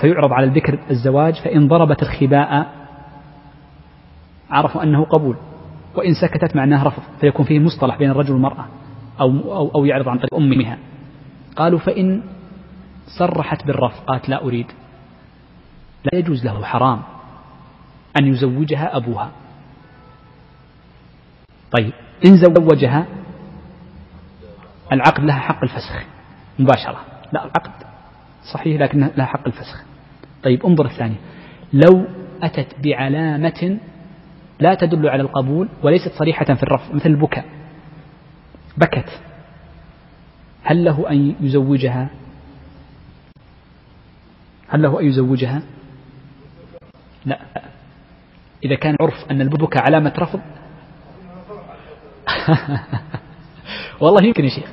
فيعرض 0.00 0.32
على 0.32 0.46
البكر 0.46 0.78
الزواج 0.90 1.34
فإن 1.34 1.68
ضربت 1.68 2.02
الخباء 2.02 2.66
عرفوا 4.50 4.82
أنه 4.82 5.04
قبول. 5.04 5.36
وإن 5.94 6.14
سكتت 6.14 6.56
معناه 6.56 6.84
رفض 6.84 7.02
فيكون 7.20 7.46
فيه 7.46 7.58
مصطلح 7.58 7.98
بين 7.98 8.10
الرجل 8.10 8.32
والمرأة 8.32 8.66
أو, 9.20 9.30
أو, 9.30 9.68
أو 9.74 9.84
يعرض 9.84 10.08
عن 10.08 10.18
طريق 10.18 10.34
أمها. 10.34 10.78
قالوا 11.56 11.78
فإن 11.78 12.22
صرحت 13.18 13.66
بالرفض 13.66 14.04
قالت 14.06 14.28
لا 14.28 14.44
أريد. 14.44 14.66
لا 16.04 16.18
يجوز 16.18 16.44
له 16.44 16.64
حرام. 16.64 17.02
أن 18.18 18.26
يزوجها 18.26 18.96
أبوها. 18.96 19.30
طيب 21.78 21.92
إن 22.26 22.36
زوجها 22.36 23.06
العقد 24.92 25.24
لها 25.24 25.38
حق 25.38 25.62
الفسخ 25.62 26.04
مباشرة. 26.58 27.00
لا 27.32 27.44
العقد 27.44 27.70
صحيح 28.52 28.80
لكن 28.80 29.10
لها 29.16 29.26
حق 29.26 29.46
الفسخ. 29.46 29.84
طيب 30.42 30.66
انظر 30.66 30.86
الثانية. 30.86 31.16
لو 31.72 32.04
أتت 32.42 32.80
بعلامة 32.84 33.78
لا 34.60 34.74
تدل 34.74 35.08
على 35.08 35.22
القبول 35.22 35.68
وليست 35.82 36.12
صريحة 36.18 36.54
في 36.54 36.62
الرفض 36.62 36.94
مثل 36.94 37.10
البكاء 37.10 37.44
بكت 38.76 39.20
هل 40.62 40.84
له 40.84 41.10
أن 41.10 41.34
يزوجها؟ 41.40 42.08
هل 44.68 44.82
له 44.82 45.00
أن 45.00 45.06
يزوجها؟ 45.06 45.62
لا. 47.26 47.40
إذا 48.64 48.74
كان 48.74 48.96
عرف 49.00 49.30
أن 49.30 49.40
البكاء 49.40 49.82
علامة 49.84 50.12
رفض؟ 50.18 50.40
والله 54.00 54.26
يمكن 54.26 54.44
يا 54.44 54.48
شيخ. 54.48 54.68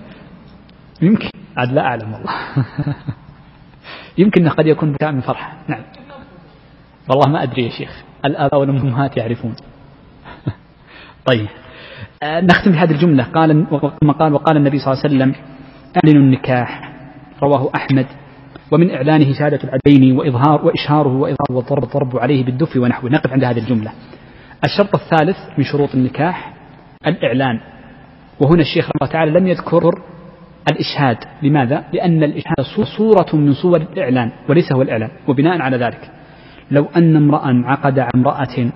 يمكن. 1.02 1.30
عاد 1.58 1.72
لا 1.72 1.82
أعلم 1.82 2.14
والله. 2.14 2.32
يمكن 4.18 4.50
قد 4.50 4.68
يكون 4.68 4.92
بكاء 4.92 5.12
من 5.12 5.22
فرحة 5.22 5.58
نعم. 5.68 5.84
والله 7.10 7.32
ما 7.32 7.44
أدري 7.44 7.66
يا 7.66 7.70
شيخ. 7.70 8.04
الآباء 8.26 8.60
والأمهات 8.60 9.18
يعرفون. 9.18 9.56
طيب. 11.30 11.48
آه، 12.24 12.42
نختم 12.42 12.72
بهذه 12.72 12.92
الجملة. 12.92 13.24
قال 13.24 13.66
ثم 14.02 14.12
قال 14.12 14.34
وقال 14.34 14.58
النبي 14.58 14.80
صلى 14.80 14.94
الله 14.94 15.04
عليه 15.04 15.16
وسلم 15.16 15.36
أعلنوا 15.98 16.22
النكاح. 16.22 16.92
رواه 17.44 17.72
أحمد. 17.76 18.08
ومن 18.72 18.92
إعلانه 18.92 19.34
شهادة 19.34 19.60
العدين 19.64 20.18
وإظهار 20.18 20.66
وإشهاره 20.66 21.18
وإظهار 21.18 21.52
والضرب 21.52 21.84
الضرب 21.84 22.18
عليه 22.18 22.46
بالدف 22.46 22.78
ونحوه. 22.78 23.12
نقف 23.12 23.32
عند 23.32 23.44
هذه 23.44 23.58
الجملة. 23.58 23.92
الشرط 24.66 24.96
الثالث 24.96 25.38
من 25.58 25.64
شروط 25.64 25.96
النكاح 25.96 26.54
الإعلان. 27.08 27.60
وهنا 28.40 28.62
الشيخ 28.62 28.86
رحمه 28.86 28.92
الله 29.02 29.14
تعالى 29.14 29.32
لم 29.40 29.48
يذكر 29.48 29.90
الإشهاد. 30.72 31.18
لماذا؟ 31.44 31.84
لأن 31.94 32.24
الإشهاد 32.24 32.86
صورة 32.98 33.36
من 33.36 33.54
صور 33.54 33.82
الإعلان 33.82 34.32
وليس 34.50 34.74
هو 34.74 34.82
الإعلان. 34.82 35.10
وبناء 35.28 35.62
على 35.62 35.78
ذلك 35.78 36.12
لو 36.72 36.86
أن 36.96 37.16
امرأ 37.16 37.64
عقد 37.66 38.00
على 38.00 38.12
امرأة 38.16 38.72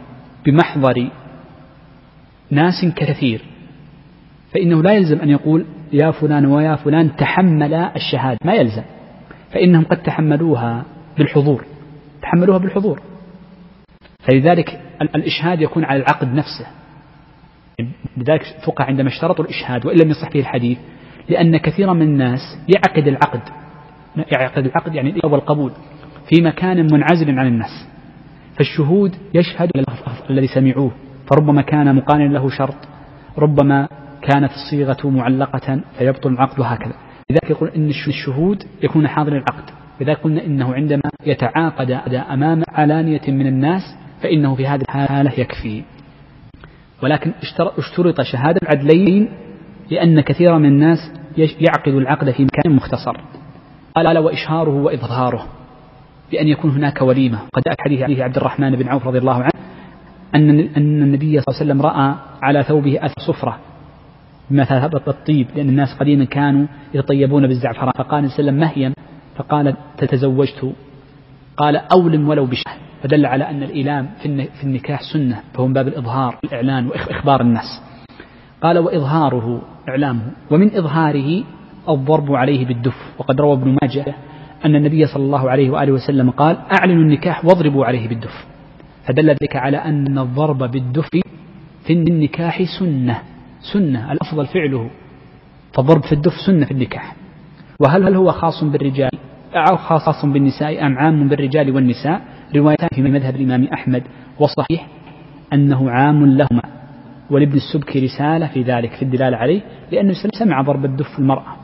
بمحضر 0.46 1.10
ناس 2.52 2.86
كثير 2.96 3.42
فإنه 4.54 4.84
لا 4.84 4.94
يلزم 4.94 5.20
أن 5.20 5.30
يقول 5.30 5.66
يا 5.94 6.12
فلان 6.12 6.46
ويا 6.46 6.76
فلان 6.76 7.16
تحملا 7.16 7.96
الشهادة. 7.96 8.38
ما 8.46 8.54
يلزم. 8.54 8.84
فإنهم 9.54 9.84
قد 9.84 10.04
تحملوها 10.04 10.86
بالحضور 11.18 11.66
تحملوها 12.22 12.58
بالحضور. 12.58 13.02
فلذلك 14.20 14.82
الإشهاد 15.02 15.62
يكون 15.62 15.84
على 15.84 16.00
العقد 16.00 16.34
نفسه. 16.34 16.68
لذلك 18.18 18.42
فقه 18.66 18.84
عندما 18.84 19.08
اشترطوا 19.08 19.46
الإشهاد 19.46 19.86
وإن 19.86 19.98
لم 19.98 20.10
يصح 20.10 20.30
فيه 20.30 20.40
الحديث 20.40 20.78
لأن 21.30 21.58
كثيرا 21.58 21.94
من 21.94 22.02
الناس 22.02 22.40
يعقد 22.76 23.08
العقد. 23.08 23.42
يعقد 24.32 24.66
العقد 24.66 24.96
يعني 24.96 25.14
والقبول 25.24 25.72
في 26.30 26.42
مكان 26.42 26.88
منعزل 26.94 27.40
عن 27.40 27.48
الناس. 27.48 27.88
فالشهود 28.58 29.16
يشهد 29.34 29.72
الذي 30.30 30.48
سمعوه 30.48 30.92
فربما 31.32 31.62
كان 31.62 31.96
مقارنا 31.96 32.34
له 32.34 32.50
شرط 32.50 32.76
ربما 33.38 33.88
كانت 34.22 34.52
الصيغة 34.52 35.10
معلقة 35.10 35.82
فيبطل 35.98 36.30
العقد 36.30 36.60
وهكذا. 36.60 36.94
لذلك 37.32 37.50
يقول 37.50 37.70
إن 37.70 37.90
الشهود 37.90 38.64
يكون 38.84 39.08
حاضر 39.08 39.32
العقد 39.32 39.64
لذلك 40.02 40.18
قلنا 40.18 40.46
إنه 40.46 40.74
عندما 40.74 41.02
يتعاقد 41.26 41.92
أمام 42.16 42.64
علانية 42.70 43.22
من 43.28 43.48
الناس 43.48 43.82
فإنه 44.22 44.56
في 44.56 44.68
هذه 44.68 44.82
الحالة 44.82 45.32
يكفي. 45.40 45.84
ولكن 47.04 47.32
اشترط 47.78 48.22
شهادة 48.22 48.60
العدلين 48.64 49.30
لأن 49.92 50.22
كثيرا 50.22 50.58
من 50.58 50.66
الناس 50.66 50.98
يعقد 51.38 51.94
العقد 51.94 52.32
في 52.32 52.44
مكان 52.44 52.76
مختصر. 52.76 53.18
قال 53.96 54.18
وإشهاره 54.18 54.76
وإظهاره 54.76 55.48
بأن 56.32 56.48
يكون 56.48 56.72
هناك 56.72 57.02
وليمة. 57.02 57.40
قد 57.54 57.64
جاء 57.66 57.76
حديث 57.80 58.20
عبد 58.20 58.38
الرحمن 58.38 58.76
بن 58.76 58.88
عوف 58.88 59.08
رضي 59.08 59.18
الله 59.18 59.36
عنه 59.36 59.52
أن 60.36 60.60
أن 60.60 61.04
النبي 61.04 61.42
صلى 61.42 61.46
الله 61.48 61.62
عليه 61.62 61.72
وسلم 61.72 61.82
رأى 61.82 62.16
على 62.42 62.64
ثوبه 62.64 63.06
أثر 63.06 63.22
صفرة. 63.28 63.58
بمثابة 64.52 65.02
الطيب 65.08 65.48
لأن 65.56 65.70
الناس 65.70 65.88
قديما 66.00 66.26
كانوا 66.26 66.66
يتطيبون 66.94 67.48
بالزعفران. 67.48 67.92
فقال 67.92 68.20
النبي 68.20 68.34
صلى 68.36 68.50
الله 68.50 68.52
عليه 68.52 68.68
وسلم 68.68 68.84
مهيا. 68.84 68.94
فقال 69.36 69.76
تتزوجت. 69.98 70.74
قال 71.58 71.76
أولم 71.76 72.30
ولو 72.30 72.46
بشهر 72.46 72.78
فدل 73.04 73.26
على 73.26 73.50
أن 73.50 73.64
الإيلام 73.64 74.10
في 74.22 74.64
النكاح 74.64 75.02
سنة 75.14 75.40
فهو 75.54 75.68
من 75.68 75.74
باب 75.74 75.88
الإظهار 75.88 76.40
والإعلان 76.44 76.88
وإخبار 76.88 77.42
الناس. 77.42 77.82
قال 78.62 78.78
وإظهاره 78.78 79.62
إعلامه. 79.90 80.22
ومن 80.52 80.76
إظهاره 80.76 81.44
الضرب 81.90 82.32
عليه 82.32 82.66
بالدف. 82.66 82.98
وقد 83.18 83.42
روى 83.42 83.54
ابن 83.54 83.78
ماجه 83.82 84.06
أن 84.66 84.76
النبي 84.76 85.06
صلى 85.06 85.24
الله 85.24 85.50
عليه 85.50 85.70
وآله 85.70 85.92
وسلم 85.92 86.30
قال 86.30 86.58
أعلنوا 86.80 87.04
النكاح 87.04 87.46
واضربوا 87.46 87.86
عليه 87.86 88.08
بالدف. 88.08 88.46
فدل 89.08 89.30
ذلك 89.30 89.56
على 89.56 89.78
أن 89.78 90.18
الضرب 90.18 90.72
بالدف 90.72 91.10
في 91.86 91.94
النكاح 91.94 92.64
سنة. 92.80 93.22
سنة 93.74 94.12
الأفضل 94.12 94.48
فعله. 94.48 94.90
فالضرب 95.74 96.04
في 96.04 96.12
الدف 96.12 96.34
سنة 96.46 96.66
في 96.66 96.72
النكاح. 96.72 97.16
وهل 97.80 98.04
هل 98.04 98.16
هو 98.16 98.32
خاص 98.32 98.64
بالرجال؟ 98.64 99.12
أو 99.56 99.78
خاص 99.78 100.26
بالنساء 100.26 100.86
أم 100.86 100.98
عام 100.98 101.30
بالرجال 101.30 101.76
والنساء؟ 101.76 102.22
روايتان 102.56 102.90
في 102.96 103.02
مذهب 103.02 103.36
الإمام 103.36 103.64
أحمد. 103.64 104.04
والصحيح 104.40 104.88
أنه 105.54 105.92
عام 105.92 106.26
لهما. 106.26 106.62
ولابن 107.30 107.54
السبكي 107.54 108.00
رسالة 108.00 108.48
في 108.48 108.62
ذلك 108.62 108.92
في 108.92 109.02
الدلالة 109.02 109.38
عليه 109.38 109.62
لأنه 109.92 110.14
سمع 110.14 110.62
ضرب 110.62 110.86
الدف 110.86 111.20
المرأة. 111.20 111.56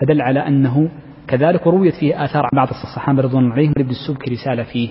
فدل 0.00 0.22
على 0.22 0.46
أنه 0.46 0.88
كذلك 1.28 1.66
ورويت 1.66 1.94
فيه 1.94 2.24
آثار 2.24 2.42
عن 2.42 2.50
بعض 2.56 2.68
الصحابة 2.68 3.22
رضوان 3.22 3.44
الله 3.44 3.54
عليهم 3.54 3.72
ولابن 3.76 3.90
السبكي 3.90 4.30
رسالة 4.30 4.62
فيه. 4.62 4.88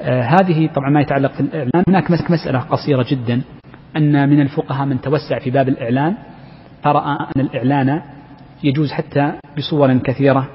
آه 0.00 0.22
هذه 0.22 0.66
طبعا 0.74 0.90
ما 0.90 1.00
يتعلق 1.00 1.32
في 1.32 1.40
الإعلان 1.40 1.84
هناك 1.88 2.10
مسألة 2.10 2.58
قصيرة 2.58 3.06
جدا. 3.10 3.42
أن 3.96 4.28
من 4.28 4.40
الفقهاء 4.40 4.86
من 4.86 5.00
توسع 5.00 5.38
في 5.38 5.50
باب 5.50 5.68
الإعلان 5.68 6.16
فرأى 6.82 7.18
أن 7.36 7.40
الإعلان 7.40 8.02
يجوز 8.62 8.92
حتى 8.92 9.32
بصور 9.56 9.98
كثيرة 9.98 10.50